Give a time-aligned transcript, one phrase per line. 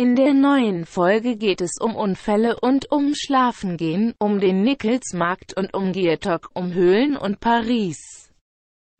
[0.00, 5.74] In der neuen Folge geht es um Unfälle und um Schlafengehen, um den Nickelsmarkt und
[5.74, 8.32] um Giertok, um Höhlen und Paris.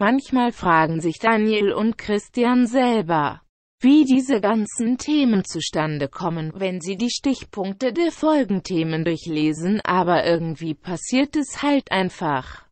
[0.01, 3.43] Manchmal fragen sich Daniel und Christian selber,
[3.81, 10.75] wie diese ganzen Themen zustande kommen, wenn sie die Stichpunkte der Folgenthemen durchlesen, aber irgendwie
[10.75, 12.67] passiert es halt einfach.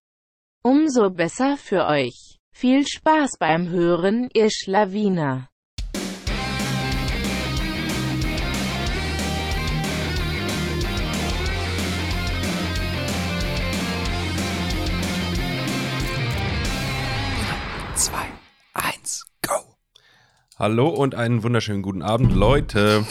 [0.65, 2.39] Umso besser für euch.
[2.53, 5.49] Viel Spaß beim Hören, ihr Schlawiner.
[20.59, 23.05] Hallo und einen wunderschönen guten Abend, Leute.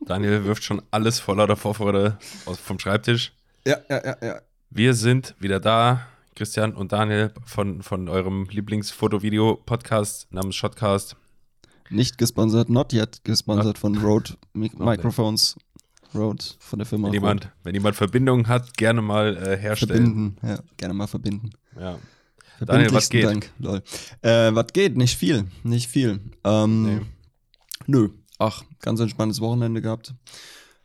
[0.00, 2.16] Daniel wirft schon alles voller der Vorfreude
[2.46, 3.34] vom Schreibtisch.
[3.66, 4.40] Ja, ja, ja, ja.
[4.70, 11.16] Wir sind wieder da, Christian und Daniel, von, von eurem Lieblingsfotovideo-Podcast namens Shotcast.
[11.90, 15.54] Nicht gesponsert, not yet gesponsert von Rode Mi Microphones.
[16.14, 20.38] Rode von der Firma Wenn jemand, wenn jemand Verbindungen hat, gerne mal äh, herstellen.
[20.38, 21.50] Verbinden, ja, gerne mal verbinden.
[21.78, 21.98] Ja.
[22.60, 23.24] Daniel, was geht?
[23.24, 23.82] Dank, lol.
[24.22, 24.96] Äh, was geht?
[24.96, 26.20] Nicht viel, nicht viel.
[26.44, 27.00] Ähm, Nee.
[27.86, 30.14] Nö, ach, ganz entspanntes Wochenende gehabt.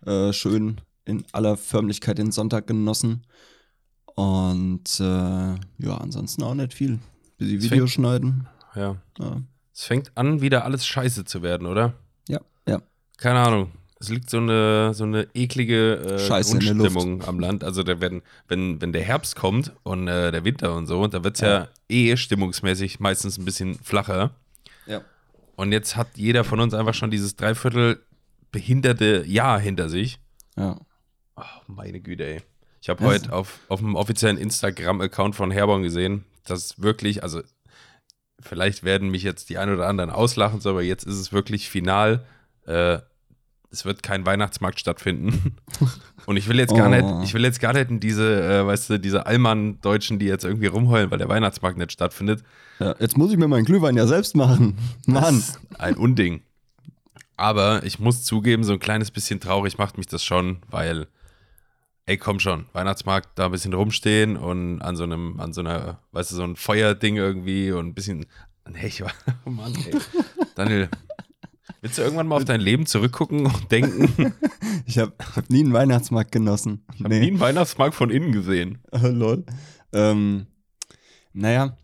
[0.05, 3.25] Äh, schön in aller Förmlichkeit den Sonntag genossen.
[4.15, 6.99] Und äh, ja, ansonsten auch nicht viel.
[7.37, 8.47] Bisschen Videos schneiden.
[8.75, 8.95] ja.
[9.19, 9.41] Ja,
[9.73, 11.93] Es fängt an, wieder alles scheiße zu werden, oder?
[12.29, 12.39] ja.
[12.67, 12.81] ja.
[13.17, 13.71] Keine Ahnung.
[14.03, 16.57] Es liegt so eine, so eine eklige äh, Scheiße.
[16.59, 17.63] Grundstimmung am Land.
[17.63, 21.23] Also da werden, wenn, wenn der Herbst kommt und äh, der Winter und so, da
[21.23, 21.69] wird es ja.
[21.87, 24.31] eh stimmungsmäßig meistens ein bisschen flacher.
[24.87, 25.01] ja.
[25.55, 28.03] Und jetzt hat jeder von uns einfach schon dieses dreiviertel
[28.51, 30.19] behinderte Jahr hinter sich.
[30.57, 30.77] ja.
[31.35, 32.41] Oh, meine Güte, ey.
[32.81, 37.41] Ich habe Ja, heute auf, auf dem offiziellen Instagram-Account von Herborn gesehen, dass wirklich, also
[38.39, 41.69] vielleicht werden mich jetzt die ein oder anderen auslachen, so, aber jetzt ist es wirklich
[41.69, 42.25] final.
[42.67, 42.99] Äh,
[43.73, 45.55] es wird kein Weihnachtsmarkt stattfinden.
[46.25, 46.89] Und ich will jetzt gar Oh.
[47.19, 50.45] nicht, ich will jetzt gar nicht in diese, äh, weißt du, diese Allmann-Deutschen, die jetzt
[50.45, 52.43] irgendwie rumheulen, weil der Weihnachtsmarkt nicht stattfindet.
[52.79, 52.95] ja.
[52.99, 54.77] Jetzt muss ich mir meinen Glühwein ja selbst machen.
[55.05, 55.35] Mann.
[55.35, 56.41] Das ist ein Unding.
[57.35, 61.07] Aber ich muss zugeben, so ein kleines bisschen traurig macht mich das schon, weil,
[62.05, 65.99] ey, komm schon, Weihnachtsmarkt, da ein bisschen rumstehen und an so einem, an so einer,
[66.11, 68.27] weißt du, so ein Feuerding irgendwie und ein bisschen,
[68.69, 69.11] nee, ich war,
[69.45, 69.97] oh Mann, ey.
[70.55, 70.89] Daniel,
[71.81, 74.33] willst du irgendwann mal auf dein Leben zurückgucken und denken,
[74.85, 76.85] Ich habe hab nie einen Weihnachtsmarkt genossen.
[76.95, 78.79] ich habe nie einen Weihnachtsmarkt von innen gesehen?
[78.91, 79.45] Äh, Lol.
[79.93, 80.47] Ähm,
[81.33, 81.77] naja,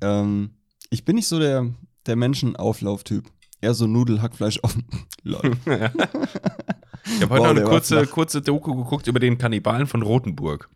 [0.00, 0.50] ähm,
[0.90, 1.66] ich bin nicht so der,
[2.06, 3.24] der Menschenauflauftyp.
[3.60, 4.84] Eher so Nudel, Hackfleisch offen.
[5.22, 5.56] Lol.
[5.64, 10.68] Ich habe heute Wow, noch eine kurze, kurze Doku geguckt über den Kannibalen von Rothenburg.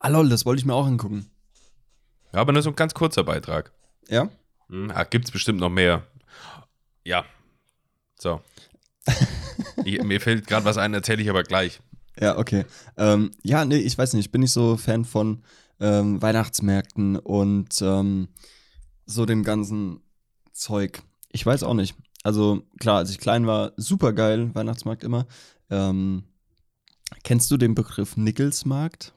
[0.00, 1.26] ah, lol, das wollte ich mir auch angucken.
[2.32, 3.72] Ja, aber nur so ein ganz kurzer Beitrag.
[4.08, 4.28] Ja?
[4.68, 6.06] Hm, ah, gibt's bestimmt noch mehr.
[7.04, 7.24] Ja.
[8.24, 8.40] So.
[9.84, 11.80] ich, mir fällt gerade was ein, erzähle ich aber gleich.
[12.18, 12.64] Ja, okay.
[12.96, 15.42] Ähm, ja, nee, ich weiß nicht, ich bin nicht so Fan von
[15.78, 18.28] ähm, Weihnachtsmärkten und ähm,
[19.04, 20.00] so dem ganzen
[20.52, 21.02] Zeug.
[21.32, 21.96] Ich weiß auch nicht.
[22.22, 25.26] Also klar, als ich klein war, super geil, Weihnachtsmarkt immer.
[25.68, 26.24] Ähm,
[27.24, 29.12] kennst du den Begriff Nickelsmarkt?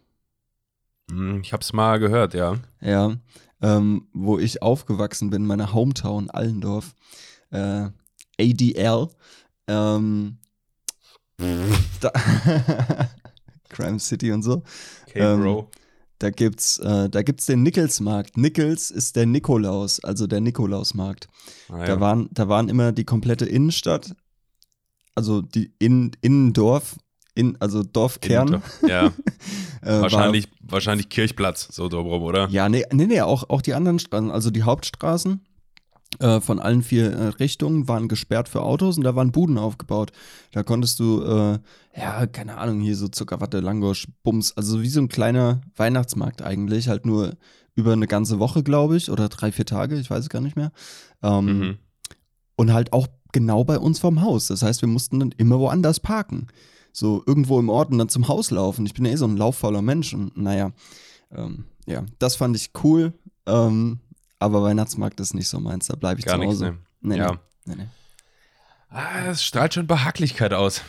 [1.09, 2.57] Hm, ich hab's mal gehört, ja.
[2.81, 3.15] Ja,
[3.61, 6.93] ähm, wo ich aufgewachsen bin, meine Hometown Allendorf,
[7.51, 7.87] äh,
[8.39, 9.07] ADL.
[9.67, 10.37] Ähm,
[11.99, 12.11] da
[13.69, 14.63] Crime City und so.
[15.07, 15.71] Okay, Ähm, Bro.
[16.19, 18.37] Da gibt's, äh, da gibt's den Nickelsmarkt.
[18.37, 21.27] Nickels ist der Nikolaus, also der Nikolausmarkt.
[21.69, 21.99] Ah, Da ja.
[21.99, 24.15] waren, da waren immer die komplette Innenstadt,
[25.13, 26.95] also die in, Innendorf,
[27.35, 28.63] in, also Dorfkern.
[28.87, 29.07] Ja,
[29.83, 32.47] äh, war- wahrscheinlich, wahrscheinlich Kirchplatz, so drumherum, oder?
[32.49, 35.45] Ja, nee, nee, nee auch, auch die anderen Straßen, also die Hauptstraßen
[36.19, 40.11] äh, von allen vier äh, Richtungen waren gesperrt für Autos und da waren Buden aufgebaut.
[40.51, 41.59] Da konntest du, äh,
[41.99, 46.87] ja, keine Ahnung, hier so Zuckerwatte, Langosch, Bums, also wie so ein kleiner Weihnachtsmarkt eigentlich,
[46.87, 47.33] halt nur
[47.75, 50.55] über eine ganze Woche, glaube ich, oder drei, vier Tage, ich weiß es gar nicht
[50.55, 50.71] mehr.
[51.21, 51.77] Ähm, Mhm.
[52.59, 54.47] Und halt auch genau bei uns vorm Haus.
[54.47, 56.47] Das heißt, wir mussten dann immer woanders parken.
[56.91, 58.87] So irgendwo im Ort und dann zum Haus laufen.
[58.87, 60.71] Ich bin ja eh so ein lauffauler Mensch und naja,
[61.31, 63.13] ähm, ja, das fand ich cool.
[63.45, 63.99] Ähm,
[64.39, 66.65] aber Weihnachtsmarkt ist nicht so meins, da bleibe ich Gar zu Hause.
[66.65, 66.77] ne?
[67.01, 67.39] Nee, Ja.
[67.65, 67.87] nee, nee.
[68.89, 70.81] Ah, es strahlt schon Behaglichkeit aus.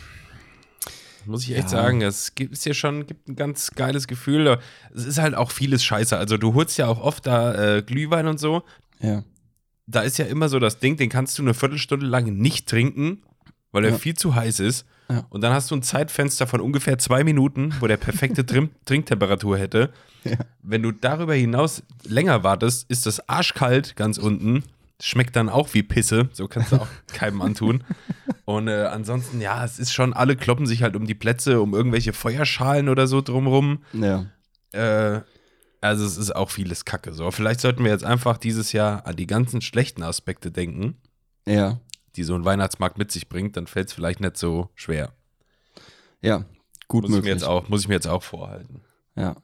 [1.25, 1.69] Muss ich echt Ja.
[1.69, 2.01] sagen.
[2.01, 4.57] Es gibt ist ja schon gibt ein ganz geiles Gefühl.
[4.95, 6.17] Es ist halt auch vieles scheiße.
[6.17, 8.63] Also du holst ja auch oft da äh, Glühwein und so.
[8.99, 9.23] Ja.
[9.85, 13.21] Da ist ja immer so das Ding, den kannst du eine Viertelstunde lang nicht trinken,
[13.71, 13.97] weil er Ja.
[13.97, 14.85] viel zu heiß ist.
[15.09, 15.25] Ja.
[15.29, 19.57] Und dann hast du ein Zeitfenster von ungefähr zwei Minuten, wo der perfekte Trim Trinktemperatur
[19.57, 19.91] hätte.
[20.23, 20.37] Ja.
[20.61, 24.63] Wenn du darüber hinaus länger wartest, ist das arschkalt ganz unten.
[25.01, 26.29] schmeckt dann auch wie Pisse.
[26.33, 27.83] So kannst du auch keinem antun.
[28.45, 31.73] Und äh, ansonsten, ja, es ist schon, alle kloppen sich halt um die Plätze, um
[31.73, 33.79] irgendwelche Feuerschalen oder so drumrum.
[33.93, 34.25] Ja.
[34.73, 35.21] Äh,
[35.81, 37.13] also es ist auch vieles Kacke.
[37.13, 40.97] So, vielleicht sollten wir jetzt einfach dieses Jahr an die ganzen schlechten Aspekte denken,
[41.47, 41.79] Ja.
[42.15, 43.57] Die so ein Weihnachtsmarkt mit sich bringt.
[43.57, 45.13] Dann fällt es vielleicht nicht so schwer.
[46.21, 46.45] Ja.
[46.87, 47.33] Gut Muss ich, mir möglich.
[47.33, 48.81] jetzt auch, muss ich mir jetzt auch vorhalten.
[49.15, 49.35] Ja.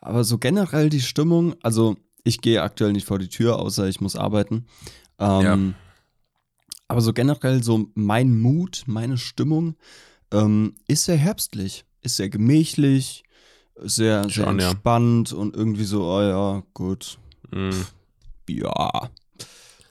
[0.00, 4.00] Aber so generell die Stimmung, also ich gehe aktuell nicht vor die Tür, außer ich
[4.00, 4.66] muss arbeiten.
[5.18, 5.74] Ähm,
[6.88, 9.76] Aber so generell so mein Mut, meine Stimmung
[10.30, 13.24] ähm, ist sehr herbstlich, ist sehr gemächlich,
[13.76, 14.70] sehr, sehr Schon, ja.
[14.70, 17.18] entspannt und irgendwie so, oh ja, gut,
[17.50, 17.86] Mhm.
[18.48, 19.10] ja.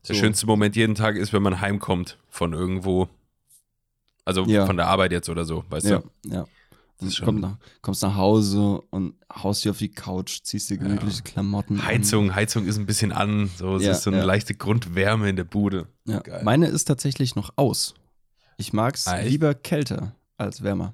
[0.08, 0.22] Der So.
[0.22, 3.08] schönste Moment jeden Tag ist, wenn man heimkommt von irgendwo.
[4.26, 4.66] Also Ja.
[4.66, 6.30] von der Arbeit jetzt oder so, weißt Ja, du?
[6.30, 6.46] ja.
[7.00, 10.78] Das schon- komm nach, kommst nach Hause und haust dir auf die Couch, ziehst dir
[10.78, 11.86] gemütliche Klamotten an.
[11.86, 14.26] Heizung, Heizung ist ein bisschen an, so es Ja, ist so eine ja.
[14.26, 15.88] leichte Grundwärme in der Bude.
[16.06, 16.22] Ja.
[16.44, 17.96] Meine ist tatsächlich noch aus.
[18.58, 19.32] Ich mag es Ah, echt?
[19.32, 20.94] lieber kälter als wärmer.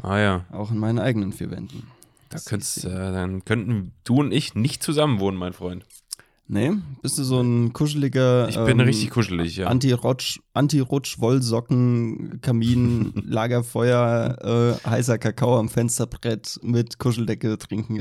[0.00, 1.88] Ah ja, Auch in meinen eigenen vier Wänden.
[2.28, 5.84] da könntest, äh, dann könnten du und ich nicht zusammen wohnen, mein Freund.
[6.50, 6.72] Nee,
[7.02, 8.48] bist du so ein kuscheliger.
[8.48, 9.66] Ich bin ähm, richtig kuschelig, ja.
[9.66, 17.96] Anti-Rutsch, Anti-Rutsch, Wollsocken, Kamin, Lagerfeuer, äh, heißer Kakao am Fensterbrett mit Kuscheldecke trinken.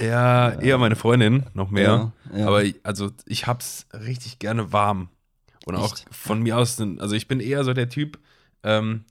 [0.00, 2.12] ja, eher meine Freundin, noch mehr.
[2.32, 2.46] Ja, ja.
[2.46, 5.10] Aber ich, also ich hab's richtig gerne warm.
[5.66, 6.06] Und auch Echt?
[6.10, 8.18] von mir aus, also ich bin eher so der Typ,
[8.62, 9.04] ähm,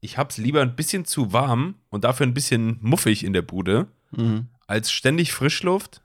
[0.00, 3.86] ich hab's lieber ein bisschen zu warm und dafür ein bisschen muffig in der Bude,
[4.14, 4.46] Mhm.
[4.66, 6.01] als ständig Frischluft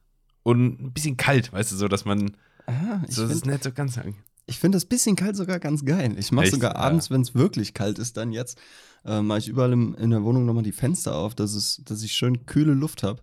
[0.47, 2.31] und ein bisschen kalt, weißt du, so dass man,
[2.67, 3.99] Ah, ich so das ist finde nicht so ganz,
[4.45, 6.15] ich find das bisschen kalt sogar ganz geil.
[6.17, 6.79] Ich mache sogar Ja.
[6.79, 8.57] abends, wenn es wirklich kalt ist, dann jetzt,
[9.05, 12.01] äh, mache ich überall im, in der Wohnung nochmal die Fenster auf, dass, es, dass
[12.01, 13.21] ich schön kühle Luft habe.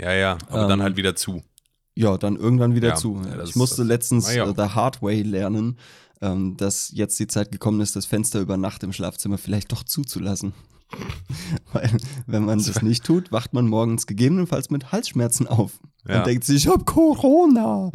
[0.00, 1.42] ja, ja, aber Ähm, dann halt wieder zu.
[1.94, 3.20] Ja, dann irgendwann wieder Ja, zu.
[3.24, 3.86] ja, ich musste das.
[3.86, 4.48] letztens ja.
[4.48, 5.78] äh, the hard way lernen,
[6.22, 9.82] ähm, dass jetzt die Zeit gekommen ist, das Fenster über Nacht im Schlafzimmer vielleicht doch
[9.84, 10.54] zuzulassen.
[11.72, 11.96] Weil,
[12.26, 15.72] wenn man das nicht tut, wacht man morgens gegebenenfalls mit Halsschmerzen auf
[16.06, 16.18] Ja.
[16.18, 17.90] und denkt sich, ich hab Corona.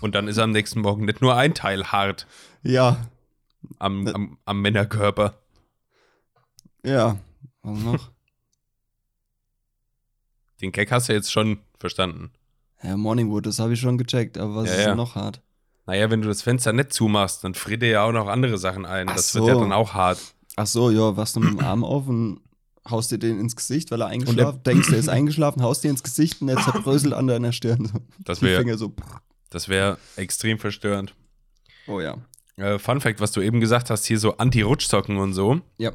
[0.00, 2.26] Und dann ist am nächsten Morgen nicht nur ein Teil hart
[2.62, 2.98] Ja,
[3.78, 4.14] am, Ne.
[4.14, 5.34] am, am Männerkörper.
[6.84, 7.16] ja.
[7.62, 8.10] Was noch?
[10.60, 12.30] Den Gag hast du jetzt schon verstanden.
[12.82, 14.94] ja, Morningwood, das habe ich schon gecheckt, aber was Ja, ist ja.
[14.94, 15.40] noch hart?
[15.86, 18.84] Naja, wenn du das Fenster nicht zumachst, dann friert dir ja auch noch andere Sachen
[18.86, 19.08] ein.
[19.08, 19.40] Ach das so.
[19.46, 20.18] wird ja dann auch hart.
[20.60, 22.42] Ach so, ja, wachst du mit dem Arm auf und
[22.90, 26.02] haust dir den ins Gesicht, weil er eingeschlafen denkst, er ist eingeschlafen, haust dir ins
[26.02, 27.90] Gesicht und er zerbröselt an deiner Stirn.
[28.24, 28.92] Das wäre so.
[29.48, 29.70] das
[30.16, 31.14] extrem verstörend.
[31.88, 32.18] Oh ja.
[32.56, 35.62] Äh, Fun Fact, was du eben gesagt hast, hier so Anti-Rutschsocken und so.
[35.78, 35.92] Ja.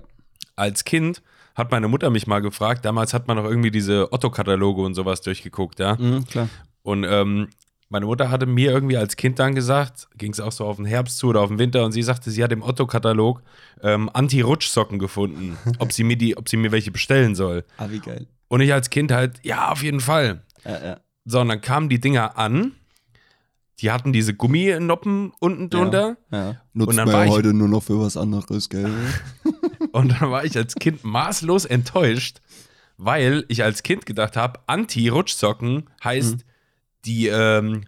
[0.55, 1.21] Als Kind
[1.53, 5.21] hat meine Mutter mich mal gefragt, damals hat man noch irgendwie diese Otto-Kataloge und sowas
[5.21, 5.95] durchgeguckt, ja.
[5.95, 6.49] Mhm, klar.
[6.81, 7.49] Und ähm,
[7.89, 10.85] meine Mutter hatte mir irgendwie als Kind dann gesagt, ging es auch so auf den
[10.85, 13.41] Herbst zu oder auf den Winter, und sie sagte, sie hat im Otto-Katalog
[13.81, 17.63] ähm, Anti-Rutschsocken gefunden, ob sie mir die, ob sie mir welche bestellen soll.
[17.77, 18.27] Ah, wie geil.
[18.47, 20.41] Und ich als Kind halt, ja, auf jeden Fall.
[20.63, 20.99] Ja, ja.
[21.25, 22.73] So, und dann kamen die Dinger an.
[23.81, 26.15] Die hatten diese Gumminoppen unten drunter.
[26.31, 26.61] ja.
[26.73, 28.89] Nutzt dann man war ja ich- heute nur noch für was anderes, gell?
[29.91, 32.39] Und dann war ich als Kind maßlos enttäuscht,
[32.97, 36.41] weil ich als Kind gedacht habe, Anti-Rutschsocken heißt, Mhm.
[37.05, 37.85] Die, ähm,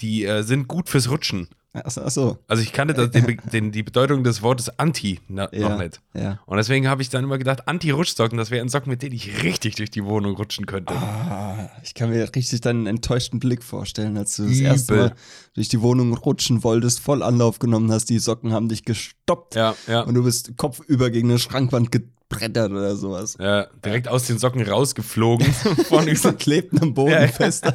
[0.00, 1.48] die äh, sind gut fürs Rutschen.
[1.72, 2.38] Achso, achso.
[2.48, 5.68] Also ich kannte das, den, den, die Bedeutung des Wortes Anti na, Ja.
[5.68, 6.00] noch nicht.
[6.14, 6.40] Ja.
[6.46, 9.76] Und deswegen habe ich dann immer gedacht, Anti-Rutschsocken, das wären Socken, mit denen ich richtig
[9.76, 10.94] durch die Wohnung rutschen könnte.
[10.94, 14.66] Ah, ich kann mir richtig deinen enttäuschten Blick vorstellen, als du das Übel.
[14.66, 15.14] erste Mal
[15.54, 19.76] durch die Wohnung rutschen wolltest, voll Anlauf genommen hast, die Socken haben dich gestoppt Ja,
[19.86, 20.00] ja.
[20.00, 21.92] und du bist kopfüber gegen eine Schrankwand
[22.30, 23.36] gebrettert oder sowas.
[23.38, 25.52] ja direkt aus den Socken rausgeflogen.
[25.88, 27.64] Vorne über- Klebt am Boden Ja, fest.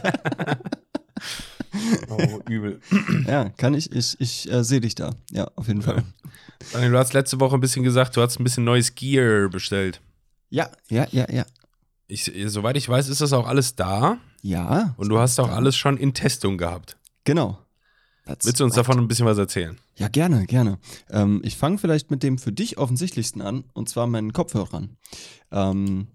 [2.09, 2.79] oh, übel.
[3.27, 5.11] Ja, kann ich, ich, ich äh, sehe dich da.
[5.31, 6.03] Ja, auf jeden Fall.
[6.71, 10.01] Daniel, du hast letzte Woche ein bisschen gesagt, du hast ein bisschen neues Gear bestellt.
[10.49, 11.45] Ja, ja, ja, ja.
[12.07, 14.17] Ich, soweit ich weiß, ist das auch alles da.
[14.41, 14.93] Ja.
[14.97, 16.97] Und du hast auch alles schon in Testung gehabt.
[17.23, 17.57] Genau.
[18.25, 18.87] That's Willst du uns right.
[18.87, 19.77] davon ein bisschen was erzählen?
[19.97, 20.79] Ja, gerne, gerne.
[21.09, 24.97] Ähm, ich fange vielleicht mit dem für dich offensichtlichsten an, und zwar meinen Kopfhörern.
[25.51, 26.07] Ähm,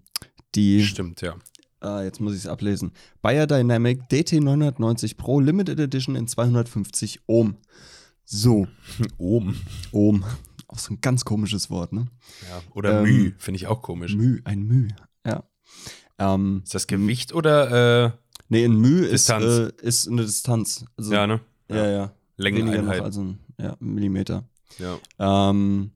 [0.55, 1.35] die, Stimmt, ja.
[1.81, 2.91] äh, jetzt muss ich es ablesen.
[3.21, 7.55] Bayer Dynamic DT990 Pro Limited Edition in 250 Ohm.
[8.25, 8.67] So,
[9.17, 9.55] Ohm.
[9.91, 10.25] Ohm.
[10.67, 12.07] Auch so ein ganz komisches Wort, ne?
[12.49, 12.61] Ja.
[12.73, 14.15] Oder Ähm, Müh, finde ich auch komisch.
[14.15, 14.87] Müh, ein Müh,
[15.25, 15.43] ja.
[16.17, 18.11] Ähm, Ist das Gewicht oder äh,
[18.49, 20.85] nee, ein Müh ist, äh, ist eine Distanz.
[20.97, 21.41] Also, ja, ne?
[21.75, 22.05] Ja, ja.
[22.05, 23.01] Noch Längeneinheit.
[23.01, 24.45] als ein ja, Millimeter.
[24.79, 24.97] Ja.
[25.19, 25.91] Ähm,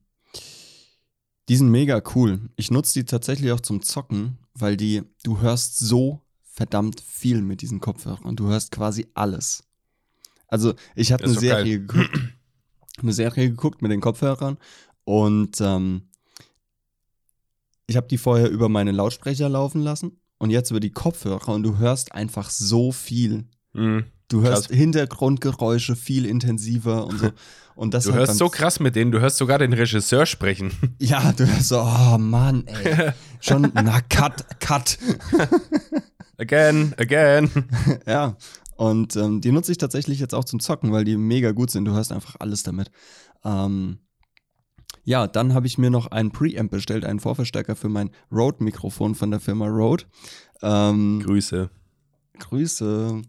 [1.48, 2.40] die sind mega cool.
[2.56, 7.62] Ich nutze die tatsächlich auch zum Zocken, weil die, du hörst so verdammt viel mit
[7.62, 8.36] diesen Kopfhörern.
[8.36, 9.64] Du hörst quasi alles.
[10.48, 12.18] Also ich Das eine Serie geguckt,
[13.02, 14.58] eine Serie geguckt mit den Kopfhörern
[15.04, 16.08] und ähm,
[17.86, 21.62] ich habe die vorher über meine Lautsprecher laufen lassen und jetzt über die Kopfhörer und
[21.62, 23.44] du hörst einfach so viel.
[23.72, 24.04] Mhm.
[24.28, 24.76] Du hörst Krass.
[24.76, 27.30] Hintergrundgeräusche viel intensiver und so.
[27.76, 30.72] Und das Du hörst so krass mit denen, du hörst sogar den Regisseur sprechen.
[30.98, 33.12] Ja, du hörst so, oh Mann, ey.
[33.40, 34.98] Schon, na, cut, cut.
[36.38, 37.50] Again, again.
[38.06, 38.36] ja.
[38.76, 41.86] Und ähm, die nutze ich tatsächlich jetzt auch zum Zocken, weil die mega gut sind.
[41.86, 42.90] Du hörst einfach alles damit.
[43.42, 44.00] Ähm,
[45.04, 49.30] ja, dann habe ich mir noch einen Preamp bestellt, einen Vorverstärker für mein Rode-Mikrofon von
[49.30, 50.04] der Firma Rode.
[50.60, 51.70] Ähm, Grüße.
[52.38, 53.22] Grüße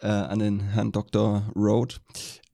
[0.00, 1.50] äh, an den Herrn Dr.
[1.54, 1.96] Rode.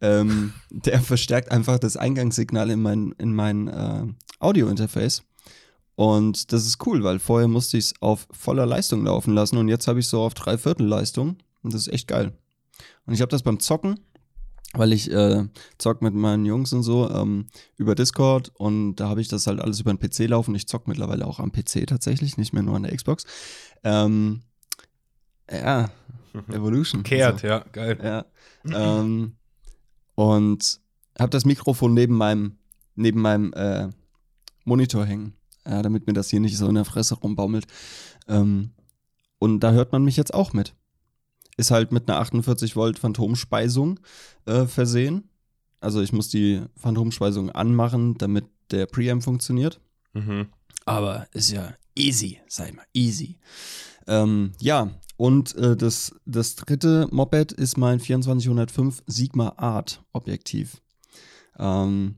[0.01, 4.07] Ähm, der verstärkt einfach das Eingangssignal in mein, in mein äh,
[4.41, 5.23] Audio-Interface.
[5.97, 9.69] Und das ist cool, weil vorher musste ich es auf voller Leistung laufen lassen und
[9.69, 11.37] jetzt habe ich so auf Dreiviertel Leistung.
[11.63, 12.33] Und das ist echt geil.
[13.07, 14.01] Und ich habe das beim Zocken,
[14.73, 15.45] weil ich äh,
[15.79, 17.47] zock mit meinen Jungs und so ähm,
[17.77, 20.55] über Discord und da habe ich das halt alles über den PC laufen.
[20.55, 23.25] Ich zock mittlerweile auch am PC tatsächlich, nicht mehr nur an der Xbox.
[23.85, 24.43] Ähm,
[25.51, 25.91] ja,
[26.49, 27.03] Evolution.
[27.03, 27.47] Kehrt, So.
[27.47, 27.99] ja, geil.
[28.03, 28.25] Ja.
[28.65, 29.37] ähm,
[30.15, 30.81] und
[31.19, 32.57] habe das Mikrofon neben meinem,
[32.97, 33.89] neben meinem äh,
[34.65, 35.35] Monitor hängen,
[35.67, 37.67] ja, damit mir das hier nicht so in der Fresse rumbaumelt.
[38.29, 38.71] Ähm,
[39.39, 40.75] und da hört man mich jetzt auch mit.
[41.57, 44.01] Ist halt mit einer 48 Volt Phantomspeisung
[44.47, 45.29] äh, versehen.
[45.81, 49.81] Also ich muss die Phantomspeisung anmachen, damit der Preamp funktioniert.
[50.15, 50.49] Mhm.
[50.85, 53.39] Aber ist ja easy, sag mal, easy.
[54.07, 60.83] Ähm, ja, und äh, das, das dritte Moped ist mein 2405 Sigma Art Objektiv.
[61.59, 62.17] Ähm,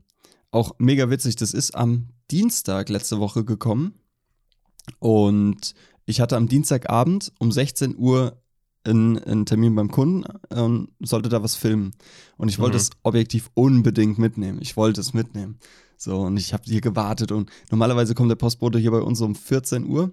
[0.51, 3.93] auch mega witzig, das ist am Dienstag letzte Woche gekommen.
[4.99, 5.73] Und
[6.05, 8.41] ich hatte am Dienstagabend um 16 Uhr
[8.85, 11.91] einen, einen Termin beim Kunden und sollte da was filmen.
[12.37, 12.79] Und ich wollte Mhm.
[12.79, 14.59] das Objektiv unbedingt mitnehmen.
[14.61, 15.59] Ich wollte es mitnehmen.
[15.97, 19.35] So, und ich habe hier gewartet und normalerweise kommt der Postbote hier bei uns um
[19.35, 20.11] 14 Uhr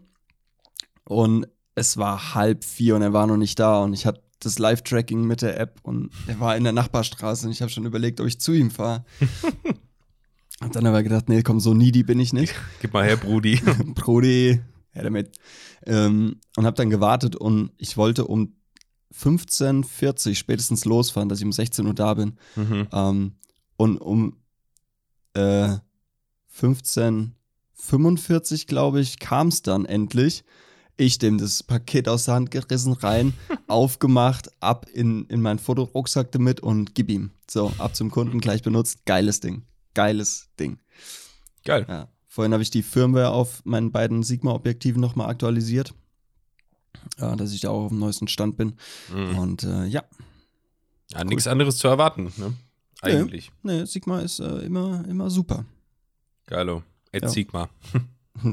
[1.04, 4.58] und es war halb vier und er war noch nicht da und ich hatte das
[4.58, 8.20] Live-Tracking mit der App und er war in der Nachbarstraße und ich habe schon überlegt,
[8.20, 9.04] ob ich zu ihm fahre.
[10.60, 12.54] Hab dann aber gedacht, nee, komm, so needy bin ich nicht.
[12.80, 13.56] Gib mal her, Brudi.
[13.94, 14.60] Brody,
[14.92, 15.36] her damit.
[15.84, 18.54] Ähm, und habe dann gewartet und ich wollte um
[19.12, 22.38] 15.40 Uhr spätestens losfahren, dass ich um 16 Uhr da bin.
[22.54, 22.88] mhm.
[22.92, 23.34] Ähm,
[23.76, 24.36] und um
[25.34, 25.78] äh,
[26.56, 30.44] 15.45 glaube ich, kam es dann endlich.
[30.96, 33.34] Ich dem das Paket aus der Hand gerissen, rein,
[33.66, 37.30] aufgemacht, ab in, in meinen Fotorucksack damit und gib ihm.
[37.50, 39.04] So, ab zum Kunden, gleich benutzt.
[39.04, 39.62] Geiles Ding.
[39.94, 40.78] Geiles Ding.
[41.64, 41.84] Geil.
[41.88, 42.08] Ja.
[42.26, 45.94] Vorhin habe ich die Firmware auf meinen beiden Sigma-Objektiven nochmal aktualisiert.
[47.18, 48.74] Ja, dass ich da auch auf dem neuesten Stand bin.
[49.12, 49.38] Mhm.
[49.38, 50.04] Und äh, ja,
[51.12, 52.54] Ja, nichts anderes zu erwarten, ne?
[53.02, 53.52] Eigentlich.
[53.62, 55.64] ne, Sigma ist äh, immer, immer super.
[56.46, 56.82] Geilo.
[57.12, 57.28] Ed Ja.
[57.28, 57.68] Sigma.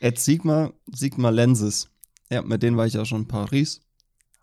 [0.00, 1.88] Ed Sigma, Sigma Lenses.
[2.30, 3.80] Ja, mit denen war ich ja schon in Paris.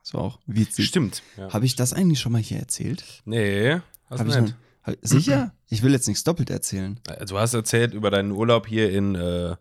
[0.04, 0.86] Das war auch witzig.
[0.88, 1.24] Stimmt.
[1.38, 1.52] Ja.
[1.54, 3.04] Habe ich das eigentlich schon mal hier erzählt?
[3.26, 3.80] Nee,
[4.10, 4.56] hast du ich nicht.
[4.88, 5.52] noch- sicher?
[5.68, 7.00] Ich will jetzt nichts doppelt erzählen.
[7.28, 9.56] Du hast erzählt über deinen Urlaub hier in äh,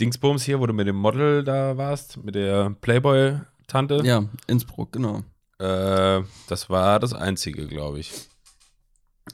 [0.00, 4.00] Dingsbums hier, wo du mit dem Model da warst, mit der Playboy-Tante.
[4.04, 5.22] Ja, Innsbruck, genau.
[5.58, 8.10] Äh, das war das Einzige, glaube ich.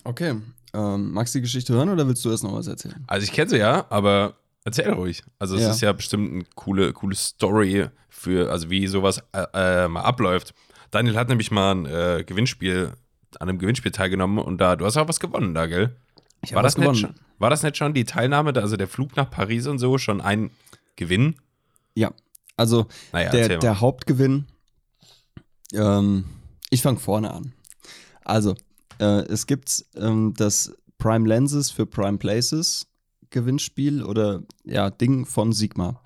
[0.04, 0.36] Okay.
[0.74, 3.02] Ähm, magst du die Geschichte hören oder willst du erst noch was erzählen?
[3.06, 4.34] Also ich kenne sie ja, aber
[4.66, 5.22] erzähl ruhig.
[5.38, 5.70] Also es Ja.
[5.70, 10.52] ist ja bestimmt eine coole, coole Story für, also wie sowas äh, äh, mal abläuft.
[10.90, 12.92] Daniel hat nämlich mal ein äh, Gewinnspiel,
[13.38, 15.96] an einem Gewinnspiel teilgenommen und da, du hast auch was gewonnen da, gell?
[16.42, 19.30] Ich War das, nicht schon, war das nicht schon die Teilnahme, also der Flug nach
[19.30, 20.50] Paris und so, schon ein
[20.96, 21.36] Gewinn?
[21.94, 22.12] Ja.
[22.56, 24.46] Also, Naja, der, der Hauptgewinn,
[25.74, 26.24] ähm,
[26.70, 27.52] ich fange vorne an.
[28.24, 28.54] Also,
[28.98, 32.86] äh, es gibt ähm, das Prime Lenses für Prime Places
[33.30, 36.00] Gewinnspiel oder ja, Ding von Sigma.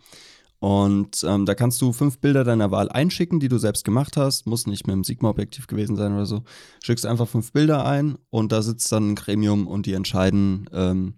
[0.61, 4.47] Und ähm, da kannst du fünf Bilder deiner Wahl einschicken, die du selbst gemacht hast.
[4.47, 6.43] Muss nicht mit dem Sigma-Objektiv gewesen sein oder so.
[6.85, 11.15] Schickst einfach fünf Bilder ein und da sitzt dann ein Gremium und die entscheiden ähm,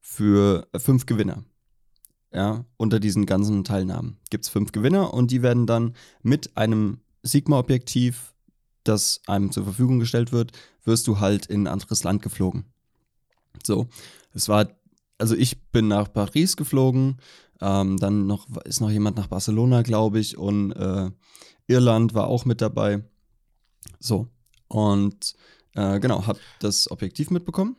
[0.00, 1.42] für fünf Gewinner.
[2.32, 7.00] Ja, unter diesen ganzen Teilnahmen gibt es fünf Gewinner und die werden dann mit einem
[7.22, 8.34] Sigma-Objektiv,
[8.84, 10.52] das einem zur Verfügung gestellt wird,
[10.84, 12.66] wirst du halt in ein anderes Land geflogen.
[13.64, 13.88] So,
[14.32, 14.68] es war,
[15.20, 17.18] also ich bin nach Paris geflogen,
[17.60, 21.10] ähm, dann noch ist noch jemand nach Barcelona, glaube ich, und äh,
[21.66, 23.02] Irland war auch mit dabei.
[23.98, 24.28] So,
[24.68, 25.34] und
[25.74, 27.76] äh, genau, hab das Objektiv mitbekommen.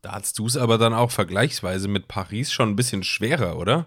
[0.00, 3.86] Da hattest du es aber dann auch vergleichsweise mit Paris schon ein bisschen schwerer, oder?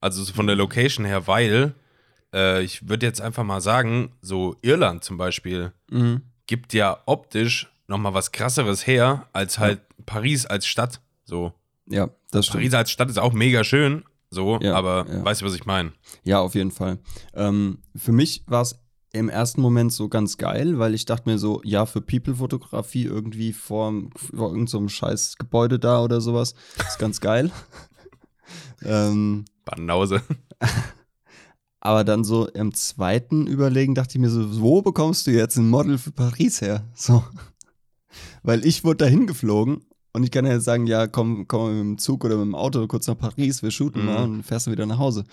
[0.00, 1.74] Also so von der Location her, weil
[2.32, 6.22] äh, ich würde jetzt einfach mal sagen, so Irland zum Beispiel, Mhm.
[6.46, 11.00] gibt ja optisch nochmal was krasseres her, als halt Paris als Stadt.
[11.24, 11.52] So.
[11.90, 12.62] Ja, das stimmt.
[12.62, 15.24] Paris als Stadt ist auch mega schön, so, Ja, aber ja.
[15.24, 15.92] weißt du, was ich meine?
[16.24, 16.98] Ja, auf jeden Fall.
[17.34, 18.78] Ähm, für mich war es
[19.12, 23.54] im ersten Moment so ganz geil, weil ich dachte mir so, ja, für People-Fotografie irgendwie
[23.54, 26.54] vor, vor irgendeinem so scheiß Gebäude da oder sowas,
[26.86, 27.50] ist ganz geil.
[28.82, 30.22] ähm, Banause.
[31.80, 35.70] aber dann so im zweiten Überlegen dachte ich mir so, wo bekommst du jetzt ein
[35.70, 36.84] Model für Paris her?
[36.94, 37.24] So.
[38.42, 39.84] Weil ich wurde dahin geflogen
[40.18, 42.54] und ich kann ja jetzt sagen, ja, komm, komm mit dem Zug oder mit dem
[42.54, 44.06] Auto kurz nach Paris, wir shooten Mhm.
[44.06, 45.24] mal und fährst du wieder nach Hause.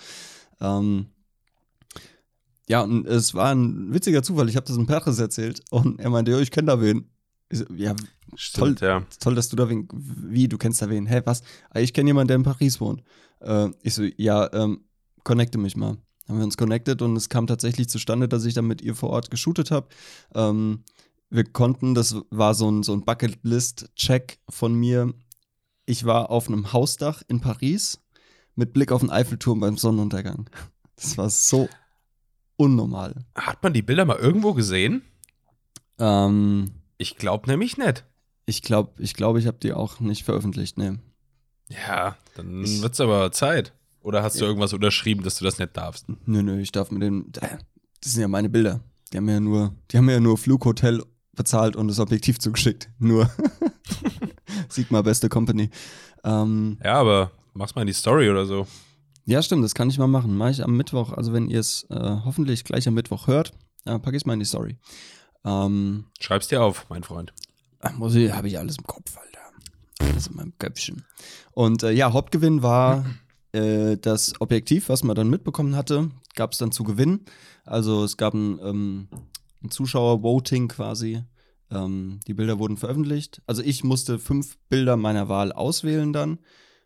[0.62, 1.08] Ähm,
[2.68, 4.50] ja, und es war ein witziger Zufall.
[4.50, 7.10] Ich habe das in Petres erzählt und er meinte, ja, ich kenne da wen.
[7.52, 7.94] So, ja,
[8.36, 9.06] Stimmt, ja.
[9.20, 9.88] toll, dass du da wen.
[9.94, 11.06] Wie, du kennst da wen?
[11.06, 11.44] Hä, was?
[11.70, 13.04] Ah, Ich kenne jemanden, der in Paris wohnt.
[13.42, 14.82] Äh, ich so, ja, ähm,
[15.24, 15.98] connecte mich mal.
[16.28, 19.12] Haben wir uns connected und es kam tatsächlich zustande, dass ich dann mit ihr vor
[19.12, 19.88] Ort geshootet habe.
[20.34, 20.84] Ähm,
[21.36, 25.14] wir konnten, das war so ein, so ein Bucketlist-Check von mir.
[25.86, 28.00] Ich war auf einem Hausdach in Paris
[28.56, 30.50] mit Blick auf den Eiffelturm beim Sonnenuntergang.
[30.96, 31.68] Das war so
[32.58, 33.16] unnormal.
[33.36, 35.04] Hat man die Bilder mal irgendwo gesehen?
[36.00, 38.06] Ähm, Ich glaube nämlich nicht.
[38.46, 41.00] ich glaube, ich, glaub, ich habe die auch nicht veröffentlicht, ne.
[41.70, 43.74] Ja, dann Ich- wird's aber Zeit.
[44.02, 44.48] Oder hast du Ja.
[44.50, 46.06] irgendwas unterschrieben, dass du das nicht darfst?
[46.28, 47.32] Nö, nö, ich darf mit den.
[47.32, 48.82] Das sind ja meine Bilder.
[49.12, 51.04] Die haben ja nur, die haben ja nur Flughotel
[51.36, 52.90] bezahlt und das Objektiv zugeschickt.
[53.00, 53.30] Nur.
[54.70, 55.70] Sigma, beste Company.
[56.24, 58.68] Ähm, Ja, aber mach's mal in die Story oder so.
[59.26, 60.36] ja, stimmt, das kann ich mal machen.
[60.38, 61.14] Mache ich am Mittwoch.
[61.14, 63.52] Also, wenn ihr es äh, hoffentlich gleich am Mittwoch hört,
[63.86, 64.78] äh, packe ich es mal in die Story.
[65.44, 67.34] Ähm, Schreib's dir auf, mein Freund.
[67.98, 69.42] Muss ich, habe ich alles im Kopf, Alter.
[70.00, 71.04] Alles in meinem Köpfchen.
[71.52, 73.06] Und äh, ja, Hauptgewinn war
[73.52, 77.26] äh, das Objektiv, was man dann mitbekommen hatte, gab es dann zu gewinnen.
[77.64, 79.08] Also es gab ein, ähm,
[79.66, 81.24] ein Zuschauer-Voting quasi.
[81.72, 83.42] Ähm, die Bilder wurden veröffentlicht.
[83.48, 86.40] Also ich musste fünf Bilder meiner Wahl auswählen dann.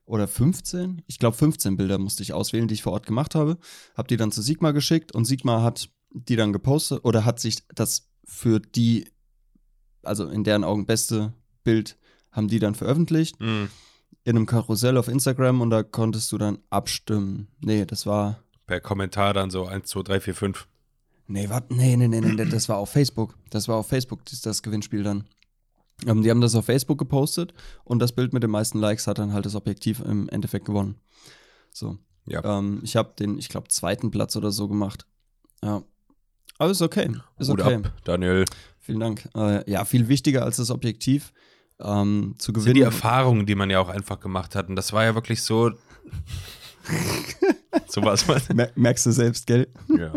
[0.06, 1.04] Oder 15?
[1.06, 3.58] Ich glaube 15 Bilder musste ich auswählen, die ich vor Ort gemacht habe.
[3.96, 7.68] Hab die dann zu Sigma geschickt und Sigma hat die dann gepostet oder hat sich
[7.76, 9.06] das für die
[10.04, 11.98] also in deren Augen beste Bild,
[12.32, 13.70] haben die dann veröffentlicht Hm.
[14.24, 17.50] in einem Karussell auf Instagram und da konntest du dann abstimmen.
[17.60, 18.40] Nee, das war.
[18.66, 20.68] Per Kommentar dann so 1, 2, 3, 4, 5.
[21.32, 23.38] Nee, warte, nee, nee, nee, nee, das war auf Facebook.
[23.52, 25.26] Das war auf Facebook, das, das Gewinnspiel dann.
[26.08, 29.20] Ähm, die haben das auf Facebook gepostet und das Bild mit den meisten Likes hat
[29.20, 30.96] dann halt das Objektiv im Endeffekt gewonnen.
[31.72, 32.00] So.
[32.26, 32.44] Ja.
[32.44, 35.06] Ähm, ich habe den, ich glaube, zweiten Platz oder so gemacht.
[35.64, 35.84] Ja.
[36.58, 37.12] Aber ist okay.
[37.38, 37.76] Ist Hut okay.
[37.76, 38.46] ab, Daniel.
[38.80, 39.30] Vielen Dank.
[39.36, 41.32] Äh, ja, viel wichtiger als das Objektiv
[41.80, 42.76] ähm, zu Das sind gewinnen.
[42.76, 44.68] die Erfahrungen, die man ja auch einfach gemacht hat.
[44.68, 45.72] Und das war ja wirklich so.
[47.88, 48.42] so was man.
[48.56, 49.68] Mer merkst du selbst, gell?
[49.96, 50.12] Ja.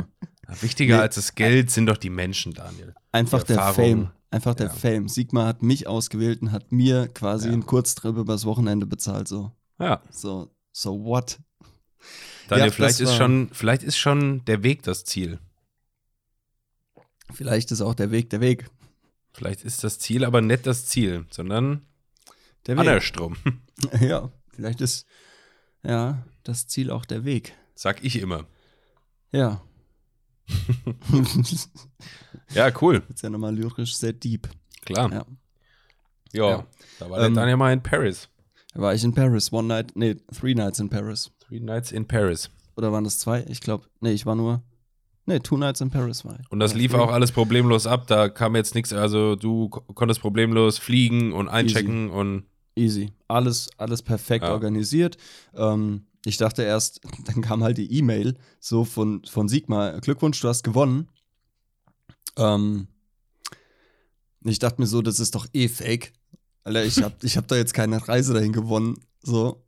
[0.60, 1.02] Wichtiger Nee.
[1.02, 2.94] als das Geld sind doch die Menschen, Daniel.
[3.12, 3.72] Einfach der.
[3.72, 4.10] Fame.
[4.30, 4.72] Einfach der Ja.
[4.72, 5.08] Fame.
[5.08, 7.52] Sigma hat mich ausgewählt und hat mir quasi Ja.
[7.52, 9.28] einen Kurztrip übers Wochenende bezahlt.
[9.28, 10.02] So, Ja.
[10.10, 11.38] so, so what?
[12.48, 15.38] Daniel, Ja, vielleicht ist schon, vielleicht ist schon der Weg das Ziel.
[17.32, 18.68] Vielleicht ist auch der Weg der Weg.
[19.32, 21.86] Vielleicht ist das Ziel aber nicht das Ziel, sondern
[22.66, 22.80] Der Weg.
[22.80, 23.36] andersrum.
[24.00, 25.06] Ja, vielleicht ist
[25.82, 27.54] ja das Ziel auch der Weg.
[27.74, 28.46] Sag ich immer.
[29.32, 29.62] Ja.
[32.54, 33.02] Ja, cool.
[33.08, 34.48] Jetzt ja nochmal lyrisch sehr deep.
[34.84, 35.10] Klar.
[35.12, 35.26] Ja.
[36.32, 36.50] Ja.
[36.50, 36.66] Ja.
[36.98, 38.28] Da war der Ähm, Daniel mal in Paris.
[38.74, 41.30] Da war ich in Paris, one night, nee, three nights in Paris.
[41.46, 42.50] Three Nights in Paris.
[42.76, 43.44] Oder waren das zwei?
[43.48, 44.62] Ich glaube, nee, ich war nur,
[45.26, 46.50] nee, two nights in Paris war ich.
[46.50, 48.06] Und das lief auch alles problemlos ab.
[48.06, 48.92] Da kam jetzt nichts.
[48.94, 52.44] Also du ko- konntest problemlos fliegen und einchecken und
[52.74, 53.12] Easy.
[53.28, 54.52] Alles, alles perfekt Ja.
[54.52, 55.18] organisiert.
[55.54, 60.48] Ähm, ich dachte erst, dann kam halt die E-Mail so von, von Sigma, Glückwunsch, du
[60.48, 61.08] hast gewonnen.
[62.36, 62.88] Ähm,
[64.44, 66.12] ich dachte mir so, das ist doch eh fake.
[66.64, 68.96] Alter, ich hab, ich hab da jetzt keine Reise dahin gewonnen.
[69.22, 69.64] So.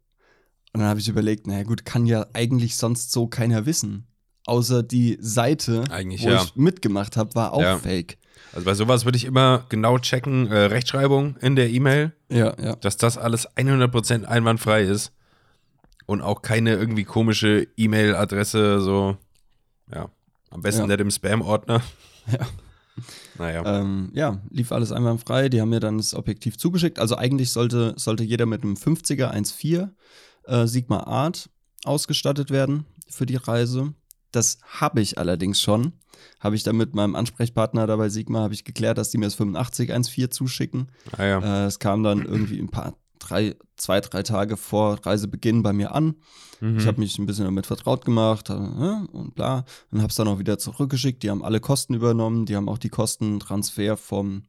[0.73, 4.07] Und dann habe ich überlegt, naja gut, kann ja eigentlich sonst so keiner wissen.
[4.47, 6.43] Außer die Seite, Eigentlich wo ja.
[6.43, 7.79] ich mitgemacht habe, war auch Ja.
[7.79, 8.19] fake.
[8.53, 12.77] also bei sowas würde ich immer genau checken, äh, Rechtschreibung in der E-Mail, Ja, ja.
[12.77, 15.13] dass das alles 100% einwandfrei ist
[16.07, 19.17] und auch keine irgendwie komische E-Mail-Adresse so,
[19.93, 20.11] ja,
[20.51, 20.87] am besten Ja.
[20.89, 21.83] nicht im Spam-Ordner.
[22.27, 22.47] Ja.
[23.39, 25.49] Naja, Ähm, ja, lief alles einwandfrei.
[25.49, 26.99] Die haben mir dann das Objektiv zugeschickt.
[26.99, 29.91] Also eigentlich sollte, sollte jeder mit einem 50er 1.4
[30.45, 31.51] äh, Sigma Art
[31.85, 33.93] ausgestattet werden für die Reise.
[34.31, 35.93] Das habe ich allerdings schon.
[36.41, 39.35] Habe ich dann mit meinem Ansprechpartner dabei Sigma habe ich geklärt, dass die mir das
[39.35, 40.89] 85 1.4 zuschicken.
[41.19, 41.65] naja.
[41.65, 42.95] Äh, es kam dann irgendwie ein paar
[43.29, 46.17] drei, zwei, drei Tage vor Reisebeginn bei mir an.
[46.61, 46.79] Mhm.
[46.79, 49.65] Ich habe mich ein bisschen damit vertraut gemacht äh, und bla.
[49.91, 51.23] Und habe es dann auch wieder zurückgeschickt.
[51.23, 52.47] Die haben alle Kosten übernommen.
[52.47, 54.45] Die haben auch die Kostentransfer vom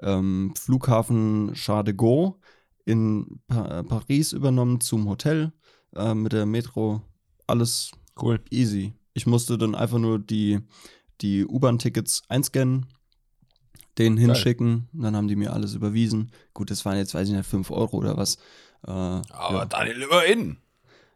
[0.00, 2.34] ähm, Flughafen Charles de Gaulle
[2.84, 5.52] in pa äh, Paris übernommen zum Hotel
[5.94, 7.02] äh, mit der Metro.
[7.46, 8.40] Alles cool.
[8.50, 8.94] easy.
[9.12, 10.60] Ich musste dann einfach nur die,
[11.20, 12.86] die U-Bahn-Tickets einscannen,
[13.98, 14.88] den hinschicken.
[14.92, 16.30] Dann haben die mir alles überwiesen.
[16.54, 18.36] Gut, das waren jetzt, weiß ich nicht, 5 Euro oder was.
[18.86, 19.64] Äh, Aber ja.
[19.66, 20.56] Daniel, immerhin.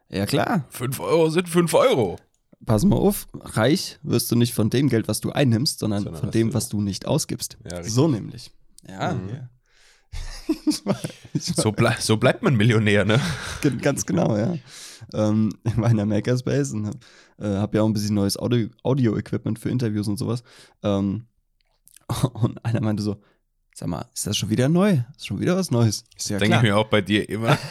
[0.09, 0.65] ja, klar.
[0.71, 2.17] 5 Euro sind 5 Euro.
[2.65, 6.21] Pass mal auf, reich wirst du nicht von dem Geld, was du einnimmst, sondern, Sondern
[6.21, 7.57] von dem, du- was du nicht ausgibst.
[7.71, 8.53] Ja, so nämlich.
[8.89, 9.29] Ja, Mhm.
[9.29, 9.49] ja.
[10.67, 10.97] ich war,
[11.33, 13.19] ich war, So, blei so bleibt man Millionär, ne?
[13.81, 14.55] Ganz genau, ja.
[15.15, 16.99] Ähm, ich war in der Makerspace und habe
[17.39, 20.43] äh, hab ja auch ein bisschen neues Audio- Audio-Equipment für Interviews und sowas.
[20.83, 21.25] Ähm,
[22.35, 23.17] und einer meinte so,
[23.75, 24.99] sag mal, ist das schon wieder neu?
[25.17, 26.05] Ist schon wieder was Neues?
[26.17, 27.59] Ich so, ja, Denke ich mir auch bei dir immer.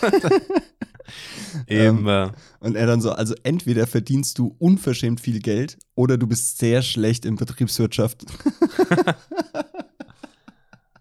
[1.67, 2.31] Ähm, immer.
[2.61, 6.81] Und er dann so, also entweder verdienst du unverschämt viel Geld oder du bist sehr
[6.81, 8.23] schlecht in Betriebswirtschaft.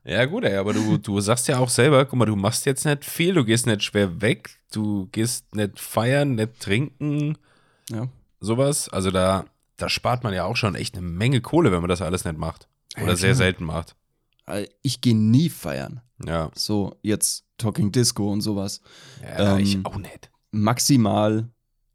[0.02, 2.84] Ja, gut, ey, aber du, du sagst ja auch selber, guck mal, du machst jetzt
[2.86, 7.36] nicht viel, du gehst nicht schwer weg, du gehst nicht feiern, nicht trinken,
[7.90, 8.08] Ja.
[8.40, 8.88] sowas.
[8.88, 9.44] Also da,
[9.76, 12.38] da spart man ja auch schon echt eine Menge Kohle, wenn man das alles nicht
[12.38, 12.66] macht.
[12.96, 13.36] Ja, Oder sehr klar.
[13.36, 13.96] selten macht.
[14.46, 16.00] Äh, Ich gehe nie feiern.
[16.24, 16.50] Ja.
[16.54, 18.80] So, jetzt Talking Disco und sowas.
[19.22, 20.30] Ja, Ähm, ich auch nicht.
[20.50, 21.48] maximal,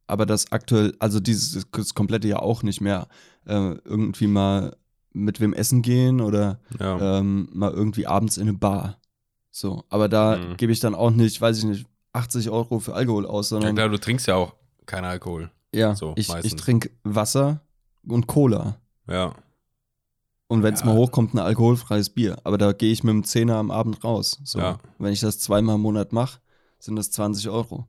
[0.08, 3.08] aber das aktuell, also dieses das komplette Jahr auch nicht mehr,
[3.46, 4.76] äh, irgendwie mal
[5.14, 7.20] mit wem essen gehen oder Ja.
[7.20, 9.00] ähm, mal irgendwie abends in eine Bar.
[9.52, 10.58] So, aber da Mhm.
[10.58, 13.76] gebe ich dann auch nicht, weiß ich nicht, 80 Euro für Alkohol aus, ja, sondern
[13.76, 14.56] klar, du trinkst ja auch
[14.86, 15.52] keinen Alkohol.
[15.74, 16.56] ja, so, ich, ich meistens.
[16.62, 17.62] trinke Wasser
[18.08, 18.78] und Cola.
[19.08, 19.34] Ja.
[20.48, 20.88] Und wenn es Ja.
[20.88, 22.38] mal hochkommt, ein alkoholfreies Bier.
[22.44, 24.40] Aber da gehe ich mit dem Zehner am Abend raus.
[24.44, 24.78] So, Ja.
[25.00, 26.40] wenn ich das zweimal im Monat mache,
[26.80, 27.88] sind das 20 Euro.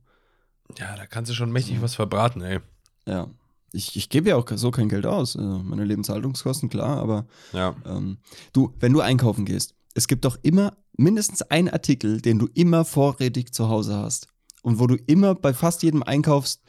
[0.77, 2.59] Ja, da kannst du schon mächtig was verbraten, ey.
[3.05, 3.27] Ja.
[3.73, 5.35] Ich, ich gebe ja auch so kein Geld aus.
[5.35, 7.75] Also meine Lebenshaltungskosten, klar, aber Ja.
[7.85, 8.17] ähm,
[8.53, 12.85] du, wenn du einkaufen gehst, es gibt doch immer mindestens einen Artikel, den du immer
[12.85, 14.27] vorrätig zu Hause hast.
[14.63, 16.59] Und wo du immer bei fast jedem Einkaufs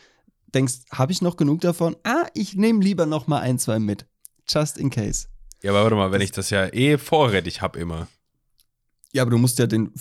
[0.55, 1.97] denkst, habe ich noch genug davon?
[2.05, 4.07] Ah, ich nehme lieber noch mal ein, zwei mit.
[4.49, 5.29] Just in case.
[5.63, 8.09] Ja, aber warte mal, wenn ich das ja eh vorrätig habe immer.
[9.13, 9.93] Ja, aber du musst ja den,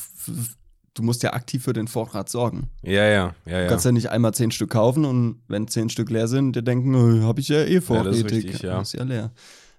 [0.94, 2.70] du musst ja aktiv für den Vorrat sorgen.
[2.84, 3.68] Ja, ja, ja, Du ja.
[3.68, 7.24] kannst ja nicht einmal zehn Stück kaufen und wenn zehn Stück leer sind, die denken,
[7.24, 8.26] habe ich ja eh vorrätig.
[8.32, 8.82] richtig, ja.
[8.82, 9.32] Ist ja leer.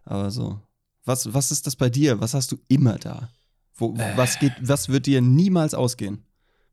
[0.05, 0.61] Aber so.
[1.05, 2.21] Was, was ist das bei dir?
[2.21, 3.31] Was hast du immer da?
[3.75, 6.25] Wo, was, geht, was wird dir niemals ausgehen?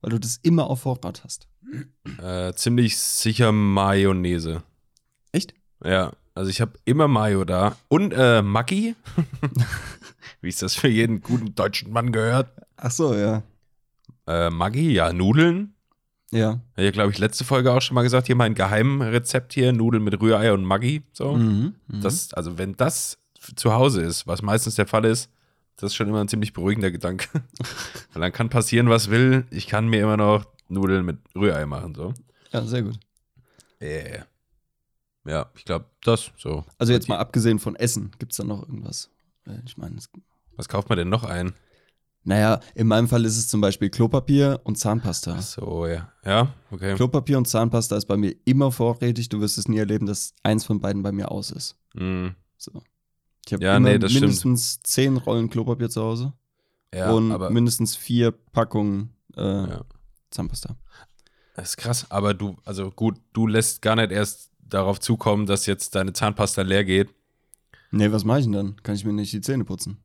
[0.01, 1.47] Weil du das immer auf Vorrat hast.
[2.21, 4.63] Äh, ziemlich sicher Mayonnaise.
[5.31, 5.53] Echt?
[5.83, 7.77] Ja, also ich habe immer Mayo da.
[7.87, 8.95] Und äh, Maggi,
[10.41, 12.49] wie es das für jeden guten deutschen Mann gehört.
[12.75, 13.41] Ach so, ja.
[14.27, 15.73] Äh, Maggi, ja, Nudeln.
[16.31, 16.59] Ja.
[16.75, 20.03] Hab ich, glaube ich, letzte Folge auch schon mal gesagt, hier mein Geheimrezept hier, Nudeln
[20.03, 21.03] mit Rührei und Maggi.
[21.13, 21.33] So.
[21.33, 21.75] Mhm.
[21.87, 22.01] mhm.
[22.01, 23.17] Das, also wenn das
[23.55, 25.29] zu Hause ist, was meistens der Fall ist,
[25.77, 27.27] das ist schon immer ein ziemlich beruhigender Gedanke.
[28.13, 29.45] Weil dann kann passieren, was will.
[29.51, 31.95] Ich kann mir immer noch Nudeln mit Rührei machen.
[31.95, 32.13] So.
[32.51, 32.99] ja, sehr gut.
[33.79, 34.19] Äh.
[35.25, 36.63] Ja, ich glaube, das so.
[36.77, 39.09] Also jetzt mal abgesehen von Essen, gibt es da noch irgendwas?
[39.65, 39.97] Ich meine,
[40.55, 41.53] Was kauft man denn noch ein?
[42.27, 45.35] naja, in meinem Fall ist es zum Beispiel Klopapier und Zahnpasta.
[45.37, 46.11] Ach so, ja.
[46.25, 46.95] Ja, okay.
[46.95, 49.29] Klopapier und Zahnpasta ist bei mir immer vorrätig.
[49.29, 51.75] Du wirst es nie erleben, dass eins von beiden bei mir aus ist.
[51.93, 52.81] Mm, So.
[53.45, 54.23] Ich habe Ja, nee, das stimmt.
[54.23, 56.33] mindestens zehn Rollen Klopapier zu Hause
[56.91, 59.81] ja, und mindestens vier Packungen äh, Ja.
[60.31, 60.75] Zahnpasta.
[61.55, 62.07] das ist krass.
[62.09, 66.61] Aber du, also gut, du lässt gar nicht erst darauf zukommen, dass jetzt deine Zahnpasta
[66.63, 67.09] leer geht.
[67.91, 68.75] Nee, was mache ich denn dann?
[68.83, 69.97] Kann ich mir nicht die Zähne putzen?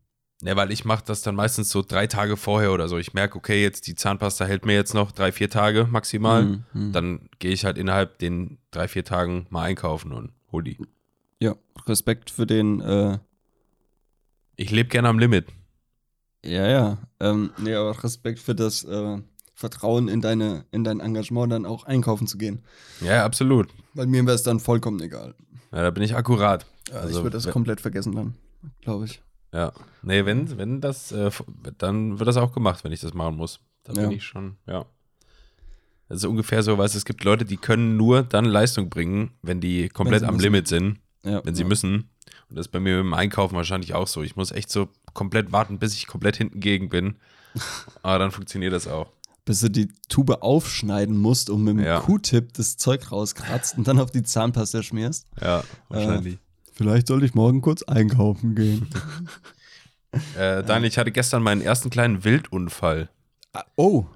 [0.42, 2.96] Ne, weil ich mache das dann meistens so drei Tage vorher oder so.
[2.96, 6.44] Ich merke, okay, jetzt die Zahnpasta hält mir jetzt noch drei, vier Tage maximal.
[6.44, 6.92] Mhm, mhm.
[6.92, 10.78] Dann gehe ich halt innerhalb den drei, vier Tagen mal einkaufen und hol die.
[11.40, 13.18] Ja, Respekt für den, äh,
[14.56, 15.46] Ich lebe gerne am Limit.
[16.44, 16.98] ja, ja.
[17.18, 19.18] Ähm, nee, aber Respekt für das äh,
[19.60, 22.62] Vertrauen in, deine, in dein Engagement, dann auch einkaufen zu gehen.
[23.02, 23.68] Ja, absolut.
[23.92, 25.34] Weil mir wäre es dann vollkommen egal.
[25.70, 26.64] Ja, da bin ich akkurat.
[26.88, 28.34] Also, Also, ich würde das wenn- komplett vergessen dann,
[28.80, 29.20] glaube ich.
[29.52, 29.72] Ja.
[30.02, 31.30] Nee, wenn, wenn das, äh,
[31.76, 33.60] dann wird das auch gemacht, wenn ich das machen muss.
[33.84, 34.10] Da bin Ja.
[34.16, 34.86] ich schon, ja.
[36.08, 39.60] Das ist ungefähr so, weißt es gibt Leute, die können nur dann Leistung bringen, wenn
[39.60, 40.44] die komplett sie am müssen.
[40.44, 41.68] Limit sind, Ja, wenn sie ja.
[41.68, 42.08] müssen.
[42.48, 44.22] Und das ist bei mir dem Einkaufen wahrscheinlich auch so.
[44.22, 47.16] Ich muss echt so komplett warten, bis ich komplett hinten gegen bin.
[48.02, 49.12] Aber dann funktioniert das auch.
[49.50, 51.98] Bis du die Tube aufschneiden musst und mit dem Ja.
[51.98, 55.26] Q-Tip das Zeug rauskratzt und dann auf die Zahnpasta schmierst.
[55.40, 56.38] Ja, wahrscheinlich.
[56.72, 58.86] Vielleicht sollte ich morgen kurz einkaufen gehen.
[60.36, 63.10] Äh, Daniel, ich hatte gestern meinen ersten kleinen Wildunfall.
[63.52, 64.06] Ah, oh,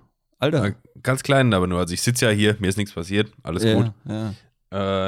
[0.40, 0.74] Alter.
[1.04, 1.78] Ganz kleinen aber nur.
[1.78, 3.92] Also ich sitze ja hier, mir ist nichts passiert, alles ja, gut.
[4.04, 4.34] Ja.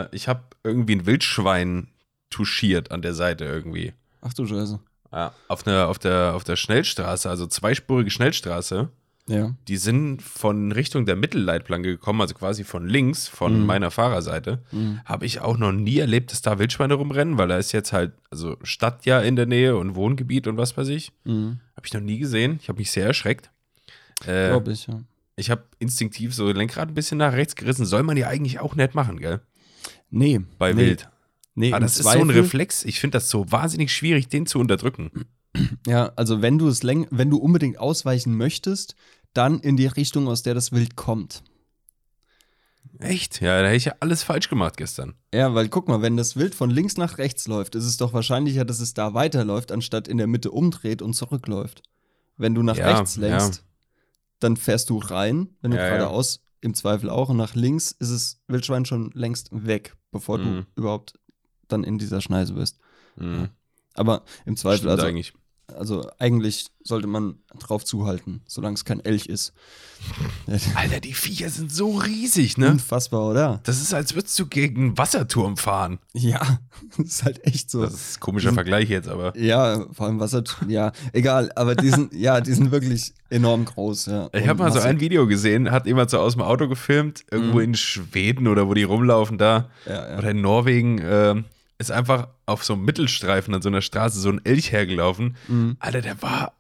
[0.05, 1.89] Äh, ich habe irgendwie ein Wildschwein
[2.31, 3.95] touchiert an der Seite irgendwie.
[4.21, 4.79] Ach du Scheiße.
[5.13, 8.89] Ja, auf, einer, auf, der, auf der Schnellstraße, also zweispurige Schnellstraße.
[9.29, 9.57] Ja.
[9.67, 13.67] Die sind von Richtung der Mittelleitplanke gekommen, also quasi von links, von Mhm.
[13.67, 14.63] meiner Fahrerseite.
[14.71, 15.01] Mhm.
[15.05, 18.13] Habe ich auch noch nie erlebt, dass da Wildschweine rumrennen, weil da ist jetzt halt,
[18.31, 21.11] also Stadt ja in der Nähe und Wohngebiet und was weiß ich.
[21.25, 21.59] Mhm.
[21.77, 22.59] Habe ich noch nie gesehen.
[22.63, 23.51] Ich habe mich sehr erschreckt.
[24.27, 25.01] Äh, Glaube ich, ja.
[25.35, 27.85] ich habe instinktiv so Lenkrad ein bisschen nach rechts gerissen.
[27.85, 29.41] Soll man ja eigentlich auch nicht machen, gell?
[30.09, 30.41] Nee.
[30.59, 30.83] Bei nee.
[30.87, 31.09] Wild.
[31.57, 32.85] Nee, Aber im das ist so ein Zweifel- Reflex.
[32.85, 35.11] Ich finde das so wahnsinnig schwierig, den zu unterdrücken.
[35.87, 38.95] Ja, also wenn du es läng wenn du unbedingt ausweichen möchtest,
[39.35, 41.43] dann in die Richtung, aus der das Wild kommt.
[42.99, 43.41] Echt?
[43.43, 45.15] Ja, da hätte ich ja alles falsch gemacht gestern.
[45.35, 48.13] Ja, weil guck mal, wenn das Wild von links nach rechts läuft, ist es doch
[48.15, 51.83] wahrscheinlicher, dass es da weiterläuft, anstatt in der Mitte umdreht und zurückläuft.
[52.39, 53.65] Wenn du nach Ja, rechts lenkst,
[54.39, 55.89] dann fährst du rein, wenn du Ja, ja.
[55.91, 60.43] geradeaus im Zweifel auch und nach links ist es Wildschwein schon längst weg, bevor Mhm.
[60.43, 61.15] du überhaupt
[61.69, 62.79] dann in dieser Schneise bist.
[63.17, 63.51] Mhm.
[63.95, 65.35] Aber im Zweifel, Stimmt also eigentlich.
[65.75, 69.53] Also eigentlich sollte man drauf zuhalten, solange es kein Elch ist.
[70.77, 72.71] Alter, die Viecher sind so riesig, ne?
[72.71, 73.61] Unfassbar, oder?
[73.65, 75.99] Das ist, als würdest du gegen einen Wasserturm fahren.
[76.15, 76.41] Ja,
[76.97, 77.83] das ist halt echt so.
[77.83, 79.37] Das ist ein komischer Vergleich jetzt, aber.
[79.37, 84.07] Ja, vor allem Wasser, ja, egal, aber die sind, ja, die sind wirklich enorm groß,
[84.07, 84.29] ja.
[84.33, 84.91] Ich habe mal so massig.
[84.91, 87.65] ein Video gesehen, hat jemand so aus dem Auto gefilmt, irgendwo Mhm.
[87.65, 90.19] in Schweden oder wo die rumlaufen da, Ja, ja.
[90.19, 91.45] oder in Norwegen, ähm,
[91.79, 95.37] ist einfach auf so einem Mittelstreifen an so einer Straße so ein Elch hergelaufen.
[95.49, 95.77] Mhm.
[95.79, 96.55] Alter, der war,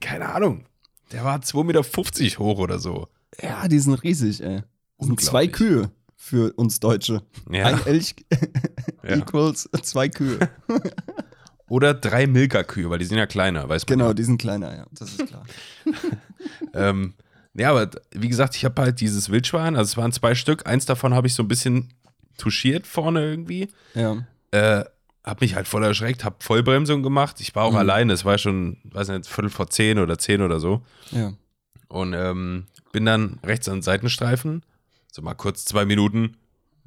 [0.00, 0.64] keine Ahnung,
[1.12, 3.08] der war 2,50 Meter hoch oder so.
[3.40, 4.62] Ja, die sind riesig, ey.
[4.98, 5.46] Das sind zwei.
[5.46, 7.22] Kühe für uns Deutsche.
[7.50, 7.66] Ja.
[7.66, 8.16] Ein Elch
[9.04, 9.16] Ja.
[9.16, 10.38] equals zwei Kühe.
[11.70, 13.98] Oder drei Milka-Kühe, weil die sind ja kleiner, weiß man.
[13.98, 15.44] Genau, die sind kleiner, ja, das ist klar.
[16.72, 17.12] Ähm,
[17.52, 20.86] ja, aber wie gesagt, ich habe halt dieses Wildschwein, also es waren zwei Stück, eins
[20.86, 21.92] davon habe ich so ein bisschen
[22.38, 23.68] touchiert vorne irgendwie.
[23.94, 24.24] Ja.
[24.50, 24.84] Äh,
[25.24, 27.40] hab mich halt voll erschreckt, hab Vollbremsung gemacht.
[27.40, 27.78] Ich war auch Mhm.
[27.78, 30.82] alleine, es war schon, weiß nicht, Viertel vor zehn oder zehn oder so.
[31.10, 31.32] Ja.
[31.88, 34.62] Und ähm, bin dann rechts an den Seitenstreifen,
[35.12, 36.36] so mal kurz zwei Minuten,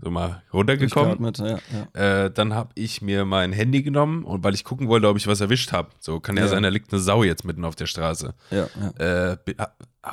[0.01, 1.31] so mal runtergekommen.
[1.37, 1.59] Ja,
[1.93, 2.25] ja.
[2.25, 5.27] Äh, dann habe ich mir mein Handy genommen und weil ich gucken wollte, ob ich
[5.27, 5.89] was erwischt habe.
[5.99, 6.47] So kann ja, Ja.
[6.49, 8.33] sein, da liegt eine Sau jetzt mitten auf der Straße.
[8.49, 9.37] Äh,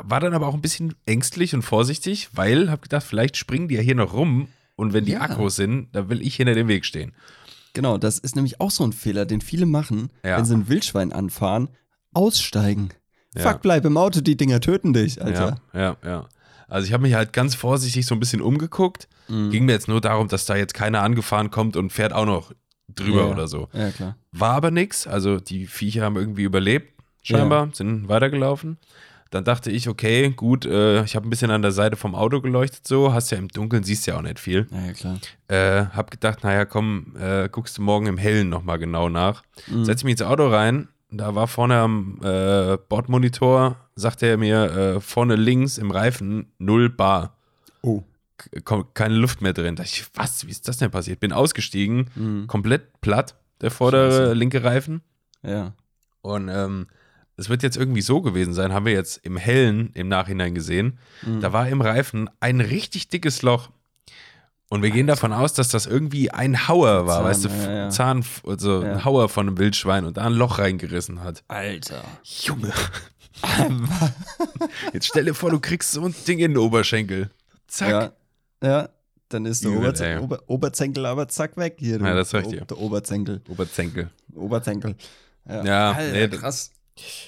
[0.05, 3.77] war dann aber auch ein bisschen ängstlich und vorsichtig, weil hab gedacht, vielleicht springen die
[3.77, 5.17] ja hier noch rum und wenn die.
[5.17, 7.15] Akkus sind, dann will ich hinter dem Weg stehen.
[7.75, 10.37] Genau, das ist nämlich auch so ein Fehler, den viele machen, Ja.
[10.39, 11.69] wenn sie ein Wildschwein anfahren,
[12.15, 12.91] aussteigen.
[13.35, 13.43] Ja.
[13.43, 15.61] Fuck, bleib im Auto, die Dinger töten dich, Alter.
[15.73, 16.29] Ja, ja, ja.
[16.67, 19.09] Also ich habe mich halt ganz vorsichtig so ein bisschen umgeguckt.
[19.29, 19.51] Mhm.
[19.51, 22.53] Ging mir jetzt nur darum, dass da jetzt keiner angefahren kommt und fährt auch noch
[22.95, 23.31] drüber Ja.
[23.33, 23.69] oder so.
[23.73, 24.17] Ja, klar.
[24.33, 25.07] War aber nix.
[25.07, 28.79] Also die Viecher haben irgendwie überlebt, scheinbar, sind weitergelaufen.
[29.31, 32.41] Dann dachte ich, okay, gut, äh, ich habe ein bisschen an der Seite vom Auto
[32.41, 34.67] geleuchtet, so, hast ja im Dunkeln, siehst ja auch nicht viel.
[34.71, 35.19] Ja, ja, klar.
[35.49, 39.43] Äh, hab gedacht, naja, komm, äh, guckst du morgen im Hellen nochmal genau nach.
[39.67, 39.85] Mhm.
[39.85, 44.63] Setz mich ins Auto rein, da war vorne am äh, Bordmonitor, sagte er mir,
[44.97, 47.37] äh, vorne links im Reifen null Bar.
[47.83, 48.03] Oh.
[48.95, 49.75] Keine Luft mehr drin.
[49.77, 51.19] Da dachte ich, was, wie ist das denn passiert?
[51.21, 52.47] Bin ausgestiegen, Mhm.
[52.47, 54.33] komplett platt, der vordere Scheiße.
[54.35, 55.03] linke Reifen.
[55.43, 55.73] Ja.
[56.23, 56.87] Und ähm,
[57.39, 60.99] es wird jetzt irgendwie so gewesen sein, haben wir jetzt im Hellen im Nachhinein gesehen.
[61.23, 61.41] Mhm.
[61.41, 63.71] Da war im Reifen ein richtig dickes Loch.
[64.71, 67.73] Und wir gehen davon aus, dass das irgendwie ein Hauer war, Zahn, weißt du, ja,
[67.85, 67.89] ja.
[67.89, 68.93] Zahn, also Ja.
[68.93, 71.43] ein Hauer von einem Wildschwein und da ein Loch reingerissen hat.
[71.49, 72.05] Alter.
[72.23, 72.73] Junge.
[74.93, 77.31] Jetzt stell dir vor, du kriegst so ein Ding in den Oberschenkel.
[77.67, 78.13] Zack.
[78.63, 78.89] Ja.
[79.29, 80.19] Dann ist der Übel, Oberze ey.
[80.19, 81.99] Ober Oberzenkel aber zack weg hier.
[81.99, 82.05] du.
[82.07, 82.65] Ja, das sag ich der, dir.
[82.67, 83.43] Der Oberzenkel.
[83.49, 84.11] Oberzenkel.
[84.35, 84.95] Oberzenkel.
[85.47, 86.71] Ja, Ja, Alter, nee, krass.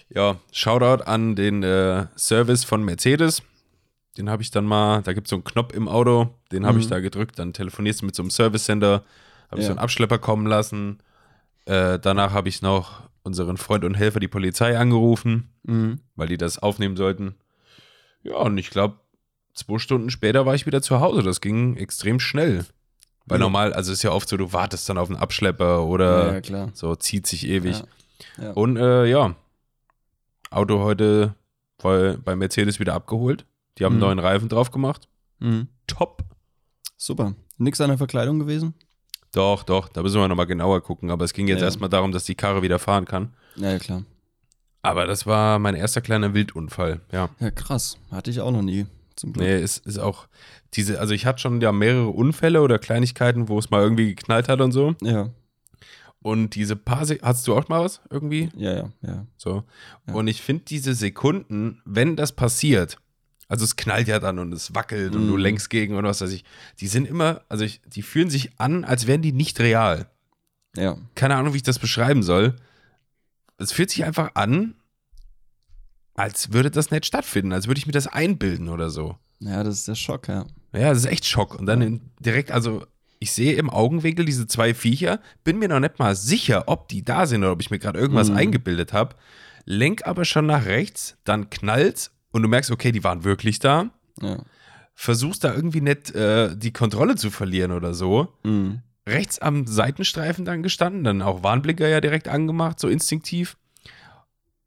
[0.08, 3.42] Ja, Shoutout an den äh, Service von Mercedes.
[4.16, 6.78] Den habe ich dann mal, da gibt es so einen Knopf im Auto, den habe
[6.80, 6.90] ich Mhm.
[6.90, 9.04] da gedrückt, dann telefonierst du mit so einem Service Center,
[9.50, 9.66] habe ich Ja.
[9.66, 10.98] so einen Abschlepper kommen lassen.
[11.66, 16.00] Äh, danach habe ich noch unseren Freund und Helfer, die Polizei, angerufen, Mhm.
[16.16, 17.34] weil die das aufnehmen sollten.
[18.22, 18.96] Ja, und ich glaube,
[19.54, 21.22] zwei Stunden später war ich wieder zu Hause.
[21.22, 22.64] Das ging extrem schnell.
[23.26, 23.44] Weil Ja.
[23.44, 26.96] normal, also ist ja oft so, du wartest dann auf einen Abschlepper oder ja, so,
[26.96, 27.82] zieht sich ewig.
[28.38, 28.50] Ja.
[28.52, 29.36] Und äh, ja,
[30.50, 31.34] Auto heute
[31.82, 33.46] bei, bei Mercedes wieder abgeholt.
[33.78, 34.00] Die haben Mhm.
[34.00, 35.08] neuen Reifen drauf gemacht.
[35.38, 35.68] Mhm.
[35.86, 36.24] Top.
[36.96, 37.34] Super.
[37.56, 38.74] Nix an der Verkleidung gewesen?
[39.32, 41.10] Doch, doch, da müssen wir nochmal genauer gucken.
[41.10, 41.66] Aber es ging jetzt Ja.
[41.66, 43.32] erstmal darum, dass die Karre wieder fahren kann.
[43.56, 44.02] Ja, ja, klar.
[44.82, 47.00] Aber das war mein erster kleiner Wildunfall.
[47.12, 47.28] Ja.
[47.38, 47.96] Ja, krass.
[48.10, 48.86] Hatte ich auch noch nie.
[49.14, 49.46] Zum Glück.
[49.46, 50.26] Nee, es ist auch
[50.74, 54.48] diese, also ich hatte schon ja mehrere Unfälle oder Kleinigkeiten, wo es mal irgendwie geknallt
[54.48, 54.94] hat und so.
[55.02, 55.28] Ja,
[56.22, 58.50] Und diese paar, Se hast du auch mal was irgendwie?
[58.56, 59.26] ja, ja, ja.
[59.38, 59.64] So.
[60.06, 60.14] Ja.
[60.14, 62.98] Und ich finde diese Sekunden, wenn das passiert,
[63.48, 65.40] Also es knallt ja dann und es wackelt und du Mhm.
[65.42, 66.44] lenkst gegen und was weiß ich.
[66.78, 70.08] Die sind immer, also ich, die fühlen sich an, als wären die nicht real.
[70.76, 70.96] Ja.
[71.16, 72.54] Keine Ahnung, wie ich das beschreiben soll.
[73.58, 74.74] Es fühlt sich einfach an,
[76.14, 79.16] als würde das nicht stattfinden, als würde ich mir das einbilden oder so.
[79.40, 80.46] Ja, das ist der Schock, ja.
[80.72, 81.54] Ja, das ist echt Schock.
[81.58, 82.86] Und dann in, direkt, also
[83.20, 87.04] ich sehe im Augenwinkel diese zwei Viecher, bin mir noch nicht mal sicher, ob die
[87.04, 88.36] da sind oder ob ich mir gerade irgendwas Mhm.
[88.36, 89.14] eingebildet habe.
[89.66, 93.90] Lenk aber schon nach rechts, dann knallt und du merkst, okay, die waren wirklich da.
[94.20, 94.38] Ja.
[94.94, 98.28] Versuchst da irgendwie nicht äh, die Kontrolle zu verlieren oder so.
[98.42, 98.80] Mhm.
[99.08, 103.56] Rechts am Seitenstreifen dann gestanden, dann auch Warnblicker ja direkt angemacht, so instinktiv.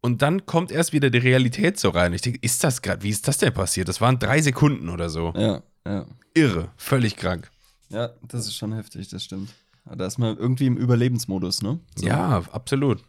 [0.01, 2.13] Und dann kommt erst wieder die Realität so rein.
[2.13, 3.87] Ich denke, ist das gerade, wie ist das denn passiert?
[3.87, 5.33] Das waren drei Sekunden oder so.
[5.35, 6.05] Ja, ja.
[6.33, 7.49] Irre, völlig krank.
[7.93, 9.53] Ja, das ist schon heftig, das stimmt.
[9.85, 11.79] Da ist man irgendwie im Überlebensmodus, ne?
[11.95, 12.05] So.
[12.05, 13.03] Ja, absolut.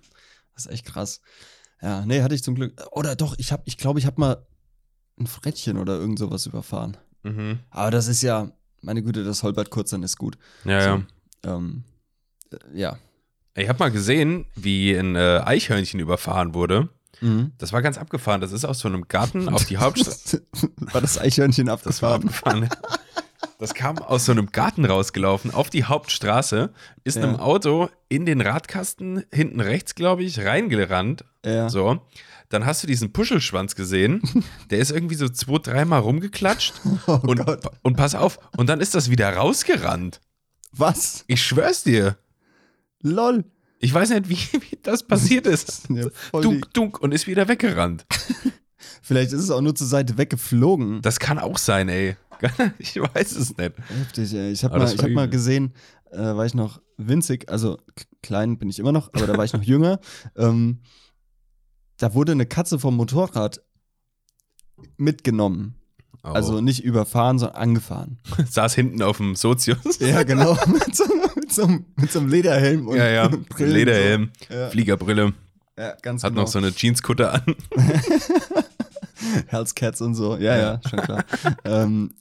[0.55, 1.20] Das ist echt krass.
[1.81, 2.81] Ja, nee, hatte ich zum Glück.
[2.92, 4.47] Oder doch, ich habe, ich glaube, ich habe mal
[5.18, 6.97] ein Frettchen oder irgend sowas überfahren.
[7.23, 7.61] Mhm.
[7.70, 8.51] Aber das ist ja,
[8.83, 10.37] meine Güte, das holpert kurz, dann ist gut.
[10.64, 11.03] Ja, ja.
[11.44, 11.85] Ähm,
[12.51, 12.99] äh, ja.
[13.55, 16.88] Ich habe mal gesehen, wie ein äh, Eichhörnchen überfahren wurde.
[17.20, 17.53] Mhm.
[17.59, 18.40] Das war ganz abgefahren.
[18.40, 20.44] Das ist aus so einem Garten auf die Hauptstraße.
[20.77, 22.68] War das Eichhörnchen Das war abgefahren?
[23.59, 26.73] Das kam aus so einem Garten rausgelaufen auf die Hauptstraße,
[27.05, 27.23] ist Ja.
[27.23, 31.25] einem Auto in den Radkasten hinten rechts, glaube ich, reingerannt.
[31.45, 31.69] Ja.
[31.69, 32.01] So.
[32.49, 34.23] Dann hast du diesen Puschelschwanz gesehen.
[34.71, 36.75] Der ist irgendwie so zwei, dreimal rumgeklatscht.
[37.07, 37.62] Oh und, Gott.
[37.83, 38.38] und pass auf.
[38.57, 40.21] Und dann ist das wieder rausgerannt.
[40.73, 41.25] Was?
[41.29, 42.17] Ich schwör's dir.
[43.01, 43.45] Lol.
[43.79, 44.37] Ich weiß nicht, wie,
[44.71, 45.88] wie das passiert ist.
[45.90, 48.07] Ja, Dunk, dunk und ist wieder weggerannt.
[49.03, 51.03] vielleicht ist es auch nur zur Seite weggeflogen.
[51.03, 52.17] Das kann auch sein, ey.
[52.79, 53.73] Ich weiß es nicht.
[53.88, 54.51] Heftig, ey.
[54.53, 55.75] Ich habe mal, ich hab mal gesehen,
[56.11, 57.79] äh, war ich noch winzig, also
[58.23, 59.99] klein bin ich immer noch, aber da war ich noch jünger.
[60.37, 60.81] Ähm,
[61.99, 63.61] da wurde eine Katze vom Motorrad
[64.97, 65.75] mitgenommen.
[66.23, 66.29] Oh.
[66.29, 68.18] Also nicht überfahren, sondern angefahren.
[68.51, 69.99] saß hinten auf dem Sozius.
[69.99, 70.55] Ja, genau.
[70.66, 71.05] mit, so,
[71.37, 73.29] mit, so, einem- mit so einem Lederhelm und ja, ja.
[73.29, 74.55] Brillen Lederhelm, So.
[74.55, 75.33] Ja, Fliegerbrille,
[75.79, 76.42] ja, ganz hat genau.
[76.42, 77.42] noch so eine Jeanskutte an.
[79.49, 80.37] Hellscats und so.
[80.37, 80.62] Ja, Ja.
[80.75, 81.25] ja, schon klar.
[81.64, 82.14] ähm,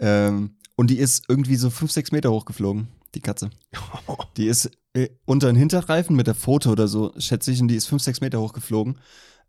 [0.00, 3.50] ähm, und die ist irgendwie so fünf, sechs Meter hochgeflogen, die Katze.
[4.36, 7.76] Die ist äh, unter den Hinterreifen mit der Foto oder so, schätze ich, und die
[7.76, 8.98] ist fünf, sechs Meter hochgeflogen.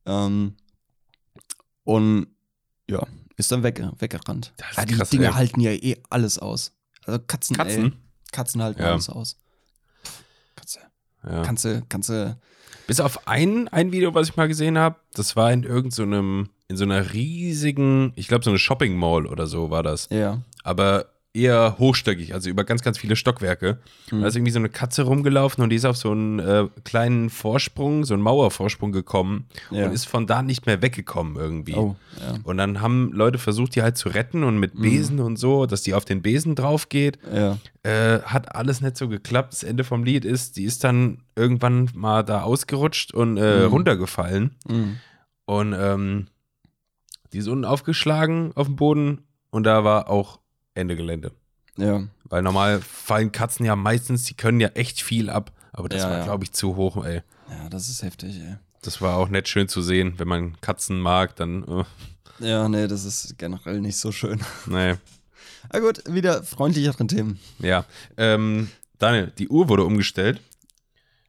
[0.05, 0.55] Ähm,
[1.83, 2.27] und
[2.89, 3.05] ja,
[3.37, 4.53] ist dann weg, weggerannt.
[4.57, 5.33] Das ist Ja, die krass, Dinger ey.
[5.33, 6.73] halten ja eh alles aus.
[7.05, 7.95] Also Katzen, Ey, Katzen?
[8.31, 8.91] Katzen halten Ja.
[8.91, 9.37] alles aus.
[10.55, 10.79] Katze.
[11.23, 11.41] Ja.
[11.43, 12.37] Kannst du, kannst du,
[12.87, 16.77] Bis auf ein, ein Video, was ich mal gesehen habe, das war in irgendeinem, in
[16.77, 20.07] so einer riesigen, ich glaube so eine Shopping Mall oder so war das.
[20.09, 20.39] ja.
[20.63, 23.79] Aber eher hochstöckig, also über ganz, ganz viele Stockwerke.
[24.11, 24.19] Mhm.
[24.21, 27.29] Da ist irgendwie so eine Katze rumgelaufen und die ist auf so einen äh, kleinen
[27.29, 29.85] Vorsprung, so einen Mauervorsprung gekommen Ja.
[29.85, 31.75] und ist von da nicht mehr weggekommen irgendwie.
[31.75, 32.37] Oh, ja.
[32.43, 35.83] Und dann haben Leute versucht, die halt zu retten und mit Besen und so, dass
[35.83, 37.17] die auf den Besen drauf geht.
[37.33, 37.57] Ja.
[37.83, 39.53] Äh, hat alles nicht so geklappt.
[39.53, 43.71] Das Ende vom Lied ist, die ist dann irgendwann mal da ausgerutscht und äh, Mhm.
[43.71, 44.51] runtergefallen.
[44.67, 44.97] Mhm.
[45.45, 46.27] Und ähm,
[47.33, 50.39] die ist unten aufgeschlagen auf dem Boden und da war auch
[50.73, 51.31] Ende Gelände.
[51.77, 52.03] Ja.
[52.25, 55.51] Weil normal fallen Katzen ja meistens, die können ja echt viel ab.
[55.73, 56.23] Aber das Ja, war, ja.
[56.25, 57.21] glaube ich, zu hoch, ey.
[57.49, 58.55] Ja, das ist heftig, ey.
[58.81, 60.13] Das war auch nicht schön zu sehen.
[60.17, 61.83] Wenn man Katzen mag, dann, äh,
[62.45, 64.41] Ja, nee, das ist generell nicht so schön.
[64.65, 64.95] nee.
[65.71, 67.39] Na gut, wieder freundlichere Themen.
[67.59, 67.85] Ja.
[68.17, 70.41] Ähm, Daniel, die Uhr wurde umgestellt.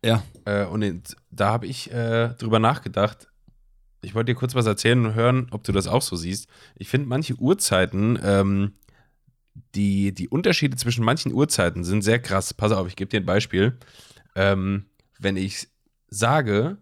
[0.05, 0.23] Ja.
[0.45, 3.29] Äh, und da habe ich äh, drüber nachgedacht.
[4.03, 6.49] Ich wollte dir kurz was erzählen und hören, ob du das auch so siehst.
[6.75, 8.73] Ich finde, manche Uhrzeiten, ähm,
[9.75, 12.53] die, die Unterschiede zwischen manchen Uhrzeiten sind sehr krass.
[12.53, 13.79] Pass auf, ich gebe dir ein Beispiel.
[14.35, 14.87] Ähm,
[15.19, 15.69] wenn ich
[16.09, 16.79] sage,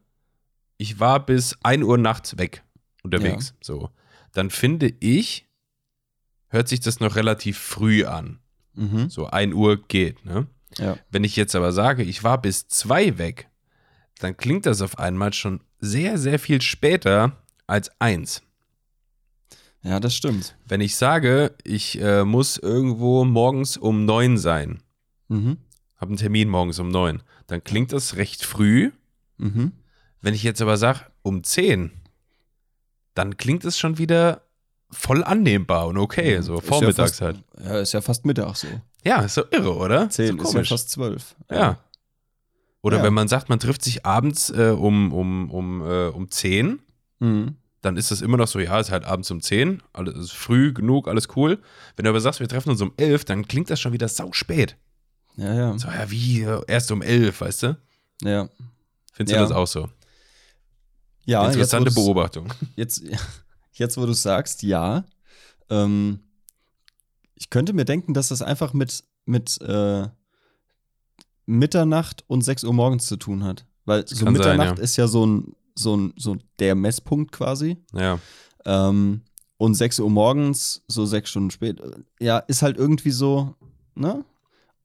[0.79, 2.65] ich war bis 1 Uhr nachts weg
[3.03, 3.91] unterwegs, so,
[4.33, 5.47] dann finde ich,
[6.49, 8.39] hört sich das noch relativ früh an.
[8.75, 9.11] Mhm.
[9.11, 10.47] So 1 Uhr geht, ne?
[10.79, 10.97] Ja.
[11.11, 13.50] Wenn ich jetzt aber sage, ich war bis zwei weg,
[14.21, 17.33] dann klingt das auf einmal schon sehr, sehr viel später
[17.67, 18.43] als eins.
[19.83, 20.57] Ja, das stimmt.
[20.69, 24.83] Wenn ich sage, ich äh, muss irgendwo morgens um neun sein,
[25.29, 25.59] Mhm.
[25.97, 28.91] habe einen Termin morgens um neun, dann klingt das recht früh.
[29.39, 29.73] Mhm.
[30.21, 31.93] Wenn ich jetzt aber sage, um zehn,
[33.15, 34.43] dann klingt es schon wieder
[34.91, 37.37] voll annehmbar und okay, so Ist vormittags ja halt.
[37.55, 38.67] fast, Ja, ist ja fast Mittag so.
[39.05, 40.11] Ja, ist so irre, oder?
[40.11, 41.37] Zehn so ist ja fast zwölf.
[41.51, 41.79] Ja.
[42.83, 43.03] Oder Ja.
[43.03, 46.81] wenn man sagt, man trifft sich abends äh, um, um, um, äh, um 10,
[47.19, 47.57] Mhm.
[47.83, 50.73] dann ist das immer noch so, ja, ist halt abends um 10, alles ist früh
[50.73, 51.59] genug, alles cool.
[51.97, 54.33] Wenn du aber sagst, wir treffen uns um 11, dann klingt das schon wieder sau
[54.33, 54.77] spät.
[55.37, 55.79] Ja, ja.
[55.79, 57.77] So, ja, wie, äh, erst um 11, weißt du?
[58.23, 58.49] Ja.
[59.13, 59.43] Findest Ja.
[59.43, 59.89] du das auch so?
[61.27, 62.49] Ja, Interessante jetzt, Beobachtung.
[62.77, 63.03] Jetzt,
[63.75, 65.05] jetzt wo du sagst, ja.
[65.69, 66.21] Ähm,
[67.35, 70.09] ich könnte mir denken, dass das einfach mit, mit äh,
[71.59, 73.67] Mitternacht und 6 Uhr morgens zu tun hat.
[73.85, 74.85] Weil so kann sein, Mitternacht ja.
[74.85, 77.79] ist ja so ein, so ein, so der Messpunkt quasi.
[77.93, 78.19] Ja.
[78.65, 79.23] Ähm,
[79.57, 83.55] und 6 Uhr morgens, so sechs Stunden später, ja, ist halt irgendwie so,
[83.95, 84.25] ne?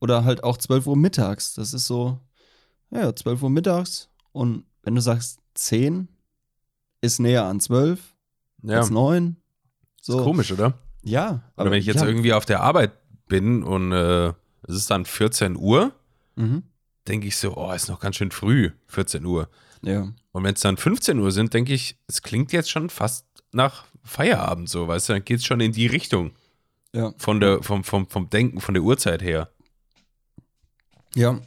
[0.01, 1.53] Oder halt auch 12 Uhr mittags.
[1.53, 2.19] Das ist so,
[2.91, 4.09] ja, 12 Uhr mittags.
[4.33, 6.09] Und wenn du sagst 10,
[7.01, 8.13] ist näher an 12
[8.63, 8.79] Ja.
[8.79, 9.37] als 9.
[10.01, 10.19] So.
[10.19, 10.73] Ist komisch, oder?
[11.03, 11.43] Ja.
[11.55, 12.07] Oder wenn ich jetzt ja.
[12.07, 12.91] irgendwie auf der Arbeit
[13.27, 14.33] bin und äh,
[14.67, 15.93] es ist dann 14 Uhr,
[16.35, 16.63] Mhm.
[17.07, 19.49] denke ich so, oh, ist noch ganz schön früh, 14 Uhr.
[19.81, 20.11] Ja.
[20.31, 23.85] Und wenn es dann 15 Uhr sind, denke ich, es klingt jetzt schon fast nach
[24.03, 26.31] Feierabend so, weißt du, dann geht es schon in die Richtung
[26.93, 27.13] Ja.
[27.17, 29.49] von der, vom, vom, vom Denken, von der Uhrzeit her.
[31.13, 31.39] Ja.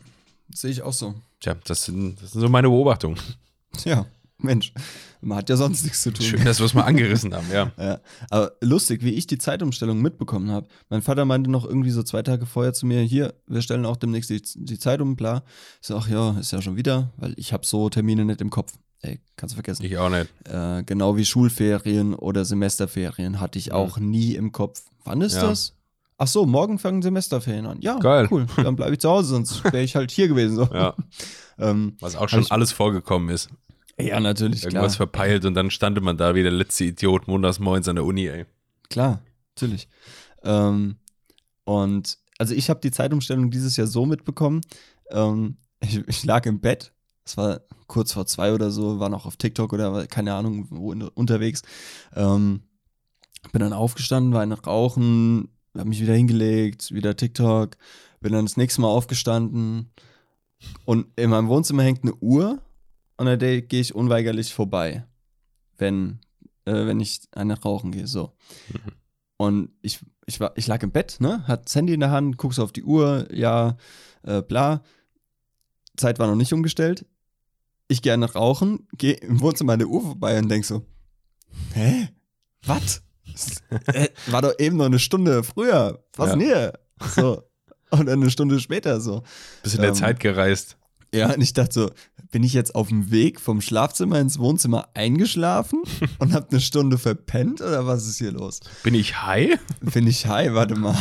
[0.55, 1.15] Sehe ich auch so.
[1.41, 3.19] Tja, das sind, das sind so meine Beobachtungen.
[3.85, 4.07] Ja.
[4.39, 4.73] Mensch.
[5.21, 6.25] Man hat ja sonst nichts zu tun.
[6.25, 7.73] Schön, dass wir es mal angerissen haben, ja.
[7.79, 8.01] Ja,
[8.31, 10.69] aber lustig, wie ich die Zeitumstellung mitbekommen habe.
[10.91, 13.97] Mein Vater meinte noch irgendwie so zwei Tage vorher zu mir, hier, wir stellen auch
[13.97, 15.43] demnächst die, die Zeit um, bla.
[15.81, 18.51] Ich so, ach ja, ist ja schon wieder, weil ich habe so Termine nicht im
[18.51, 18.73] Kopf.
[19.01, 19.85] Ey, kannst du vergessen.
[19.85, 20.29] Ich auch nicht.
[20.49, 24.83] Äh, genau wie Schulferien oder Semesterferien hatte ich auch nie im Kopf.
[25.05, 25.41] Wann ist Mhm.
[25.43, 25.47] Ja.
[25.49, 25.75] das?
[26.21, 27.81] Ach so, morgen fangen Semesterferien an.
[27.81, 28.27] Ja, Geil.
[28.33, 28.47] cool.
[28.57, 30.57] Dann bleibe ich zu Hause, sonst wäre ich halt hier gewesen.
[30.57, 30.65] So.
[30.73, 30.95] Ja,
[31.61, 33.49] Ähm, was auch schon alles vorgekommen ist.
[34.01, 35.09] Ja natürlich, Irgendwas klar.
[35.09, 38.27] verpeilt und dann stand man da wie der letzte Idiot montags morgens an der Uni,
[38.27, 38.47] ey.
[38.91, 39.23] Klar,
[39.55, 39.89] natürlich.
[40.43, 40.97] Ähm,
[41.65, 44.61] und also ich habe die Zeitumstellung dieses Jahr so mitbekommen.
[45.11, 46.93] Ähm, ich, ich lag im Bett.
[47.25, 50.93] Es war kurz vor zwei oder so, war noch auf TikTok oder keine Ahnung wo
[50.93, 51.63] in, unterwegs.
[52.15, 52.63] Ähm,
[53.53, 57.77] bin dann aufgestanden, war ein Rauchen, habe mich wieder hingelegt, wieder TikTok.
[58.21, 59.91] Bin dann das nächste Mal aufgestanden
[60.85, 62.61] und in meinem Wohnzimmer hängt eine Uhr
[63.19, 65.05] und an der gehe ich unweigerlich vorbei,
[65.77, 66.21] wenn,
[66.65, 68.07] äh, wenn ich eine rauchen gehe.
[68.07, 68.33] So.
[69.37, 71.47] Und ich, ich, war, ich lag im Bett, ne?
[71.47, 73.77] Hat das Handy in der Hand, guckst auf die Uhr, ja,
[74.23, 74.83] äh, bla.
[75.97, 77.05] Zeit war noch nicht umgestellt.
[77.89, 80.85] Ich gehe eine rauchen, gehe im Wohnzimmer an der Uhr vorbei und denk so,
[81.75, 82.09] hä?
[82.65, 83.03] Was?
[83.87, 86.05] äh, war doch eben noch eine Stunde früher.
[86.17, 86.37] Was Ja.
[86.37, 86.73] denn hier?
[87.15, 87.43] So.
[87.91, 89.23] Und dann eine Stunde später so.
[89.63, 90.77] Bist in der Ähm, Zeit gereist.
[91.15, 91.91] Ja, und ich dachte so,
[92.31, 95.83] bin ich jetzt auf dem Weg vom Schlafzimmer ins Wohnzimmer eingeschlafen
[96.19, 98.61] und hab eine Stunde verpennt oder was ist hier los?
[98.83, 99.59] Bin ich high?
[99.89, 100.97] Finde ich high, warte mal.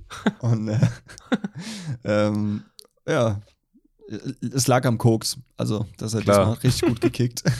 [0.40, 0.78] Und äh,
[2.04, 2.62] ähm,
[3.06, 3.40] ja,
[4.54, 5.36] es lag am Koks.
[5.58, 6.38] Also, das hat Klar.
[6.38, 7.42] diesmal richtig gut gekickt.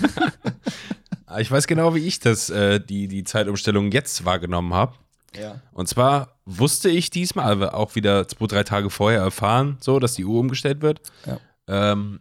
[1.30, 4.94] Ah, Ich weiß genau, wie ich das, äh, die, die Zeitumstellung jetzt wahrgenommen habe.
[5.38, 5.60] ja.
[5.74, 10.14] Und zwar wusste ich diesmal, aber auch wieder zwei, drei Tage vorher erfahren, so, dass
[10.14, 11.02] die Uhr umgestellt wird.
[11.26, 11.38] Ja.
[11.68, 12.20] Ähm,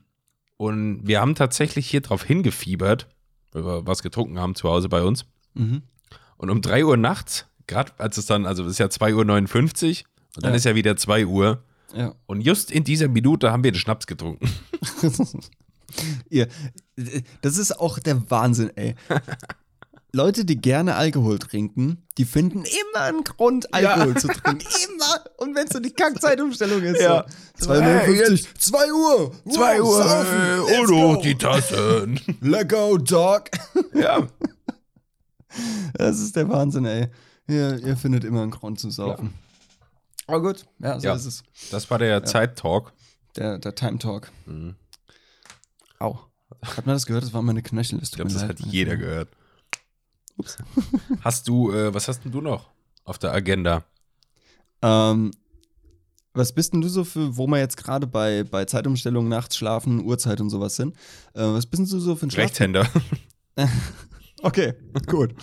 [0.58, 3.08] und wir haben tatsächlich hier drauf hingefiebert,
[3.52, 5.26] weil wir was getrunken haben zu Hause bei uns.
[5.54, 5.82] Mhm.
[6.38, 10.06] Und um 3 Uhr nachts, gerade als es dann, also es ist ja 2.59 Uhr
[10.36, 10.56] und dann Ja.
[10.58, 11.64] ist ja wieder 2 Uhr.
[11.96, 12.14] Ja.
[12.26, 14.50] Und just in dieser Minute haben wir den Schnaps getrunken.
[16.30, 16.48] Ihr,
[17.42, 18.96] das ist auch der Wahnsinn, ey.
[20.14, 24.60] Leute, die gerne Alkohol trinken, die finden immer einen Grund, Alkohol zu trinken.
[24.90, 25.24] Immer.
[25.38, 27.02] Und wenn es so die Kackzeitumstellung ist.
[27.02, 27.26] Ja.
[27.58, 27.66] So.
[27.66, 29.32] 259, 2 Uhr.
[29.52, 32.20] 2 Wow, Uhr saufen, und hoch die Tassen.
[32.42, 33.50] Let go, dog.
[33.94, 34.28] ja.
[35.94, 37.08] Das ist der Wahnsinn, ey.
[37.48, 39.34] Ihr, ihr findet immer einen Grund zum Saufen.
[40.26, 41.16] Aber gut, ja, so Ja.
[41.16, 41.44] ist es.
[41.72, 42.94] Das war der Zeit-Talk.
[43.36, 44.32] Der, der Time Talk.
[44.46, 44.76] Mhm.
[46.00, 46.20] Au.
[46.64, 47.24] Hat man das gehört?
[47.24, 48.00] Das war meine Knöchel.
[48.02, 49.30] Ich glaube, das hat jeder gehört.
[51.22, 52.70] Hast du, äh, was hast denn du noch
[53.04, 53.84] auf der Agenda?
[54.82, 55.32] Ähm,
[56.34, 60.06] was bist denn du so für, wo wir jetzt gerade bei, bei Zeitumstellung, nachts schlafen,
[60.06, 60.96] Uhrzeit und sowas sind?
[61.34, 62.88] Äh, was bist denn du so für ein Schlaf Rechtshänder.
[64.44, 64.74] Okay,
[65.08, 65.34] gut.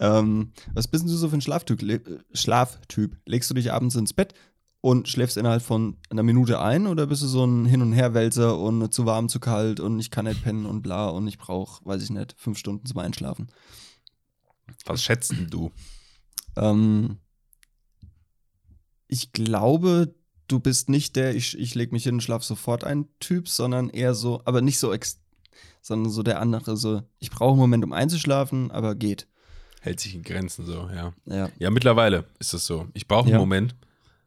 [0.00, 1.82] ähm, was bist denn du so für ein Schlaftyp?
[1.82, 2.00] Le
[2.34, 3.16] Schlaftyp?
[3.24, 4.34] Legst du dich abends ins Bett
[4.80, 8.58] und schläfst innerhalb von einer Minute ein oder bist du so ein Hin- und Herwälzer
[8.58, 11.84] und zu warm, zu kalt und ich kann nicht pennen und bla und ich brauche,
[11.84, 13.48] weiß ich nicht, fünf Stunden zum Einschlafen?
[14.86, 15.70] Was schätzt denn du?
[16.56, 17.18] Ähm,
[19.08, 20.14] ich glaube,
[20.48, 23.88] du bist nicht der, ich, ich leg mich hin und schlaf sofort ein Typ, sondern
[23.90, 25.18] eher so, aber nicht so, ex
[25.82, 29.26] sondern so der andere, so, ich brauche einen Moment, um einzuschlafen, aber geht.
[29.80, 31.14] Hält sich in Grenzen so, ja.
[31.24, 31.48] Ja.
[31.58, 32.86] Ja, mittlerweile ist es so.
[32.92, 33.38] Ich brauche einen Ja.
[33.38, 33.74] Moment.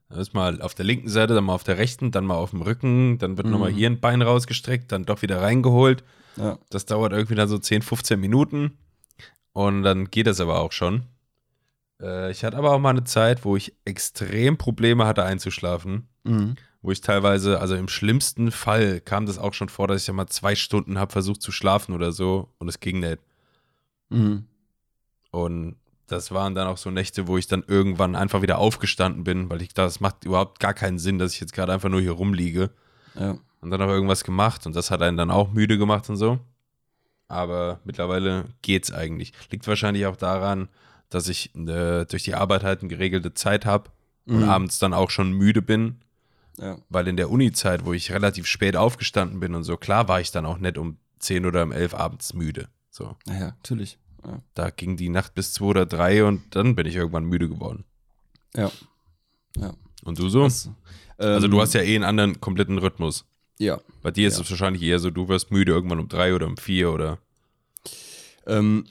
[0.09, 2.49] Dann ist mal auf der linken Seite, dann mal auf der rechten, dann mal auf
[2.51, 3.53] dem Rücken, dann wird Mhm.
[3.53, 6.03] nochmal hier ein Bein rausgestreckt, dann doch wieder reingeholt.
[6.37, 6.57] Ja.
[6.71, 8.77] Das dauert irgendwie dann so 10, 15 Minuten.
[9.53, 11.03] Und dann geht das aber auch schon.
[12.01, 16.07] Äh, ich hatte aber auch mal eine Zeit, wo ich extrem Probleme hatte einzuschlafen.
[16.23, 16.55] Mhm.
[16.81, 20.13] Wo ich teilweise, also im schlimmsten Fall kam das auch schon vor, dass ich ja
[20.13, 23.19] mal zwei Stunden habe versucht zu schlafen oder so und es ging nicht.
[24.09, 24.45] Mhm.
[25.31, 25.77] Und
[26.07, 29.61] das waren dann auch so Nächte, wo ich dann irgendwann einfach wieder aufgestanden bin, weil
[29.61, 32.71] ich das macht überhaupt gar keinen Sinn, dass ich jetzt gerade einfach nur hier rumliege
[33.15, 33.37] Ja.
[33.61, 36.39] und dann auch irgendwas gemacht und das hat einen dann auch müde gemacht und so.
[37.27, 39.33] Aber mittlerweile geht's eigentlich.
[39.49, 40.69] Liegt wahrscheinlich auch daran,
[41.09, 43.89] dass ich äh, durch die Arbeit halt eine geregelte Zeit habe
[44.25, 44.49] und Mhm.
[44.49, 45.97] abends dann auch schon müde bin,
[46.57, 46.77] Ja.
[46.89, 50.31] weil in der Uni-Zeit, wo ich relativ spät aufgestanden bin und so, klar war ich
[50.31, 52.67] dann auch nicht um 10 oder um 11 abends müde.
[52.89, 53.97] So, Naja, natürlich.
[54.25, 54.39] Ja.
[54.53, 57.83] da ging die Nacht bis 2 oder 3 und dann bin ich irgendwann müde geworden.
[58.55, 58.71] Ja.
[59.57, 59.73] ja.
[60.03, 60.43] Und du so?
[60.43, 60.69] Das,
[61.17, 63.25] also ähm, du hast ja eh einen anderen kompletten Rhythmus.
[63.59, 63.79] Ja.
[64.01, 64.43] Bei dir ist Ja.
[64.43, 67.19] es wahrscheinlich eher so, du wirst müde irgendwann um 3 oder um 4 oder
[68.45, 68.85] Ähm,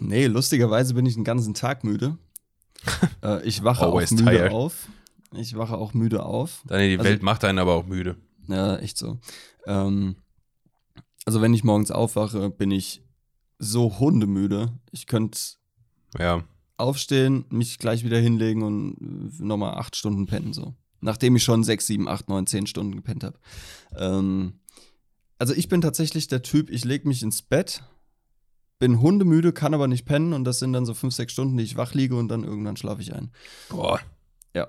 [0.00, 2.18] nee, lustigerweise bin ich den ganzen Tag müde.
[3.22, 4.52] äh, ich wache auch Always müde tired.
[4.52, 4.88] auf.
[5.32, 6.62] Ich wache auch müde auf.
[6.66, 8.16] Deine die Also- Welt macht einen aber auch müde.
[8.48, 9.18] Ja, echt so.
[9.66, 10.16] Ähm,
[11.26, 13.02] also wenn ich morgens aufwache, bin ich
[13.58, 14.72] so hundemüde.
[14.90, 15.38] Ich könnte
[16.18, 16.42] Ja.
[16.78, 20.74] aufstehen, mich gleich wieder hinlegen und nochmal acht Stunden pennen so.
[21.00, 23.38] Nachdem ich schon sechs, sieben, acht, neun, zehn Stunden gepennt habe.
[23.96, 24.60] Ähm,
[25.38, 27.82] also ich bin tatsächlich der Typ, ich lege mich ins Bett,
[28.78, 31.64] bin hundemüde, kann aber nicht pennen und das sind dann so fünf, sechs Stunden, die
[31.64, 33.30] ich wach liege und dann irgendwann schlafe ich ein.
[33.68, 34.00] Boah.
[34.54, 34.68] Ja.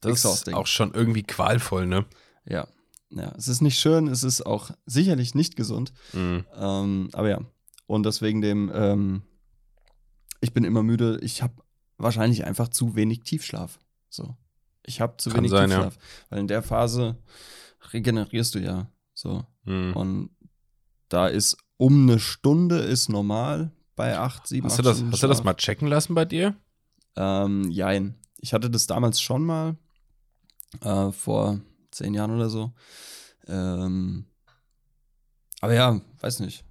[0.00, 0.54] Das ist Exhausting.
[0.54, 2.06] auch schon irgendwie qualvoll, ne?
[2.46, 2.68] Ja.
[3.10, 5.92] Ja, es ist nicht schön, es ist auch sicherlich nicht gesund.
[6.12, 6.44] Mhm.
[6.54, 7.40] Ähm, aber ja.
[7.86, 9.22] Und deswegen dem, ähm,
[10.42, 11.18] ich bin immer müde.
[11.22, 11.54] Ich habe
[11.96, 13.78] wahrscheinlich einfach zu wenig Tiefschlaf.
[14.10, 14.36] So.
[14.88, 15.84] Ich habe zu Kann wenig sein, ja.
[15.84, 16.04] Tiefschlaf.
[16.30, 17.16] Weil in der Phase
[17.92, 18.90] regenerierst du ja.
[19.14, 19.44] So.
[19.64, 19.92] Mhm.
[19.94, 20.30] Und
[21.08, 25.12] da ist um eine Stunde ist normal bei acht, sieben, Hast acht du, das, Stunden
[25.12, 26.56] hast du das mal checken lassen bei dir?
[27.16, 28.18] Ähm, jein.
[28.38, 29.76] Ich hatte das damals schon mal,
[30.80, 31.60] äh, vor
[31.90, 32.72] zehn Jahren oder so.
[33.46, 34.26] Ähm,
[35.60, 36.64] aber ja, weiß nicht.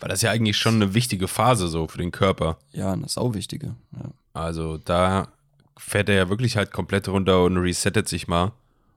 [0.00, 2.58] Weil das ist ja eigentlich schon eine wichtige Phase so für den Körper.
[2.72, 3.76] Ja, eine sauwichtige.
[3.92, 4.10] Ja.
[4.34, 5.35] Also da
[5.76, 8.52] fährt er ja wirklich halt komplett runter und resettet sich mal.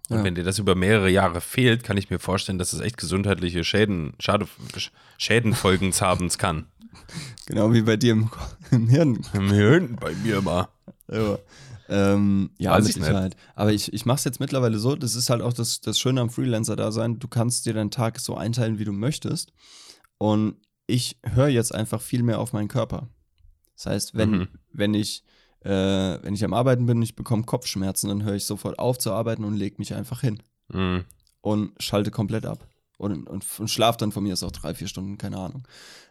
[0.10, 0.24] Und Ja.
[0.24, 3.64] wenn dir das über mehrere Jahre fehlt, kann ich mir vorstellen, dass es echt gesundheitliche
[3.64, 4.48] Schäden, Schade,
[5.18, 6.66] Schädenfolgen haben kann.
[7.46, 8.30] Genau wie bei dir im,
[8.72, 9.20] im Hirn.
[9.34, 10.68] Im Hirn bei mir mal.
[11.12, 11.40] Ja,
[11.88, 13.06] ähm, ja Weiß mit ich nicht.
[13.08, 13.36] Sicherheit.
[13.56, 16.22] Aber ich, ich mache es jetzt mittlerweile so, das ist halt auch das, das Schöne
[16.22, 19.52] am Freelancer-Dasein, du kannst dir deinen Tag so einteilen, wie du möchtest.
[20.20, 23.08] Und ich höre jetzt einfach viel mehr auf meinen Körper.
[23.76, 24.48] Das heißt, wenn, Mhm.
[24.72, 25.24] wenn ich
[25.62, 25.70] äh,
[26.24, 29.12] wenn ich am Arbeiten bin und ich bekomme Kopfschmerzen, dann höre ich sofort auf zu
[29.12, 30.42] arbeiten und lege mich einfach hin
[30.72, 31.04] Mhm.
[31.42, 32.68] und schalte komplett ab.
[32.98, 35.68] Und, und, und schlaf dann von mir ist auch drei, vier Stunden, keine Ahnung.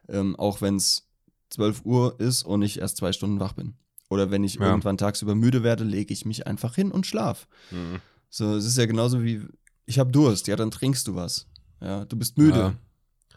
[0.08, 1.06] Ähm, auch wenn es
[1.50, 3.74] 12 Uhr ist und ich erst zwei Stunden wach bin.
[4.10, 4.62] Oder wenn ich Ja.
[4.68, 7.46] irgendwann tagsüber müde werde, lege ich mich einfach hin und schlaf.
[7.70, 8.00] Mhm.
[8.30, 9.42] So, es ist ja genauso wie,
[9.86, 11.46] ich habe Durst, ja, dann trinkst du was.
[11.80, 12.58] Ja, du bist müde.
[12.58, 12.74] Ja.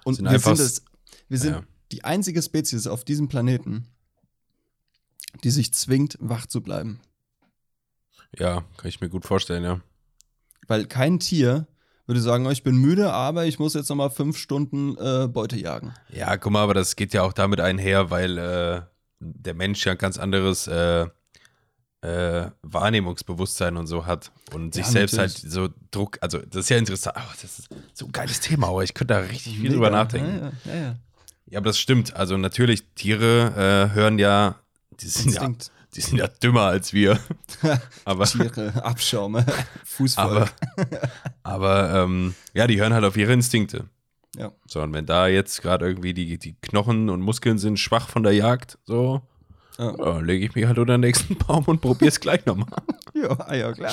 [0.05, 0.83] Und Sind wir sind, es,
[1.29, 1.63] wir sind Ja.
[1.91, 3.85] die einzige Spezies auf diesem Planeten,
[5.43, 6.99] die sich zwingt, wach zu bleiben.
[8.37, 9.81] Ja, kann ich mir gut vorstellen, ja.
[10.67, 11.67] Weil kein Tier
[12.07, 15.57] würde sagen, oh, ich bin müde, aber ich muss jetzt nochmal fünf Stunden äh, Beute
[15.57, 15.93] jagen.
[16.09, 18.81] Ja, guck mal, aber das geht ja auch damit einher, weil äh,
[19.19, 21.07] der Mensch ja ein ganz anderes äh,
[22.01, 25.43] äh, Wahrnehmungsbewusstsein und so hat und sich Ja, selbst natürlich.
[25.43, 28.69] halt so Druck, also das ist ja interessant, oh, das ist so ein geiles Thema,
[28.69, 29.73] aber ich könnte da richtig viel Mega.
[29.73, 30.51] drüber nachdenken.
[30.65, 30.95] Ja, ja, ja.
[31.47, 34.60] Ja, aber das stimmt, also natürlich, Tiere äh, hören ja,
[35.01, 35.49] die sind ja,
[35.95, 37.19] die sind ja dümmer als wir,
[38.05, 39.45] aber, Tiere, Abschaume,
[39.85, 40.27] Fußvolk.
[40.29, 40.49] aber,
[41.43, 43.85] aber ähm, ja, die hören halt auf ihre Instinkte.
[44.37, 44.51] Ja.
[44.65, 48.23] So, und wenn da jetzt gerade irgendwie die, die Knochen und Muskeln sind schwach von
[48.23, 49.21] der Jagd, so,
[49.77, 49.93] Ja.
[49.97, 52.69] ja, lege ich mich halt unter den nächsten Baum und probier's gleich nochmal.
[53.13, 53.91] Ja, ah, ja, klar.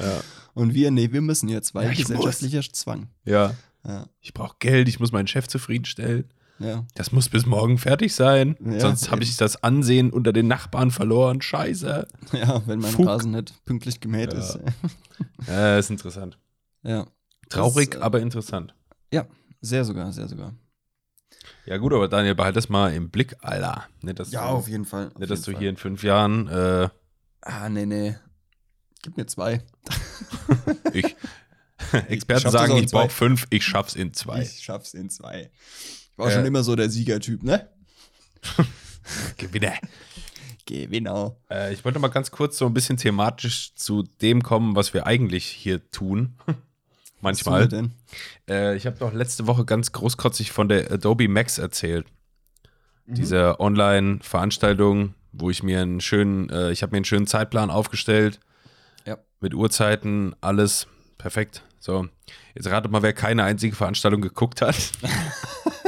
[0.00, 0.20] Ja.
[0.54, 3.08] Und wir, nee, wir müssen jetzt, weil Ja, ich gesellschaftlicher Zwang.
[3.24, 3.54] ja.
[3.86, 6.24] Ja, Ich brauche Geld, ich muss meinen Chef zufriedenstellen.
[6.58, 6.84] Ja.
[6.94, 8.56] Das muss bis morgen fertig sein.
[8.64, 11.40] Ja, Sonst habe ich das Ansehen unter den Nachbarn verloren.
[11.42, 12.06] Scheiße.
[12.32, 13.06] ja wenn mein Fug.
[13.06, 14.38] Rasen nicht pünktlich gemäht Ja.
[14.40, 14.58] ist.
[15.46, 16.38] Ja, ist interessant.
[16.82, 17.06] Ja.
[17.48, 18.74] Traurig, Das, äh, aber interessant.
[19.12, 19.26] Ja,
[19.60, 20.54] sehr sogar, sehr sogar.
[21.64, 23.84] Ja, gut, aber Daniel, behalt das mal im Blick, Alter.
[24.02, 25.08] Nicht, dass Ja, auf jeden Fall.
[25.08, 25.60] auf nicht, dass du Fall.
[25.60, 26.88] hier in fünf Jahren, äh,
[27.42, 28.16] Ah, nee, nee.
[29.02, 29.62] Gib mir zwei.
[30.92, 31.16] ich,
[32.08, 34.42] Experten das sagen, ich brauche fünf, ich schaff's in zwei.
[34.42, 35.50] Ich schaff's in zwei.
[36.16, 36.34] Ich war Äh.
[36.34, 37.68] schon immer so der Siegertyp, ne?
[39.36, 39.74] Gewinner.
[40.64, 41.36] Gewinner.
[41.50, 45.06] Äh, ich wollte mal ganz kurz so ein bisschen thematisch zu dem kommen, was wir
[45.06, 46.34] eigentlich hier tun.
[47.22, 47.60] Was tun Manchmal.
[47.62, 47.90] wir denn?
[48.48, 52.06] Äh, ich habe doch letzte Woche ganz großkotzig von der Adobe Max erzählt.
[53.06, 53.14] Mhm.
[53.14, 58.38] Diese Online-Veranstaltung, wo ich mir einen schönen, äh, ich habe mir einen schönen Zeitplan aufgestellt.
[59.06, 59.16] Ja.
[59.40, 60.86] Mit Uhrzeiten, alles
[61.16, 61.62] perfekt.
[61.80, 62.06] So,
[62.54, 64.76] jetzt ratet mal, wer keine einzige Veranstaltung geguckt hat.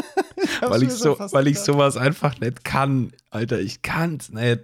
[0.71, 3.13] weil ich, mir so, weil ich sowas einfach nicht kann.
[3.31, 4.61] Alter, ich kann's nicht.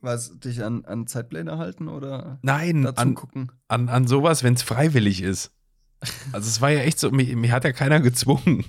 [0.00, 3.52] Was, dich an, an Zeitpläne halten oder Nein, an, gucken?
[3.68, 5.50] an, an sowas, wenn es freiwillig ist.
[6.32, 8.64] Also es war ja echt so, mich, mich hat ja keiner gezwungen.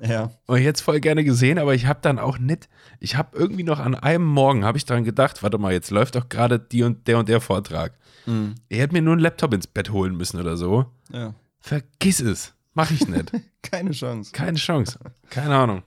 [0.00, 0.30] Ja.
[0.46, 2.68] Und ich hätte es voll gerne gesehen, aber ich habe dann auch nicht,
[3.00, 6.14] ich habe irgendwie noch an einem Morgen, habe ich dran gedacht, warte mal, jetzt läuft
[6.14, 7.98] doch gerade die und der und der Vortrag.
[8.26, 8.54] Mhm.
[8.68, 10.86] Ich hätte mir nur einen Laptop ins Bett holen müssen oder so.
[11.12, 11.34] Ja.
[11.60, 12.54] Vergiss es.
[12.74, 13.32] Mach ich nicht.
[13.62, 14.32] Keine Chance.
[14.32, 14.98] Keine Chance.
[15.30, 15.82] Keine Ahnung.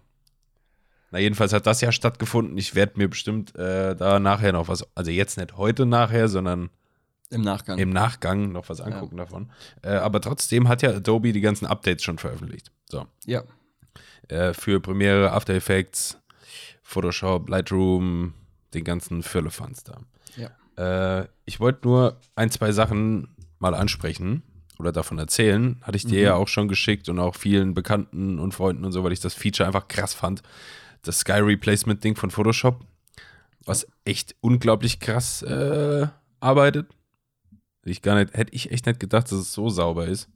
[1.11, 2.57] Na, jedenfalls hat das ja stattgefunden.
[2.57, 6.69] Ich werde mir bestimmt äh, da nachher noch was, also jetzt nicht heute nachher, sondern
[7.29, 7.77] Im Nachgang.
[7.77, 9.51] im Nachgang noch was angucken davon.
[9.83, 12.71] Äh, aber trotzdem hat ja Adobe die ganzen Updates schon veröffentlicht.
[12.89, 13.05] So.
[13.25, 13.43] ja.
[14.27, 16.17] Äh, für Premiere, After Effects,
[16.83, 18.33] Photoshop, Lightroom,
[18.73, 20.01] den ganzen Firlefanz da.
[20.35, 21.21] Ja.
[21.21, 23.29] Äh, ich wollte nur ein, zwei Sachen
[23.59, 24.43] mal ansprechen
[24.79, 25.77] oder davon erzählen.
[25.81, 26.25] Hatte ich dir Mhm.
[26.25, 29.33] ja auch schon geschickt und auch vielen Bekannten und Freunden und so, weil ich das
[29.33, 30.41] Feature einfach krass fand.
[31.01, 32.85] Das Sky Replacement Ding von Photoshop,
[33.65, 36.07] was echt unglaublich krass äh,
[36.39, 36.87] arbeitet.
[37.81, 40.29] Hätte ich, gar nicht, hätte ich echt nicht gedacht, dass es so sauber ist.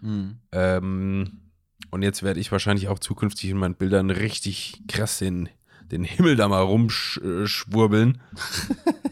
[0.00, 0.38] Mhm.
[0.52, 1.40] Ähm,
[1.90, 5.48] und jetzt werde ich wahrscheinlich auch zukünftig in meinen Bildern richtig krass den,
[5.90, 8.20] den Himmel da mal rumschwurbeln.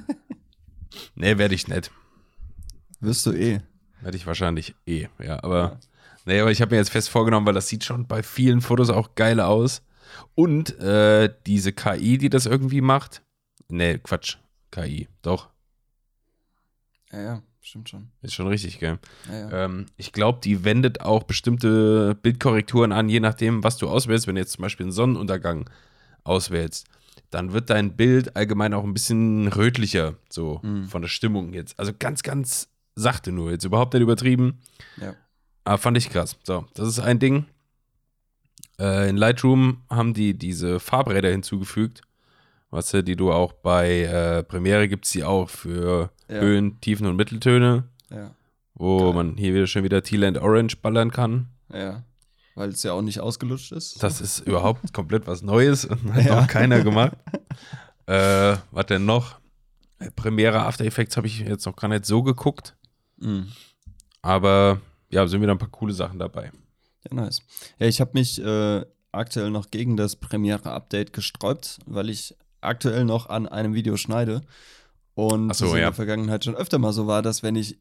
[1.14, 1.90] nee, werde ich nicht.
[3.00, 3.60] Wirst du eh.
[4.00, 5.42] Werde ich wahrscheinlich eh, ja.
[5.42, 5.78] Aber,
[6.24, 8.90] nee, aber ich habe mir jetzt fest vorgenommen, weil das sieht schon bei vielen Fotos
[8.90, 9.82] auch geil aus.
[10.34, 13.22] Und äh, diese KI, die das irgendwie macht.
[13.68, 14.36] Nee, Quatsch.
[14.70, 15.48] KI, doch.
[17.12, 18.10] Ja, ja, stimmt schon.
[18.22, 18.98] Ist schon richtig, gell?
[19.28, 19.64] Ja, ja.
[19.64, 24.26] Ähm, ich glaube, die wendet auch bestimmte Bildkorrekturen an, je nachdem, was du auswählst.
[24.26, 25.68] Wenn du jetzt zum Beispiel einen Sonnenuntergang
[26.24, 26.86] auswählst,
[27.30, 30.86] dann wird dein Bild allgemein auch ein bisschen rötlicher, so Mhm.
[30.86, 31.78] von der Stimmung jetzt.
[31.78, 34.58] Also ganz, ganz sachte nur, jetzt überhaupt nicht übertrieben.
[35.00, 35.14] Ja.
[35.64, 36.36] Aber fand ich krass.
[36.42, 37.46] So, das ist ein Ding.
[38.78, 42.02] Äh, in Lightroom haben die diese Farbräder hinzugefügt.
[42.70, 46.40] Weißt du, die du auch bei äh, Premiere gibt es die auch für Ja.
[46.40, 48.32] Höhen, Tiefen und Mitteltöne Ja.
[48.74, 49.12] wo Geil.
[49.14, 51.48] man hier wieder schon wieder Teal and Orange ballern kann.
[51.72, 52.02] Ja.
[52.54, 54.02] Weil es ja auch nicht ausgelutscht ist.
[54.02, 56.40] Das ist überhaupt komplett was Neues und hat Ja.
[56.40, 57.12] noch keiner gemacht.
[58.06, 59.38] äh, was denn noch?
[59.98, 62.76] Äh, Premiere After Effects habe ich jetzt noch gar nicht so geguckt,
[63.18, 63.48] Mhm.
[64.22, 66.52] aber ja, sind wieder ein paar coole Sachen dabei.
[67.04, 67.42] Ja, nice.
[67.78, 73.28] Ja, ich habe mich äh, aktuell noch gegen das Premiere-Update gesträubt, weil ich aktuell noch
[73.28, 74.42] an einem Video schneide.
[75.14, 75.84] Und so, es in ja.
[75.84, 77.78] der Vergangenheit schon öfter mal so war, dass wenn ich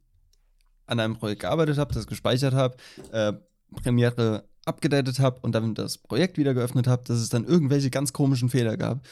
[0.86, 2.78] an einem Projekt gearbeitet habe, das gespeichert habe,
[3.12, 3.34] äh,
[3.76, 8.14] Premiere abgedatet habe und dann das Projekt wieder geöffnet habe, dass es dann irgendwelche ganz
[8.14, 9.06] komischen Fehler gab.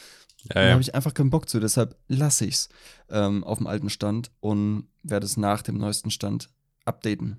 [0.44, 0.70] Ja, Da ja.
[0.72, 2.68] habe ich einfach keinen Bock zu, deshalb lasse ich es
[3.08, 6.48] ähm, auf dem alten Stand und werde es nach dem neuesten Stand
[6.84, 7.38] updaten.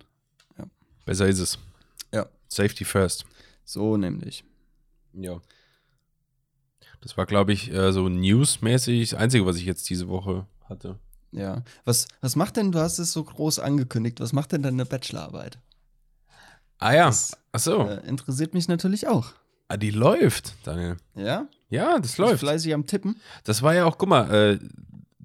[1.06, 1.60] Besser ist es.
[2.12, 2.26] Ja.
[2.48, 3.26] Safety first.
[3.64, 4.44] So nämlich.
[5.14, 5.40] Ja.
[7.02, 10.98] Das war, glaube ich, äh, so newsmäßig das Einzige, was ich jetzt diese Woche hatte.
[11.32, 11.62] Ja.
[11.84, 15.60] Was, was macht denn, du hast es so groß angekündigt, was macht denn deine Bachelorarbeit?
[16.80, 17.88] Ah ja, Das, ach so.
[17.88, 19.34] Äh, interessiert mich natürlich auch.
[19.68, 20.98] Ah, die läuft, Daniel.
[21.14, 21.48] Ja?
[21.70, 22.40] Ja, das läuft.
[22.40, 23.20] Fleißig am Tippen.
[23.44, 24.60] Das war ja auch, guck mal, äh,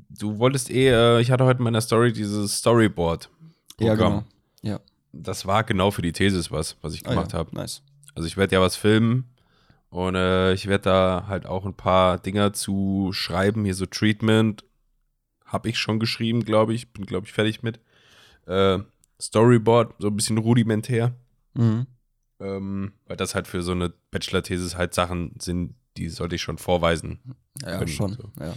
[0.08, 4.24] du wolltest eh, äh, ich hatte heute in meiner Story dieses Storyboard-Programm.
[4.62, 4.80] Ja.
[5.12, 7.38] Das war genau für die Thesis was, was ich Ah, gemacht ja.
[7.38, 7.54] habe.
[7.54, 7.82] Nice.
[8.14, 9.28] Also ich werde ja was filmen
[9.90, 14.64] und äh, ich werde da halt auch ein paar Dinger zu schreiben, hier so Treatment.
[15.44, 16.92] Habe ich schon geschrieben, glaube ich.
[16.92, 17.80] Bin, glaube ich, fertig mit.
[18.46, 18.78] Äh,
[19.20, 21.12] Storyboard, so ein bisschen rudimentär.
[21.54, 21.86] Mhm.
[22.38, 26.58] Ähm, weil das halt für so eine Bachelor-Thesis halt Sachen sind, die sollte ich schon
[26.58, 27.18] vorweisen.
[27.62, 28.12] Ja, Können, schon.
[28.14, 28.30] so.
[28.40, 28.54] Ja.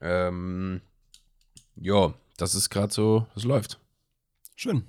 [0.00, 0.80] Ähm,
[1.76, 3.78] ja, das ist gerade so, es läuft.
[4.54, 4.84] Schön.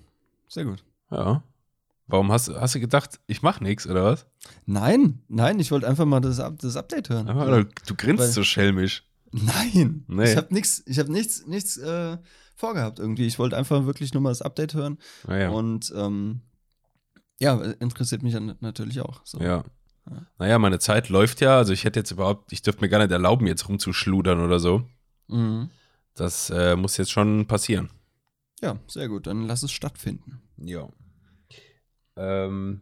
[0.48, 0.84] Sehr gut.
[1.12, 1.44] Ja.
[2.08, 4.26] Warum hast, hast du gedacht, ich mache nichts, oder was?
[4.66, 7.28] Nein, nein, ich wollte einfach mal das, das Update hören.
[7.30, 9.04] Aber du, du grinst Weil- so schelmisch.
[9.32, 10.32] Nein, Nee.
[10.32, 12.18] ich habe nichts, ich habe nichts, nichts äh,
[12.56, 13.28] vorgehabt irgendwie.
[13.28, 15.50] Ich wollte einfach wirklich nur mal das Update hören Naja.
[15.50, 16.40] und ähm,
[17.40, 19.20] ja, interessiert mich natürlich auch.
[19.26, 19.40] So.
[19.40, 19.64] Ja.
[20.10, 20.26] Ja.
[20.40, 21.58] Naja, meine Zeit läuft ja.
[21.58, 24.84] Also ich hätte jetzt überhaupt, ich dürfte mir gar nicht erlauben, jetzt rumzuschludern oder so.
[25.28, 25.70] Mhm.
[26.16, 27.90] Das äh, muss jetzt schon passieren.
[28.62, 29.28] ja, sehr gut.
[29.28, 30.42] Dann lass es stattfinden.
[30.58, 30.88] Ja.
[32.16, 32.82] Ähm,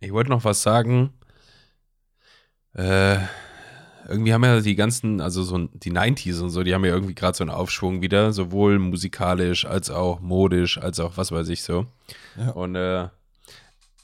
[0.00, 1.12] ich wollte noch was sagen.
[2.72, 3.18] Äh,
[4.08, 7.14] irgendwie haben ja die ganzen, also so die 90s und so, die haben ja irgendwie
[7.14, 11.62] gerade so einen Aufschwung wieder, sowohl musikalisch als auch modisch, als auch was weiß ich
[11.62, 11.86] so.
[12.36, 12.50] Ja.
[12.50, 13.08] Und äh,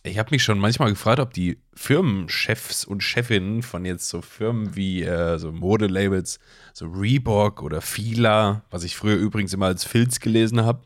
[0.07, 4.77] ich habe mich schon manchmal gefragt, ob die Firmenchefs und Chefinnen von jetzt so Firmen
[4.77, 6.39] wie äh, so Modelabels,
[6.73, 10.83] so Reebok oder Fila, was ich früher übrigens immer als Filz gelesen habe,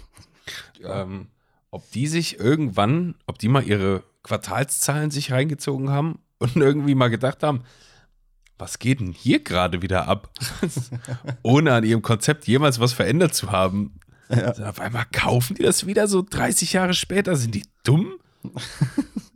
[0.84, 1.28] ähm,
[1.70, 7.08] ob die sich irgendwann, ob die mal ihre Quartalszahlen sich reingezogen haben und irgendwie mal
[7.08, 7.62] gedacht haben,
[8.58, 10.32] was geht denn hier gerade wieder ab?
[11.42, 13.98] Ohne an ihrem Konzept jemals was verändert zu haben.
[14.28, 14.52] Ja.
[14.68, 17.34] Auf einmal kaufen die das wieder so 30 Jahre später.
[17.36, 18.14] Sind die dumm?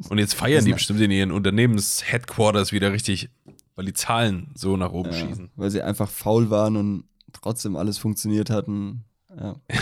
[0.09, 3.31] Und jetzt feiern die bestimmt in ihren Unternehmens-Headquarters wieder richtig,
[3.75, 5.51] weil die Zahlen so nach oben Ja, schießen.
[5.57, 9.05] weil sie einfach faul waren und trotzdem alles funktioniert hatten.
[9.39, 9.57] Ja.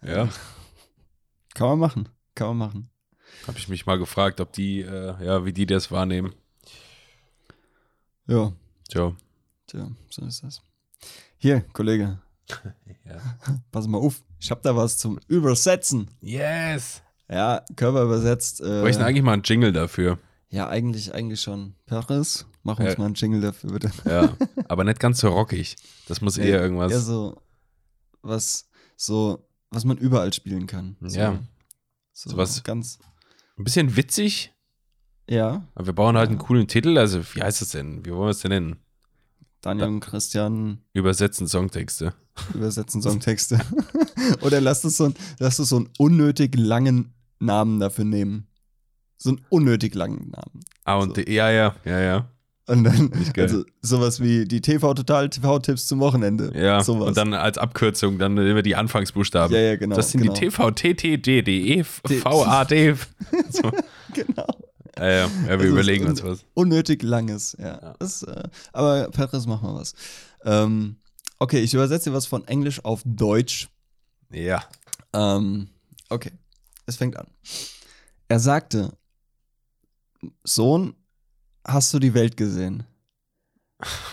[0.00, 0.28] Ja,
[1.54, 2.08] Kann man machen.
[2.36, 2.90] Kann man machen.
[3.48, 6.32] habe ich mich mal gefragt, ob die, äh, ja, wie die das wahrnehmen.
[8.28, 8.52] Ja,
[8.88, 9.12] Tja,
[9.66, 10.62] tja, so ist das.
[11.36, 12.20] Hier, Kollege,
[13.04, 13.20] ja.
[13.72, 14.22] pass mal auf.
[14.38, 16.08] Ich hab da was zum Übersetzen.
[16.20, 17.02] Yes!
[17.30, 18.60] Ja, Körper übersetzt.
[18.60, 20.18] Äh, Bräuchten eigentlich mal einen Jingle dafür.
[20.50, 21.74] ja, eigentlich, eigentlich schon.
[21.86, 22.98] Paris, mach uns Ja.
[22.98, 23.90] mal einen Jingle dafür, bitte.
[24.06, 24.34] Ja,
[24.68, 25.76] aber nicht ganz so rockig.
[26.06, 26.90] Das muss eher irgendwas.
[26.92, 27.42] Eher so,
[28.22, 30.96] was, so, was man überall spielen kann.
[31.00, 31.38] So, Ja.
[32.14, 32.98] So Sowas- ganz,
[33.58, 34.52] Ein bisschen witzig,
[35.28, 36.36] ja, aber wir brauchen halt Ja.
[36.36, 36.96] einen coolen Titel.
[36.96, 38.04] Also, wie heißt es denn?
[38.06, 38.76] Wie wollen wir es denn nennen?
[39.60, 42.14] Daniel und Christian Übersetzen Songtexte.
[42.54, 43.60] übersetzen Songtexte.
[44.42, 48.46] Oder lasst es so, ein, lasst es so einen unnötig langen Namen dafür nehmen.
[49.16, 50.60] So einen unnötig langen Namen.
[50.84, 51.22] Ah, und So.
[51.22, 52.28] die, ja, ja, ja, ja.
[52.66, 56.52] Und dann, also sowas wie die TV-Total-TV-Tipps zum Wochenende.
[56.54, 57.08] Ja, sowas.
[57.08, 59.54] und dann als Abkürzung dann immer die Anfangsbuchstaben.
[59.56, 59.96] ja, ja, genau.
[59.96, 60.34] das sind genau.
[60.34, 62.70] die TVTTDDE, VAD.
[63.50, 63.70] so.
[64.12, 64.46] Genau.
[64.98, 65.14] Ja, ja,
[65.46, 66.44] ja, wir ist überlegen un- uns was.
[66.54, 67.80] Unnötig langes, ja.
[67.80, 67.94] Ja.
[67.98, 69.94] Das, äh, aber Petris, mach mal was.
[70.44, 70.96] Ähm,
[71.38, 73.68] okay, ich übersetze was von Englisch auf Deutsch.
[74.30, 74.62] Ja.
[75.14, 75.68] Ähm,
[76.10, 76.32] okay,
[76.88, 77.26] es fängt an.
[78.28, 78.92] Er sagte,
[80.44, 80.94] Sohn,
[81.66, 82.84] hast du die Welt gesehen?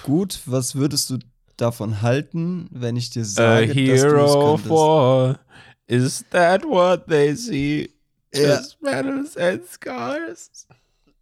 [0.03, 1.17] Gut, was würdest du
[1.57, 4.69] davon halten, wenn ich dir A sage, dass du hero of könntest?
[4.69, 5.39] war.
[5.88, 7.89] Is that what they see?
[8.34, 8.57] Ja.
[8.57, 10.67] Just medals and scars.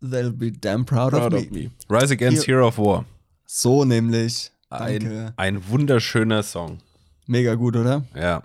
[0.01, 1.63] They'll be damn proud, Proud of, of me.
[1.65, 1.71] me.
[1.89, 3.05] Rise Against Hier- Hero of War.
[3.45, 4.51] So nämlich.
[4.69, 6.79] Ein, ein wunderschöner Song.
[7.27, 8.03] Mega gut, oder?
[8.15, 8.41] Ja.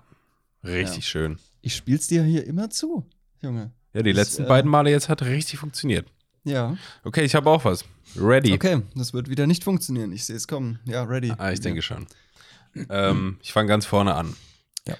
[0.63, 1.01] Richtig Ja.
[1.01, 1.39] schön.
[1.69, 3.07] Ich spiel's dir hier immer zu,
[3.43, 3.71] Junge.
[3.93, 6.11] Ja, die Das, letzten äh, beiden Male jetzt hat richtig funktioniert.
[6.43, 6.75] Ja.
[7.03, 7.85] Okay, ich habe auch was.
[8.15, 8.53] Ready.
[8.53, 10.11] Okay, das wird wieder nicht funktionieren.
[10.11, 10.79] Ich sehe es kommen.
[10.85, 11.31] Ja, ready.
[11.37, 12.07] Ah, ich denke schon.
[12.89, 14.35] Ähm, ich fange ganz vorne an.
[14.87, 14.95] Ja.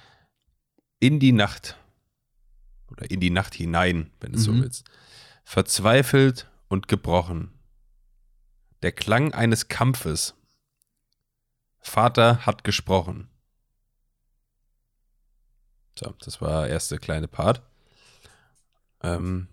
[1.00, 1.76] In die Nacht.
[2.92, 4.62] Oder in die Nacht hinein, wenn du so Mhm.
[4.62, 4.86] willst.
[5.46, 7.52] Verzweifelt und gebrochen.
[8.84, 10.36] Der Klang eines Kampfes.
[11.80, 13.28] Vater hat gesprochen.
[16.00, 17.62] So, das war der erste kleine Part.
[19.04, 19.48] Ähm,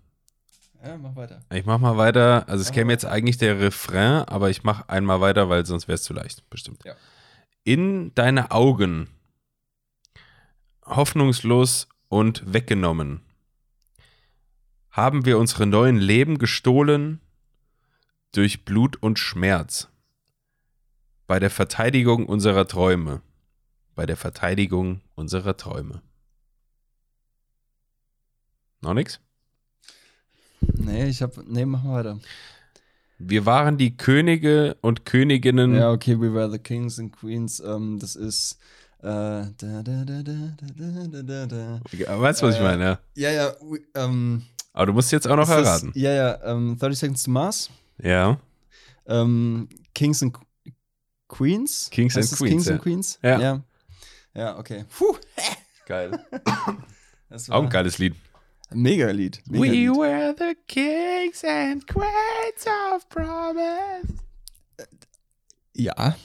[0.85, 1.43] Ja, mach weiter.
[1.53, 2.49] ich mach mal weiter.
[2.49, 5.89] Also es Mach käme jetzt eigentlich der Refrain, aber ich mach einmal weiter, weil sonst
[5.89, 6.85] wäre es zu leicht, bestimmt.
[6.85, 6.95] Ja.
[7.65, 9.09] In deine Augen,
[10.85, 13.23] hoffnungslos und weggenommen,
[14.91, 17.21] haben wir unsere neuen Leben gestohlen
[18.33, 19.89] durch Blut und Schmerz.
[21.27, 23.21] Bei der Verteidigung unserer Träume.
[23.97, 26.03] Bei der Verteidigung unserer Träume.
[28.81, 29.21] Noch nichts?
[30.61, 31.45] Nee, ich habe.
[31.47, 32.19] Nee, machen wir weiter.
[33.19, 35.75] Wir waren die Könige und Königinnen.
[35.75, 37.61] Ja, okay, we were the kings and queens.
[37.61, 38.59] Um, das ist.
[39.01, 39.63] Weißt
[42.43, 42.99] du, was ich äh, meine?
[43.15, 43.55] Ja, ja.
[43.61, 45.93] we, ähm, Aber du musst jetzt auch noch erraten.
[45.95, 46.43] Ja, ja.
[46.45, 47.71] Ähm, 30 Seconds to Mars.
[48.03, 48.41] Ja.
[49.07, 50.37] Ähm, kings and
[51.29, 51.89] Queens.
[51.91, 52.51] Kings and Queens.
[52.51, 52.73] Kings ja.
[52.73, 53.19] and Queens.
[53.23, 53.41] Ja.
[53.41, 53.63] ja.
[54.35, 54.85] Ja, okay.
[54.99, 55.17] Puh.
[55.87, 56.19] Geil.
[57.49, 58.15] auch ein geiles Lied.
[58.73, 59.41] Mega Lied.
[59.49, 59.91] Mega We Lied.
[59.97, 64.13] were the kings and queens of promise.
[65.75, 66.17] Ja.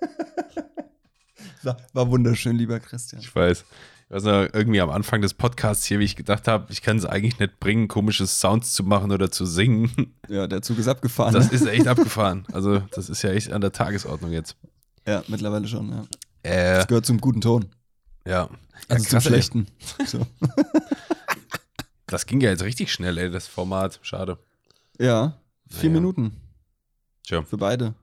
[1.62, 3.20] war, war wunderschön, lieber Christian.
[3.22, 3.64] Ich weiß.
[4.10, 6.96] Ich weiß noch, irgendwie am Anfang des Podcasts hier, wie ich gedacht habe, ich kann
[6.96, 10.14] es eigentlich nicht bringen, komische Sounds zu machen oder zu singen.
[10.28, 11.32] Ja, der Zug ist abgefahren.
[11.32, 11.54] Das ne?
[11.56, 12.44] ist echt abgefahren.
[12.52, 14.56] Also, das ist ja echt an der Tagesordnung jetzt.
[15.06, 16.04] ja, mittlerweile schon, ja.
[16.42, 17.64] Äh, Das gehört zum guten Ton.
[18.28, 18.48] Ja.
[18.88, 19.66] Also ja, zum krass, schlechten.
[20.06, 20.26] So.
[22.06, 23.98] Das ging ja jetzt richtig schnell, ey, das Format.
[24.02, 24.38] Schade.
[24.98, 25.36] Ja,
[25.68, 26.00] vier Naja.
[26.00, 26.32] Minuten.
[27.24, 27.42] Tja.
[27.42, 27.94] Für beide.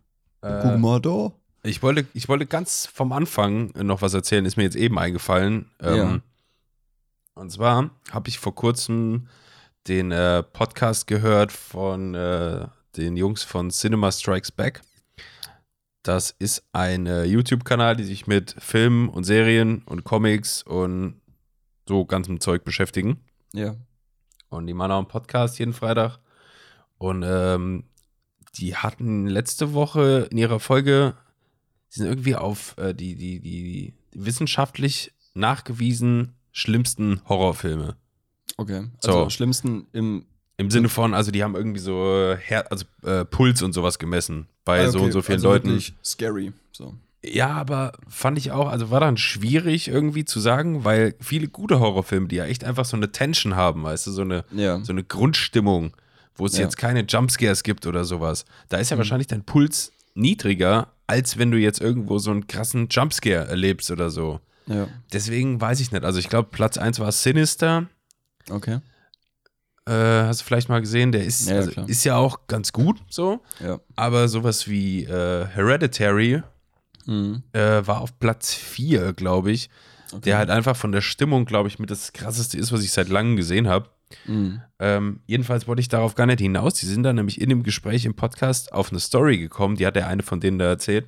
[0.42, 1.32] Äh, Guck mal da.
[1.64, 5.72] Ich wollte, ich wollte ganz vom Anfang noch was erzählen, ist mir jetzt eben eingefallen.
[5.82, 6.20] Ähm, Ja.
[7.34, 9.28] Und zwar habe ich vor kurzem
[9.88, 14.82] den äh, Podcast gehört von äh, den Jungs von Cinema Strikes Back.
[16.06, 21.20] Das ist ein äh, YouTube-Kanal, die sich mit Filmen und Serien und Comics und
[21.88, 23.22] so ganzem Zeug beschäftigen.
[23.54, 23.76] Ja.
[24.50, 26.20] Und die machen auch einen Podcast jeden Freitag.
[27.00, 27.86] Und ähm,
[28.54, 31.18] die hatten letzte Woche in ihrer Folge,
[31.92, 37.98] die sind irgendwie auf äh, die, die, die, die wissenschaftlich nachgewiesen schlimmsten Horrorfilme.
[38.58, 38.90] Okay.
[39.04, 39.30] Also So.
[39.32, 40.28] schlimmsten im
[40.58, 44.00] Im Sinne von, also die haben irgendwie so äh, Her also, äh, Puls und sowas
[44.00, 45.84] gemessen bei Ah, so okay, und so vielen also Leuten.
[46.04, 46.54] Scary.
[46.72, 46.94] So.
[47.24, 51.80] Ja, aber fand ich auch, also war dann schwierig irgendwie zu sagen, weil viele gute
[51.80, 54.80] Horrorfilme, die ja echt einfach so eine Tension haben, weißt du, so eine, Ja.
[54.84, 55.92] so eine Grundstimmung,
[56.36, 56.60] wo es Ja.
[56.60, 56.64] Mhm.
[56.66, 58.46] jetzt keine Jumpscares gibt oder sowas.
[58.70, 62.88] Da ist ja wahrscheinlich dein Puls niedriger, als wenn du jetzt irgendwo so einen krassen
[62.90, 64.40] Jumpscare erlebst oder so.
[64.68, 64.88] Ja.
[65.12, 66.04] Deswegen weiß ich nicht.
[66.06, 67.88] Also ich glaube, Platz 1 war Sinister.
[68.50, 68.80] Okay.
[69.88, 71.12] Äh, hast du vielleicht mal gesehen?
[71.12, 73.42] Der ist, Ja, also, ist ja auch ganz gut so.
[73.64, 73.80] Ja.
[73.96, 76.42] Aber sowas wie äh, Hereditary
[77.08, 77.44] Mhm.
[77.54, 79.70] äh, war auf Platz 4, glaube ich.
[80.12, 80.22] Okay.
[80.22, 83.10] Der halt einfach von der Stimmung, glaube ich, mit das krasseste ist, was ich seit
[83.10, 83.90] langem gesehen habe.
[84.26, 84.62] Mhm.
[84.80, 86.76] Ähm, jedenfalls wollte ich darauf gar nicht hinaus.
[86.76, 89.96] Die sind dann nämlich in dem Gespräch im Podcast auf eine Story gekommen, die hat
[89.96, 91.08] der eine von denen da erzählt.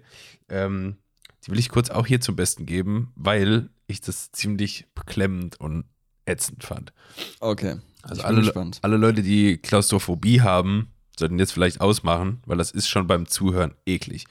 [0.49, 0.97] Ähm,
[1.45, 5.85] die will ich kurz auch hier zum Besten geben, weil ich das ziemlich beklemmend und
[6.25, 6.91] ätzend fand.
[7.39, 7.77] Okay.
[8.09, 8.79] Also alle, gespannt.
[8.81, 13.73] alle Leute, die Klaustrophobie haben, sollten jetzt vielleicht ausmachen, weil das ist schon beim Zuhören
[13.85, 14.25] eklig.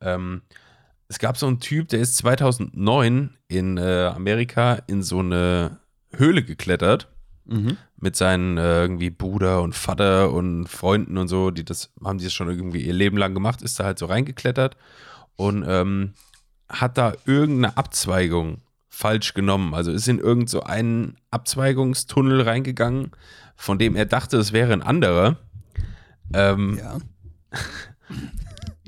[0.00, 0.42] Ähm,
[1.08, 5.78] es gab so einen Typ, der ist 2009 in äh, Amerika in so eine
[6.12, 7.08] Höhle geklettert
[7.50, 7.78] Mhm.
[7.96, 12.24] mit seinen äh, irgendwie Bruder und Vater und Freunden und so, die das haben die
[12.24, 14.76] das schon irgendwie ihr Leben lang gemacht, ist da halt so reingeklettert
[15.36, 16.12] und ähm,
[16.68, 19.74] hat da irgendeine Abzweigung falsch genommen.
[19.74, 23.12] Also ist in irgend so einen Abzweigungstunnel reingegangen,
[23.56, 25.36] von dem er dachte, es wäre ein anderer.
[26.32, 26.98] Ähm, Ja.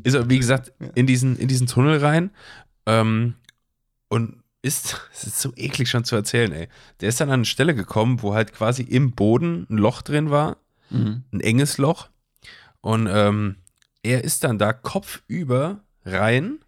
[0.02, 2.30] ist er, wie gesagt, in diesen, in diesen Tunnel rein
[2.86, 3.34] ähm,
[4.08, 6.68] und ist, es ist so eklig schon zu erzählen, ey.
[7.00, 10.30] Der ist dann an eine Stelle gekommen, wo halt quasi im Boden ein Loch drin
[10.30, 10.56] war,
[10.92, 11.22] Mhm.
[11.32, 12.08] ein enges Loch.
[12.80, 13.56] Und ähm,
[14.02, 16.58] er ist dann da kopfüber rein,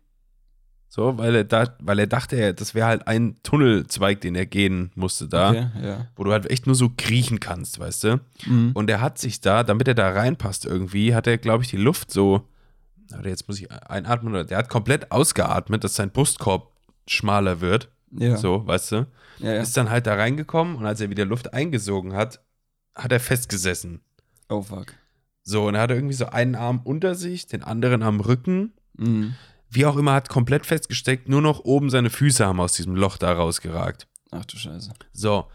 [0.94, 4.90] so, weil er da, weil er dachte, das wäre halt ein Tunnelzweig, den er gehen
[4.94, 6.06] musste da, Okay, ja.
[6.16, 8.20] wo du halt echt nur so kriechen kannst, weißt du?
[8.44, 8.72] Mhm.
[8.74, 11.78] Und er hat sich da, damit er da reinpasst irgendwie, hat er, glaube ich, die
[11.78, 12.46] Luft so,
[13.18, 16.70] oder jetzt muss ich einatmen, oder der hat komplett ausgeatmet, dass sein Brustkorb
[17.06, 17.88] schmaler wird.
[18.10, 18.36] ja.
[18.36, 19.06] So, weißt du?
[19.38, 19.62] Ja.
[19.62, 22.42] Ist dann halt da reingekommen und als er wieder Luft eingesogen hat,
[22.94, 24.02] hat er festgesessen.
[24.50, 24.92] Oh, fuck.
[25.42, 28.74] So, und er hatte irgendwie so einen Arm unter sich, den anderen am Rücken.
[28.98, 29.36] Mhm.
[29.74, 33.16] Wie auch immer, hat komplett festgesteckt, nur noch oben seine Füße haben aus diesem Loch
[33.16, 34.06] da rausgeragt.
[34.30, 34.92] Ach du Scheiße.
[35.14, 35.46] So,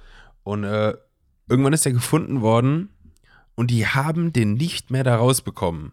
[0.41, 0.95] und äh,
[1.47, 2.89] irgendwann ist er gefunden worden
[3.53, 5.91] und die haben den nicht mehr da rausbekommen.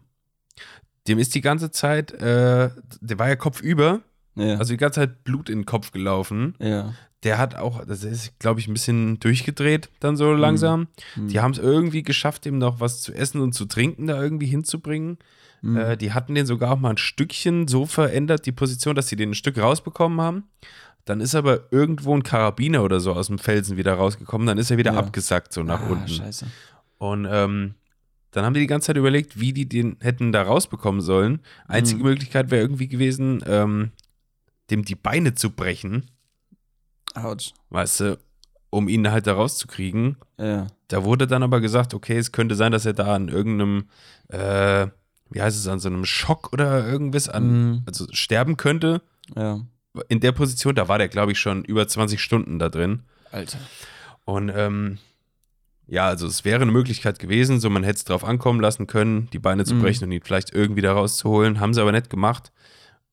[1.07, 4.01] Dem ist die ganze Zeit, äh, der war ja kopfüber,
[4.35, 4.57] Ja.
[4.57, 6.55] also die ganze Zeit Blut in den Kopf gelaufen.
[6.59, 6.93] ja.
[7.23, 10.87] Der hat auch, das ist, glaube ich, ein bisschen durchgedreht dann so langsam.
[11.15, 11.27] Mhm.
[11.29, 14.45] Die haben es irgendwie geschafft, ihm noch was zu essen und zu trinken da irgendwie
[14.45, 15.17] hinzubringen.
[15.63, 15.75] Mhm.
[15.77, 19.15] Äh, die hatten den sogar auch mal ein Stückchen so verändert, die Position, dass sie
[19.15, 20.43] den ein Stück rausbekommen haben.
[21.05, 24.45] Dann ist aber irgendwo ein Karabiner oder so aus dem Felsen wieder rausgekommen.
[24.45, 24.99] Dann ist er wieder Ja.
[24.99, 26.07] abgesackt, so nach ah, unten.
[26.07, 26.45] Scheiße.
[26.99, 27.73] Und ähm,
[28.31, 31.39] dann haben die die ganze Zeit überlegt, wie die den hätten da rausbekommen sollen.
[31.67, 32.05] Einzige Mhm.
[32.09, 33.91] Möglichkeit wäre irgendwie gewesen, ähm,
[34.69, 36.09] dem die Beine zu brechen,
[37.13, 37.53] Autsch.
[37.69, 38.19] weißt du,
[38.69, 40.17] um ihn halt da rauszukriegen.
[40.37, 40.67] Ja.
[40.87, 43.85] Da wurde dann aber gesagt, okay, es könnte sein, dass er da an irgendeinem,
[44.27, 44.87] äh,
[45.29, 47.83] wie heißt es, an so einem Schock oder irgendwas, an, Mhm.
[47.85, 49.01] also sterben könnte.
[49.35, 49.61] Ja.
[50.09, 53.03] In der Position, da war der, glaube ich, schon über 20 Stunden da drin.
[53.31, 53.59] Alter.
[54.25, 54.97] Und ähm,
[55.87, 59.29] ja, also es wäre eine Möglichkeit gewesen, so man hätte es drauf ankommen lassen können,
[59.31, 59.81] die Beine zu Mhm.
[59.81, 61.59] brechen und ihn vielleicht irgendwie da rauszuholen.
[61.61, 62.51] Haben sie aber nicht gemacht.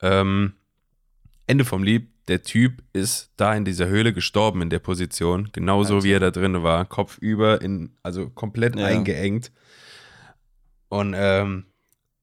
[0.00, 0.54] Ähm,
[1.46, 5.94] Ende vom Lied, der Typ ist da in dieser Höhle gestorben in der Position, genauso
[5.96, 6.04] Alter.
[6.04, 8.86] wie er da drin war, kopfüber, in, also komplett Ja.
[8.86, 9.50] eingeengt.
[10.88, 11.64] Und ähm,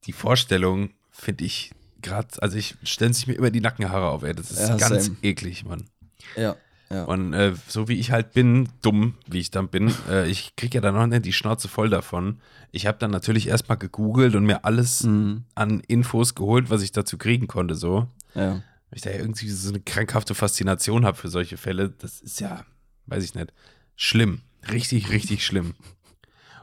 [0.06, 4.34] die Vorstellung finde ich gerade, also ich stellen sich mir immer die Nackenhaare auf, ey.
[4.34, 5.18] Das ist Ja, ganz same.
[5.22, 5.86] eklig, Mann.
[6.38, 6.56] Ja.
[6.92, 7.04] Ja.
[7.04, 10.76] Und äh, so wie ich halt bin, dumm wie ich dann bin, äh, ich kriege
[10.78, 12.40] ja dann noch nicht die Schnauze voll davon.
[12.72, 15.44] Ich habe dann natürlich erstmal gegoogelt und mir alles Mhm.
[15.56, 18.08] an Infos geholt, was ich dazu kriegen konnte, so.
[18.34, 18.62] Ja.
[18.90, 21.90] Weil ich da irgendwie so eine krankhafte Faszination habe für solche Fälle.
[21.90, 22.66] Das ist ja,
[23.08, 23.54] weiß ich nicht,
[23.96, 24.42] schlimm.
[24.72, 25.76] Richtig, richtig schlimm.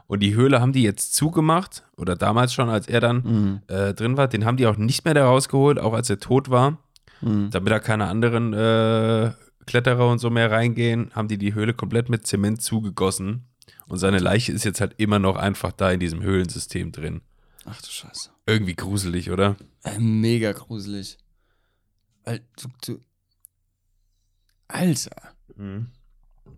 [0.07, 3.61] Und die Höhle haben die jetzt zugemacht, oder damals schon, als er dann Mhm.
[3.67, 6.49] äh, drin war, den haben die auch nicht mehr da rausgeholt, auch als er tot
[6.49, 6.77] war
[7.21, 7.49] Mhm.
[7.49, 9.31] damit da keine anderen äh,
[9.65, 13.43] Kletterer und so mehr reingehen, haben die die Höhle komplett mit Zement zugegossen.
[13.87, 17.21] Und seine Leiche ist jetzt halt immer noch einfach da in diesem Höhlensystem drin.
[17.65, 18.29] Ach du Scheiße.
[18.45, 19.55] Irgendwie gruselig, oder?
[19.83, 21.17] Äh, mega gruselig.
[22.27, 22.99] Weil du, du.
[24.67, 25.15] Alter.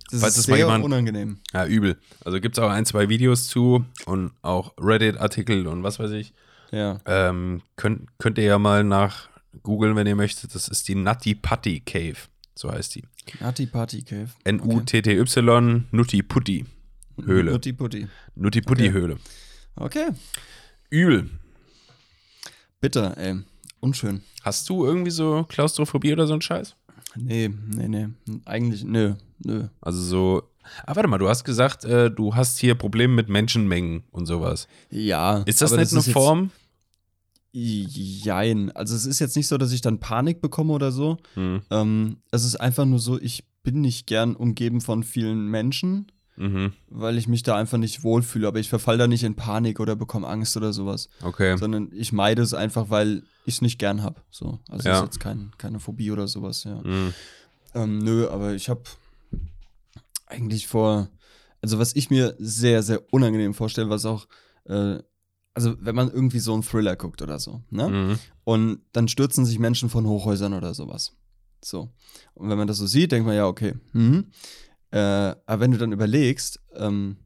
[0.09, 1.39] Das Falls ist sehr jemand- unangenehm.
[1.53, 1.99] Ja, übel.
[2.26, 6.34] Also gibt es auch ein, zwei Videos zu und auch Reddit-Artikel und was weiß ich.
[6.72, 6.99] Ja.
[7.05, 9.30] Ähm, könnt, könnt ihr ja mal nach
[9.61, 10.55] googeln, wenn ihr möchtet.
[10.55, 12.17] Das ist die Nutty Putty Cave.
[12.55, 13.03] So heißt die.
[13.39, 14.30] Nutty Party Cave.
[14.45, 16.65] N-U-T-T-Y, Nutti Putti.
[17.24, 17.51] Höhle.
[17.51, 18.07] Nutti Putti.
[18.36, 19.17] Nutti-Putti-Höhle.
[19.76, 20.09] Okay.
[20.89, 21.30] Übel.
[22.82, 23.39] Bitter, ey.
[23.80, 24.21] Unschön.
[24.43, 26.75] Hast du irgendwie so Klaustrophobie oder so ein Scheiß?
[27.15, 28.07] Nee, nee, nee.
[28.45, 29.67] Eigentlich, nö, nö.
[29.82, 30.43] Also so.
[30.86, 34.67] Ah, warte mal, du hast gesagt, äh, du hast hier Probleme mit Menschenmengen und sowas.
[34.91, 35.39] Ja.
[35.45, 36.51] Ist das nicht eine ist Form?
[37.51, 38.71] Jein.
[38.75, 41.17] Also es ist jetzt nicht so, dass ich dann Panik bekomme oder so.
[41.34, 41.61] Hm.
[41.71, 46.71] Ähm, es ist einfach nur so, ich bin nicht gern umgeben von vielen Menschen, Mhm.
[46.88, 48.47] weil ich mich da einfach nicht wohlfühle.
[48.47, 51.09] Aber ich verfall da nicht in Panik oder bekomme Angst oder sowas.
[51.21, 51.57] Okay.
[51.57, 54.22] Sondern ich meide es einfach, weil ich es nicht gern habe.
[54.30, 54.60] So.
[54.70, 55.00] Also Ja.
[55.00, 56.82] ist jetzt kein, keine Phobie oder sowas, ja.
[56.82, 57.14] Mhm.
[57.76, 58.84] Ähm, nö, aber ich habe
[60.26, 61.10] eigentlich vor,
[61.62, 64.28] also was ich mir sehr, sehr unangenehm vorstelle, was auch,
[64.66, 65.00] äh,
[65.54, 67.89] also wenn man irgendwie so einen Thriller guckt oder so, ne?
[67.89, 68.20] Mhm.
[68.43, 71.14] Und dann stürzen sich Menschen von Hochhäusern oder sowas.
[71.64, 71.89] So.
[72.34, 73.74] Und wenn man das so sieht, denkt man ja, okay.
[73.93, 74.32] Mhm.
[74.91, 75.00] Äh,
[75.45, 77.18] aber wenn du dann überlegst, ähm,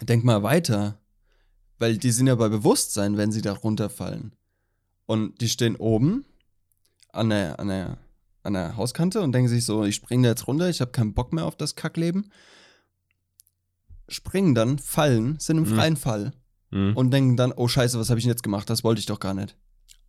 [0.00, 1.00] denk mal weiter,
[1.78, 4.32] weil die sind ja bei Bewusstsein, wenn sie da runterfallen.
[5.06, 6.24] Und die stehen oben
[7.12, 7.98] an der, an der,
[8.42, 11.14] an der Hauskante und denken sich so, ich springe da jetzt runter, ich habe keinen
[11.14, 12.30] Bock mehr auf das Kackleben.
[14.08, 15.74] Springen dann, fallen, sind im Mhm.
[15.74, 16.32] freien Fall
[16.70, 16.96] Mhm.
[16.96, 18.68] und denken dann, oh scheiße, was habe ich denn jetzt gemacht?
[18.68, 19.56] Das wollte ich doch gar nicht.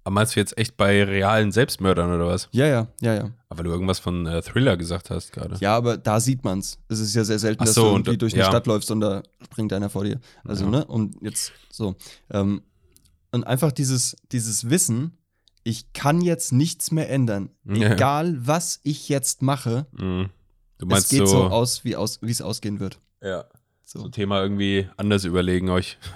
[0.04, 2.48] Aber meinst du jetzt echt bei realen Selbstmördern oder was?
[2.52, 3.32] Ja, ja, ja, ja.
[3.50, 5.56] Aber du irgendwas von äh, Thriller gesagt hast gerade.
[5.62, 6.78] Ja, aber da sieht man's.
[6.90, 8.48] Es ist ja sehr selten, Ach dass so, du und- irgendwie durch eine ja.
[8.50, 10.20] Stadt läufst und da springt einer vor dir.
[10.44, 10.70] Also, Ja.
[10.72, 10.86] ne?
[10.86, 11.96] Und jetzt so.
[12.30, 12.62] Ähm,
[13.36, 15.12] und einfach dieses, dieses Wissen,
[15.64, 17.50] ich kann jetzt nichts mehr ändern.
[17.66, 17.94] Ja.
[17.94, 20.30] Egal, was ich jetzt mache, Mhm.
[20.78, 23.00] Du es meinst geht so, so, aus, wie aus, es ausgehen wird.
[23.22, 23.46] ja,
[23.84, 24.10] so So.
[24.10, 25.98] Thema irgendwie anders überlegen euch.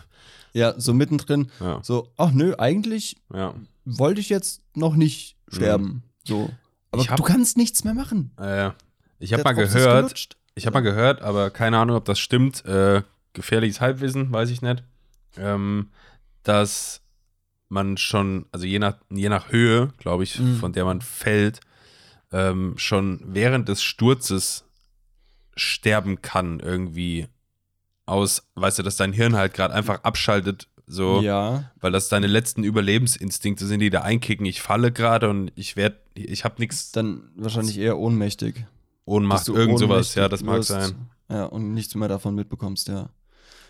[0.52, 3.54] Ja, so mittendrin, Ja, so, ach nö, eigentlich ja.
[3.86, 6.02] wollte ich jetzt noch nicht sterben.
[6.28, 6.50] So.
[6.92, 7.08] Aber Mhm.
[7.10, 8.32] Hab- du kannst nichts mehr machen.
[8.40, 8.72] Äh,
[9.20, 12.66] ich habe mal gehört, ich habe mal gehört, aber keine Ahnung, ob das stimmt.
[12.66, 13.04] Äh,
[13.34, 14.84] gefährliches Halbwissen, weiß ich nicht.
[15.38, 15.92] Ähm,
[16.42, 17.02] dass
[17.70, 20.56] man schon, also je nach, je nach Höhe, glaube ich, Mhm.
[20.58, 21.60] von der man fällt,
[22.32, 24.66] ähm, schon während des Sturzes
[25.56, 27.28] sterben kann, irgendwie
[28.06, 32.26] aus, weißt du, dass dein Hirn halt gerade einfach abschaltet, so, Ja, weil das deine
[32.26, 34.46] letzten Überlebensinstinkte sind, die da einkicken.
[34.48, 38.66] Ich falle gerade und ich werde, ich habe nichts dann wahrscheinlich eher ohnmächtig.
[39.06, 40.96] Ohnmacht, irgend sowas, ja, das mag sein.
[41.30, 43.10] Ja, und nichts mehr davon mitbekommst, ja.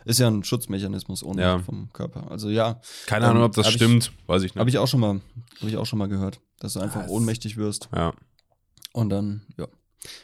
[0.05, 1.59] Ist ja ein Schutzmechanismus ohne Ja.
[1.59, 2.29] vom Körper.
[2.31, 4.59] Also ja, Keine Ähm, Ahnung, ob das hab ich- stimmt, weiß ich nicht.
[4.59, 5.21] habe ich auch schon mal,
[5.59, 8.13] habe ich auch schon mal gehört, dass du einfach Das- ohnmächtig wirst ja.
[8.93, 9.67] und dann ja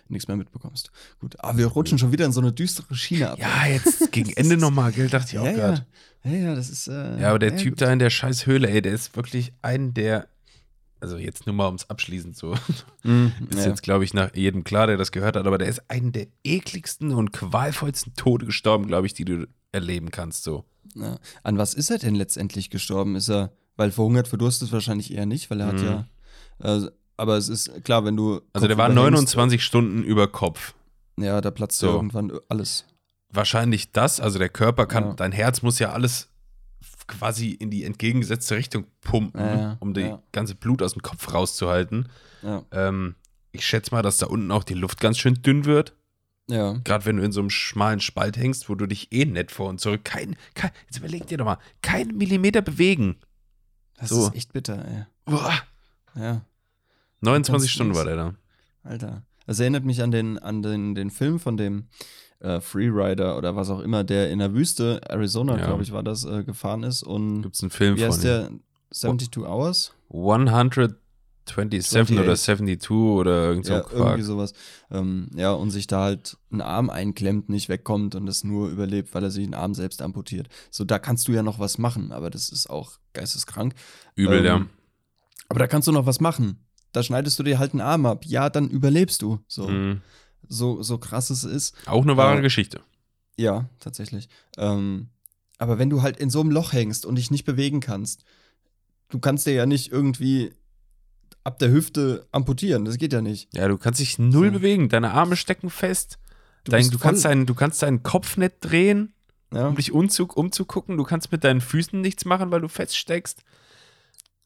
[0.07, 0.89] nichts mehr mitbekommst.
[1.19, 3.39] Gut, aber wir rutschen schon wieder in so eine düstere Schiene ab.
[3.39, 5.85] ja, jetzt gegen Ende nochmal, gell, dachte ich auch ja, gerade.
[6.23, 6.87] ja, ja, ja, das ist.
[6.87, 7.81] Äh, Ja, aber der ja, Typ gut.
[7.81, 10.27] da in der scheiß Höhle, ey, der ist wirklich ein der,
[11.05, 12.55] also jetzt nur mal ums Abschließen so,
[13.03, 13.67] Mhm, ist ja.
[13.67, 16.25] jetzt glaube ich nach jedem klar, der das gehört hat, aber der ist einen der
[16.43, 20.65] ekligsten und qualvollsten Tode gestorben, glaube ich, die du erleben kannst so.
[20.95, 21.17] Ja.
[21.43, 23.15] An was ist er denn letztendlich gestorben?
[23.15, 25.83] Ist er, weil verhungert, verdurstet wahrscheinlich eher nicht, weil er hat Mhm.
[25.85, 26.05] ja.
[26.63, 28.41] Äh, aber es ist klar, wenn du.
[28.53, 30.73] Also der war Kopf überhängst, 29 Stunden über Kopf.
[31.17, 31.87] Ja, da platzt So.
[31.87, 32.85] irgendwann alles.
[33.29, 35.13] Wahrscheinlich das, also der Körper kann, Ja.
[35.13, 36.29] dein Herz muss ja alles
[37.07, 40.21] quasi in die entgegengesetzte Richtung pumpen, Ja, ja, um die ja.
[40.31, 42.09] ganze Blut aus dem Kopf rauszuhalten.
[42.71, 43.15] Ähm,
[43.51, 45.95] ich schätze mal, dass da unten auch die Luft ganz schön dünn wird.
[46.47, 46.73] Ja.
[46.83, 49.69] Gerade wenn du in so einem schmalen Spalt hängst, wo du dich eh nett vor
[49.69, 53.15] und zurück, kein, kein jetzt überleg dir doch mal, kein Millimeter bewegen.
[53.97, 54.27] Das So.
[54.27, 55.05] ist echt bitter, ey.
[55.25, 55.53] Boah,
[56.15, 56.45] Ja,
[57.21, 58.35] 29 Ganz Stunden war der da.
[58.83, 59.23] Alter.
[59.47, 61.87] Das erinnert mich an den, an den, den Film von dem
[62.39, 65.65] äh, Freerider oder was auch immer, der in der Wüste, Arizona, Ja.
[65.65, 67.03] glaube ich, war das, äh, gefahren ist.
[67.03, 68.49] Und Gibt es einen Film wie von heißt der?
[68.91, 69.93] 72 Hours?
[71.47, 74.53] 127 oder 72 oder irgend so ja, irgendwie sowas.
[74.91, 79.13] Ähm, ja, und sich da halt einen Arm einklemmt, nicht wegkommt und es nur überlebt,
[79.13, 80.47] weil er sich den Arm selbst amputiert.
[80.71, 83.73] So, da kannst du ja noch was machen, aber das ist auch geisteskrank.
[84.15, 84.65] Übel, ähm, ja.
[85.49, 86.59] Aber da kannst du noch was machen.
[86.91, 88.25] Da schneidest du dir halt einen Arm ab.
[88.25, 89.39] Ja, dann überlebst du.
[89.47, 90.01] So, Mhm.
[90.49, 91.75] So, so krass es ist.
[91.87, 92.81] Auch eine wahre äh, Geschichte.
[93.37, 94.29] Ja, tatsächlich.
[94.57, 95.09] Ähm,
[95.57, 98.23] aber wenn du halt in so einem Loch hängst und dich nicht bewegen kannst,
[99.09, 100.53] du kannst dir ja nicht irgendwie
[101.43, 102.85] ab der Hüfte amputieren.
[102.85, 103.53] Das geht ja nicht.
[103.55, 104.53] Ja, du kannst dich null So.
[104.53, 104.89] bewegen.
[104.89, 106.17] Deine Arme stecken fest.
[106.63, 109.13] Du, Dein, du, kannst deinen, du kannst deinen Kopf nicht drehen,
[109.53, 109.67] ja.
[109.67, 110.97] um dich umzug, umzugucken.
[110.97, 113.43] Du kannst mit deinen Füßen nichts machen, weil du feststeckst.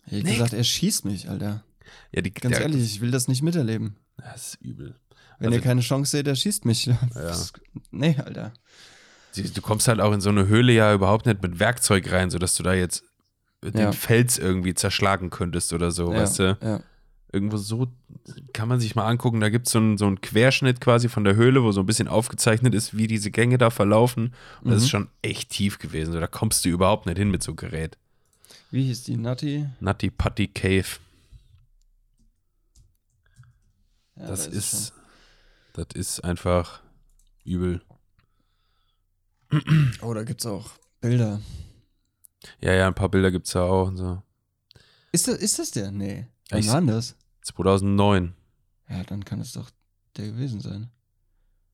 [0.08, 0.34] Ich Nee.
[0.34, 1.64] gesagt, er schießt mich, Alter.
[2.12, 3.96] Ja, die, Ganz der, ehrlich, ich will das nicht miterleben.
[4.18, 4.96] Das ist übel.
[5.40, 6.90] Wenn Also- ihr keine Chance seht, er schießt mich.
[7.14, 7.54] Das-
[7.92, 8.54] Nee, Alter.
[9.36, 12.56] Du kommst halt auch in so eine Höhle ja überhaupt nicht mit Werkzeug rein, sodass
[12.56, 13.04] du da jetzt
[13.64, 13.92] den Ja.
[13.92, 16.58] Fels irgendwie zerschlagen könntest oder so, ja, weißt du?
[16.62, 16.80] Ja.
[17.32, 17.88] Irgendwo so,
[18.54, 19.40] kann man sich mal angucken.
[19.40, 21.86] Da gibt es so einen so einen Querschnitt quasi von der Höhle, wo so ein
[21.86, 24.34] bisschen aufgezeichnet ist, wie diese Gänge da verlaufen.
[24.62, 24.84] Und das Mhm.
[24.86, 26.12] ist schon echt tief gewesen.
[26.12, 27.98] So, da kommst du überhaupt nicht hin mit so einem Gerät.
[28.72, 29.68] Wie hieß die Nutty?
[29.80, 30.88] Nutty Putty Cave.
[34.16, 34.94] Ja, Das da ist,
[35.86, 36.82] das ist einfach
[37.44, 37.82] übel.
[40.02, 40.70] Oh, da gibt's auch
[41.02, 41.42] Bilder.
[42.62, 44.22] Ja, ja, ein paar Bilder gibt es da auch und so.
[45.12, 45.92] Ist das, ist das der?
[45.92, 46.28] Nee.
[46.52, 47.16] Wann war das?
[47.44, 48.34] 2009.
[48.90, 49.70] Ja, dann kann es doch
[50.18, 50.90] der gewesen sein.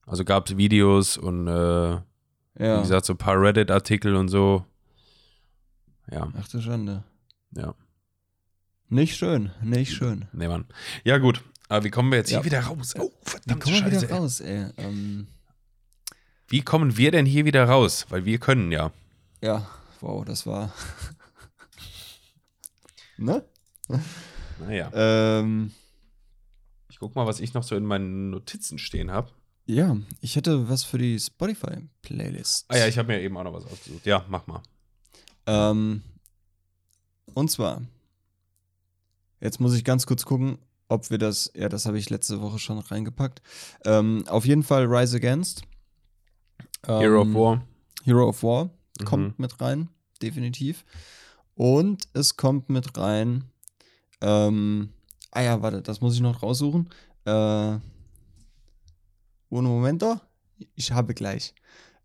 [0.06, 2.00] Also gab es Videos und äh,
[2.54, 2.80] wie Ja.
[2.80, 4.64] gesagt, so ein paar Reddit-Artikel und so.
[6.10, 7.04] Ja, Ach du Schande.
[7.52, 7.74] ja.
[8.88, 10.28] Nicht schön, nicht schön.
[10.32, 10.64] Nee, Mann.
[11.04, 11.42] Ja, gut.
[11.68, 12.38] Aber wie kommen wir jetzt Ja.
[12.38, 12.94] hier wieder raus?
[12.98, 14.02] Oh, Wie verdammt kommen wir Scheiße.
[14.02, 14.18] wieder ey.
[14.18, 14.66] raus, ey?
[14.76, 15.26] Ähm,
[16.48, 18.06] Wie kommen wir denn hier wieder raus?
[18.08, 18.92] Weil wir können ja.
[19.42, 19.66] ja,
[20.00, 20.72] wow, das war.
[23.16, 23.44] ne?
[24.60, 24.90] Naja.
[24.94, 25.72] Ähm,
[26.88, 29.30] Ich guck mal, was ich noch so in meinen Notizen stehen habe.
[29.66, 32.66] ja, ich hätte was für die Spotify-Playlist.
[32.68, 34.06] Ah ja, ich habe mir eben auch noch was ausgesucht.
[34.06, 34.62] Ja, mach mal.
[35.46, 36.02] Ähm,
[37.34, 37.82] und zwar,
[39.40, 40.58] jetzt muss ich ganz kurz gucken,
[40.88, 43.42] ob wir das, ja, das habe ich letzte Woche schon reingepackt.
[43.84, 45.62] Ähm, auf jeden Fall Rise Against.
[46.86, 47.62] Ähm, Hero of War.
[48.04, 48.70] Hero of War
[49.00, 49.04] Mhm.
[49.04, 49.88] kommt mit rein,
[50.22, 50.84] definitiv.
[51.54, 53.44] Und es kommt mit rein,
[54.22, 54.90] ähm,
[55.32, 56.88] ah ja, warte, das muss ich noch raussuchen.
[57.26, 57.30] Äh,
[59.50, 60.18] un momento,
[60.74, 61.54] ich habe gleich.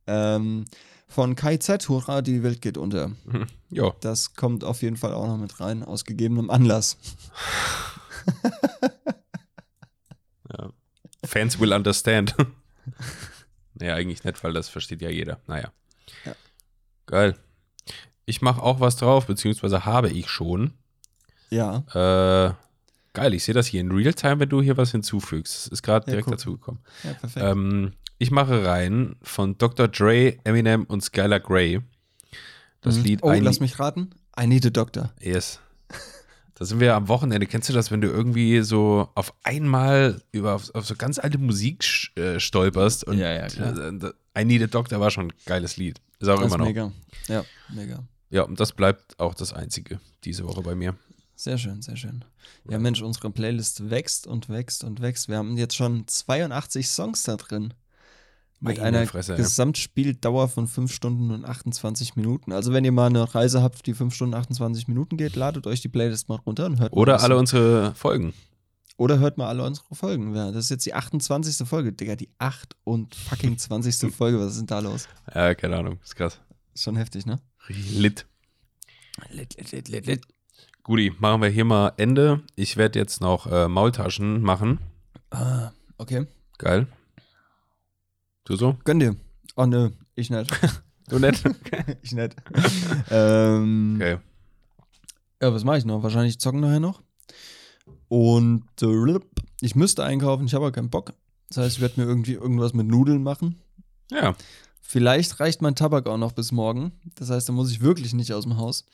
[0.08, 0.66] Ähm,
[1.08, 3.12] von Kai Z, Hurra, die Welt geht unter.
[3.74, 3.94] Ja.
[4.02, 6.98] Das kommt auf jeden Fall auch noch mit rein, aus gegebenem Anlass.
[10.52, 10.70] ja.
[11.26, 12.36] Fans will understand.
[13.76, 15.40] naja, eigentlich nicht, weil das versteht ja jeder.
[15.48, 15.72] Naja.
[16.26, 16.36] Ja.
[17.06, 17.36] Geil.
[18.26, 20.74] Ich mache auch was drauf, beziehungsweise habe ich schon.
[21.50, 22.54] Ja, Äh,
[23.14, 25.54] geil, ich sehe das hier in Realtime, wenn du hier was hinzufügst.
[25.66, 26.36] Das ist gerade Ja, direkt guck.
[26.36, 26.82] dazugekommen.
[27.04, 27.46] ja, perfekt.
[27.46, 29.88] Ähm, ich mache rein von Dr.
[29.90, 31.82] Dre, Eminem und Skylar Grey.
[32.82, 33.04] Das Mhm.
[33.04, 34.12] Lied Oh, I lass mich raten.
[34.40, 35.14] I need a doctor.
[35.20, 35.60] Yes.
[36.62, 37.48] Da sind wir am Wochenende.
[37.48, 41.40] Kennst du das, wenn du irgendwie so auf einmal über auf, auf so ganz alte
[41.40, 41.84] Musik
[42.16, 43.04] äh, stolperst?
[43.04, 44.14] Und Ja, ja, klar.
[44.38, 46.00] I Need a Doctor war schon ein geiles Lied.
[46.20, 46.66] Ist auch Das ist immer noch.
[46.68, 46.92] mega.
[47.28, 48.04] Ja, mega.
[48.30, 50.96] Ja, und das bleibt auch das einzige diese Woche bei mir.
[51.36, 52.24] Sehr schön, sehr schön.
[52.70, 55.30] Ja, Mensch, unsere Playlist wächst und wächst und wächst.
[55.30, 57.74] Wir haben jetzt schon 82 Songs da drin.
[58.64, 59.36] Mit Meine einer Fresse.
[59.36, 62.52] Gesamtspieldauer von 5 Stunden und 28 Minuten.
[62.52, 65.82] Also, wenn ihr mal eine Reise habt, die 5 Stunden 28 Minuten geht, ladet euch
[65.82, 68.34] die Playlist mal runter und hört mal Oder was- alle unsere Folgen.
[68.98, 70.36] Oder hört mal alle unsere Folgen.
[70.36, 71.68] Ja, das ist jetzt die 28.
[71.68, 72.16] Folge, Digga.
[72.16, 74.12] Die 8 und fucking 20.
[74.16, 74.40] Folge.
[74.40, 75.08] Was ist denn da los?
[75.34, 75.98] Ja, keine Ahnung.
[76.04, 76.40] Ist krass.
[76.76, 77.40] Ist schon heftig, ne?
[77.68, 78.28] Lit.
[79.32, 80.22] Lit, lit, lit, lit, lit.
[80.84, 82.42] Guti, machen wir hier mal Ende.
[82.56, 84.80] Ich werde jetzt noch äh, Maultaschen machen.
[85.32, 86.28] Ah, okay.
[86.60, 86.86] Geil.
[88.52, 88.76] Du so?
[88.84, 89.16] Gönn dir.
[89.56, 89.92] Oh, nö.
[90.14, 90.52] Ich nicht.
[91.08, 91.42] Du nett?
[92.04, 92.36] ich nicht.
[93.10, 94.18] ähm, Okay.
[95.42, 96.04] Ja, was mache ich noch?
[96.04, 97.02] Wahrscheinlich zocken nachher noch.
[98.10, 99.20] Und äh,
[99.62, 101.14] ich müsste einkaufen, ich habe aber keinen Bock.
[101.50, 103.60] Das heißt, ich werde mir irgendwie irgendwas mit Nudeln machen.
[104.10, 104.36] Ja.
[104.82, 106.92] Vielleicht reicht mein Tabak auch noch bis morgen.
[107.16, 108.86] Das heißt, dann muss ich wirklich nicht aus dem Haus.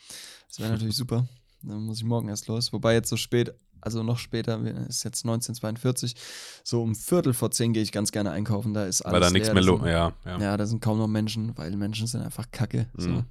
[0.49, 1.27] Das wäre natürlich super.
[1.63, 2.73] Dann muss ich morgen erst los.
[2.73, 6.15] Wobei jetzt so spät, also noch später, ist jetzt 1942,
[6.63, 8.73] so um Viertel vor zehn gehe ich ganz gerne einkaufen.
[8.73, 9.81] Da ist alles Weil da nichts mehr los.
[9.85, 10.37] Ja, ja.
[10.39, 12.87] Ja, da sind kaum noch Menschen, weil Menschen sind einfach kacke.
[12.95, 13.09] So.
[13.09, 13.23] Mhm.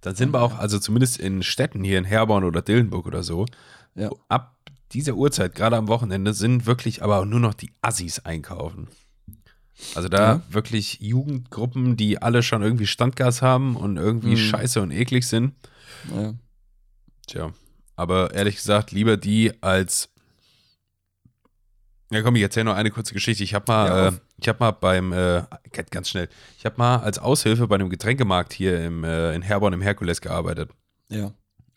[0.00, 3.44] Dann sind wir auch, also zumindest in Städten hier in Herborn oder Dillenburg oder so,
[3.94, 4.10] Ja.
[4.28, 4.56] ab
[4.92, 8.88] dieser Uhrzeit, gerade am Wochenende, sind wirklich aber auch nur noch die Assis einkaufen.
[9.94, 10.42] Also da Ja.
[10.48, 14.36] wirklich Jugendgruppen, die alle schon irgendwie Standgas haben und irgendwie Mhm.
[14.38, 15.52] scheiße und eklig sind.
[16.14, 16.32] Ja.
[17.26, 17.52] Tja,
[17.96, 20.08] aber ehrlich gesagt, lieber die als.
[22.10, 23.42] Ja, komm, ich erzähle noch eine kurze Geschichte.
[23.42, 25.42] Ich habe mal, Ja, äh, ich habe mal beim, äh,
[25.90, 29.72] ganz schnell, ich habe mal als Aushilfe bei einem Getränkemarkt hier im, äh, in Herborn
[29.72, 30.70] im Herkules gearbeitet.
[31.08, 31.32] ja.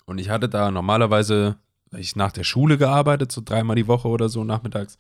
[0.05, 1.57] Und ich hatte da normalerweise,
[1.95, 4.97] ich nach der Schule gearbeitet, so dreimal die Woche oder so nachmittags.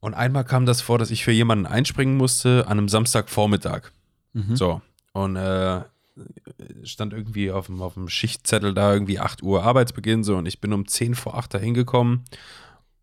[0.00, 3.90] Und einmal kam das vor, dass ich für jemanden einspringen musste an einem Samstagvormittag.
[4.34, 4.56] Mhm.
[4.56, 4.82] So.
[5.14, 5.80] Und äh,
[6.82, 10.60] stand irgendwie auf dem, auf dem Schichtzettel da irgendwie 8 Uhr Arbeitsbeginn so und ich
[10.60, 12.24] bin um 10 vor 8 da hingekommen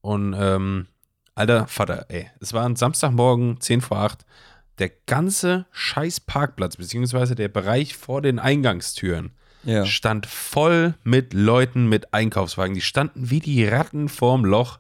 [0.01, 0.87] und ähm,
[1.35, 4.25] alter Vater, ey, es war ein Samstagmorgen, 10 vor 8,
[4.79, 9.31] der ganze scheiß Parkplatz, beziehungsweise der Bereich vor den Eingangstüren
[9.63, 9.85] Ja.
[9.85, 12.75] stand voll mit Leuten mit Einkaufswagen.
[12.75, 14.79] Die standen wie die Ratten vorm Loch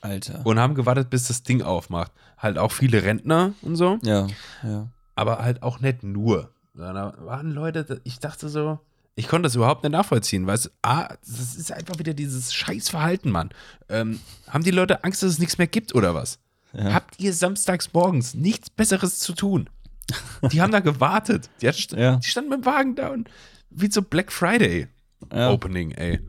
[0.00, 0.44] Alter.
[0.44, 2.12] und haben gewartet, bis das Ding aufmacht.
[2.38, 4.26] Halt auch viele Rentner und so ja,
[4.62, 4.88] ja.
[5.14, 6.50] aber halt auch nicht nur.
[6.76, 8.78] Da waren Leute, ich dachte so,
[9.14, 10.70] Ich konnte das überhaupt nicht nachvollziehen, weißt du?
[10.82, 13.50] Ah, das ist einfach wieder dieses Scheißverhalten, Mann.
[13.88, 16.38] Ähm, haben die Leute Angst, dass es nichts mehr gibt oder was?
[16.74, 16.92] Ja.
[16.92, 19.70] Habt ihr samstags morgens nichts Besseres zu tun?
[20.52, 21.48] Die haben da gewartet.
[21.62, 22.16] Die, hat, Ja.
[22.16, 23.28] die standen mit dem Wagen da und
[23.70, 24.86] wie so Black Friday
[25.32, 25.50] Ja.
[25.50, 26.20] Opening, ey.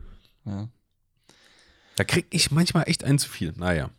[0.46, 0.68] Ja.
[1.96, 3.52] Da krieg ich manchmal echt ein zu viel.
[3.56, 3.90] Naja.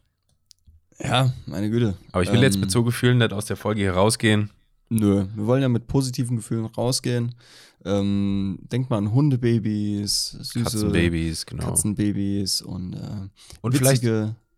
[0.99, 1.95] ja, meine Güte.
[2.11, 4.49] Aber ich will jetzt Ähm, mit so Gefühlen nicht aus der Folge hier rausgehen.
[4.89, 7.35] Nö, wir wollen ja mit positiven Gefühlen rausgehen.
[7.85, 11.63] Ähm, denkt mal an Hundebabys, süße Katzenbabys, genau.
[11.63, 13.29] Katzenbabys und, äh,
[13.61, 14.03] Und vielleicht.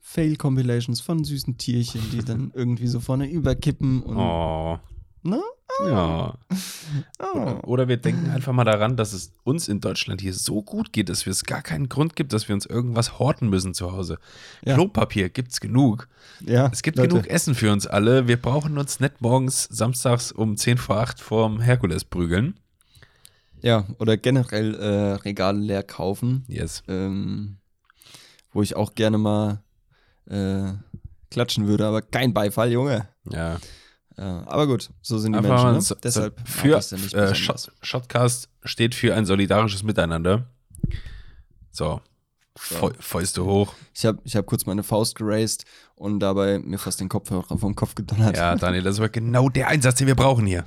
[0.03, 4.77] Fail-Compilations von süßen Tierchen, die dann irgendwie so vorne überkippen und Oh.
[5.23, 5.41] Ne?
[5.87, 6.35] Ja.
[7.19, 7.59] Oh.
[7.63, 11.07] Oder wir denken einfach mal daran, dass es uns in Deutschland hier so gut geht,
[11.07, 14.17] dass wir es gar keinen Grund gibt, dass wir uns irgendwas horten müssen zu Hause.
[14.65, 14.73] Ja.
[14.73, 16.09] Klopapier gibt's genug.
[16.41, 18.27] ja, Es gibt Leute, genug Essen für uns alle.
[18.27, 22.59] Wir brauchen uns nicht morgens samstags um 10 vor 8 vorm Herkules prügeln.
[23.61, 26.83] Ja, oder generell äh, Regale leer kaufen, Yes.
[26.89, 27.57] ähm,
[28.51, 29.61] wo ich auch gerne mal
[30.25, 30.73] äh,
[31.29, 33.07] klatschen würde, aber kein Beifall, Junge.
[33.31, 33.57] Ja.
[34.17, 35.73] Äh, aber gut, so sind die Einfach Menschen.
[35.75, 35.81] Ne?
[35.81, 37.33] so- Deshalb so für ich's ja nicht äh.
[37.35, 40.45] Shot, Shotcast steht für ein solidarisches Miteinander.
[41.71, 42.01] So.
[42.57, 43.73] Fäu- Fäuste hoch.
[43.95, 45.63] Ich habe ich hab kurz meine Faust geraced
[45.95, 48.35] und dabei mir fast den Kopfhörer vom Kopf gedonnert.
[48.35, 50.65] Ja, Daniel, das war genau der Einsatz, den wir brauchen hier.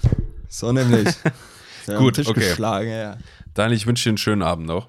[0.49, 1.09] So nämlich.
[1.99, 2.41] Gut, Tisch okay.
[2.41, 3.19] geschlagen, ja.
[3.53, 4.89] Daniel, ich wünsche dir einen schönen Abend noch.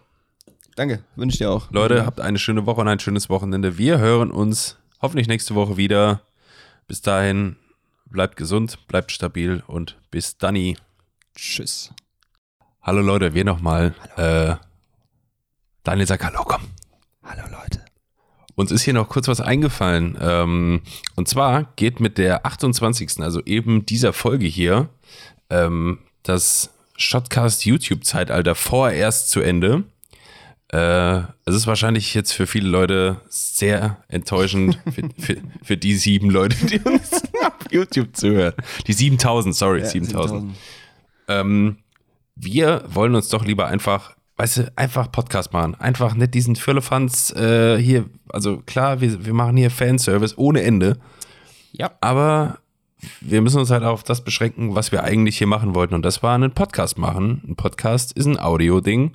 [0.77, 1.69] Danke, wünsche ich dir auch.
[1.71, 3.77] Leute, habt eine schöne Woche und ein schönes Wochenende.
[3.77, 6.21] Wir hören uns hoffentlich nächste Woche wieder.
[6.87, 7.57] Bis dahin,
[8.05, 10.77] bleibt gesund, bleibt stabil und bis Danny.
[11.35, 11.93] Tschüss.
[12.81, 13.93] Hallo Leute, wir nochmal.
[14.15, 14.55] Äh,
[15.83, 16.61] Daniel, sag Hallo, komm.
[17.23, 17.83] Hallo Leute.
[18.55, 20.17] Uns ist hier noch kurz was eingefallen.
[20.21, 20.81] Ähm,
[21.15, 23.19] und zwar geht mit der 28.
[23.19, 24.89] also eben dieser Folge hier,
[25.49, 29.83] ähm, das Shotcast YouTube-Zeitalter vorerst zu Ende.
[30.71, 36.29] Äh, es ist wahrscheinlich jetzt für viele Leute sehr enttäuschend, für, für, für die sieben
[36.29, 37.21] Leute, die uns
[37.71, 38.53] YouTube zuhören.
[38.87, 40.55] Die 7000, sorry, Ja, 7000.
[41.27, 41.77] Ähm,
[42.35, 45.75] wir wollen uns doch lieber einfach, weißt du, einfach Podcast machen.
[45.75, 50.97] Einfach nicht diesen Firlefanz äh, hier, also klar, wir, wir machen hier Fanservice ohne Ende.
[51.71, 51.91] Ja.
[52.01, 52.59] Aber
[53.21, 55.93] wir müssen uns halt auf das beschränken, was wir eigentlich hier machen wollten.
[55.93, 57.41] Und das war einen Podcast machen.
[57.47, 59.13] Ein Podcast ist ein Audio-Ding.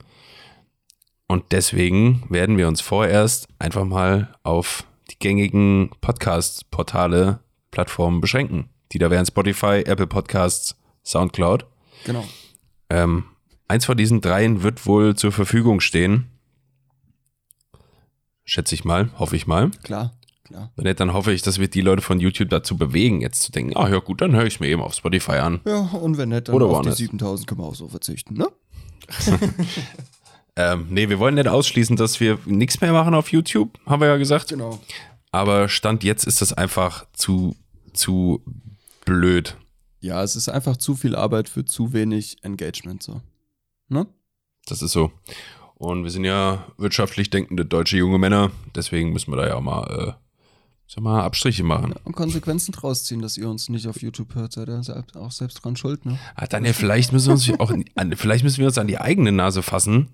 [1.27, 7.40] Und deswegen werden wir uns vorerst einfach mal auf die gängigen Podcast-Portale,
[7.70, 8.70] Plattformen beschränken.
[8.92, 11.66] Die da wären Spotify, Apple Podcasts, Soundcloud.
[12.05, 12.24] Genau.
[12.88, 13.24] Ähm,
[13.68, 16.26] eins von diesen dreien wird wohl zur Verfügung stehen.
[18.44, 19.70] Schätze ich mal, hoffe ich mal.
[19.84, 20.12] Klar,
[20.44, 20.72] klar.
[20.74, 23.52] Wenn nicht, dann hoffe ich, dass wir die Leute von YouTube dazu bewegen, jetzt zu
[23.52, 25.60] denken, ah ja gut, dann höre ich es mir eben auf Spotify an.
[25.64, 28.48] Ja, und wenn nicht, dann Oder auf die 7000 können wir auch so verzichten, ne?
[30.56, 34.09] Ähm, nee, wir wollen nicht ausschließen, dass wir nichts mehr machen auf YouTube, haben wir
[34.09, 34.48] ja gesagt.
[34.48, 34.78] Genau.
[35.32, 37.56] Aber Stand jetzt ist das einfach zu,
[37.93, 38.43] zu
[39.05, 39.57] blöd.
[40.01, 43.21] Ja, es ist einfach zu viel Arbeit für zu wenig Engagement, so.
[43.89, 44.07] Ne?
[44.67, 45.12] Das ist so.
[45.75, 49.62] Und wir sind ja wirtschaftlich denkende deutsche junge Männer, deswegen müssen wir da ja auch
[49.62, 50.12] mal, äh,
[50.87, 51.95] sag mal Abstriche machen.
[52.05, 54.83] Und Konsequenzen draus ziehen, dass ihr uns nicht auf YouTube hört, seid ihr
[55.17, 56.19] auch selbst dran schuld, ne?
[56.35, 59.33] Ah, Daniel, vielleicht müssen wir uns auch an, vielleicht müssen wir uns an die eigene
[59.33, 60.11] Nase fassen.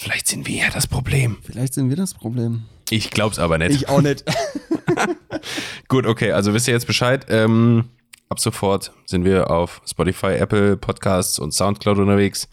[0.00, 1.36] Vielleicht sind wir ja das Problem.
[1.42, 2.64] Vielleicht sind wir das Problem.
[2.88, 3.90] Ich glaub's aber nicht.
[3.90, 4.24] auch nicht.
[5.88, 7.26] Gut, okay, also wisst ihr jetzt Bescheid.
[7.28, 7.90] Ähm,
[8.30, 12.48] ab sofort sind wir auf Spotify, Apple Podcasts und Soundcloud unterwegs.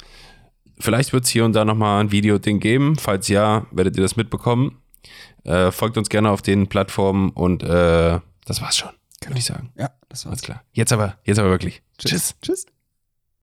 [0.77, 2.97] Vielleicht wird es hier und da nochmal ein Video-Ding geben.
[2.97, 4.81] Falls ja, werdet ihr das mitbekommen.
[5.45, 8.91] Äh, folgt uns gerne auf den Plattformen und äh, das war's schon,
[9.25, 9.71] würde ich sagen.
[9.77, 10.33] Ja, das war's.
[10.33, 10.63] Alles klar.
[10.73, 11.81] Jetzt aber, jetzt aber wirklich.
[11.97, 12.35] Tschüss.
[12.41, 12.65] Tschüss.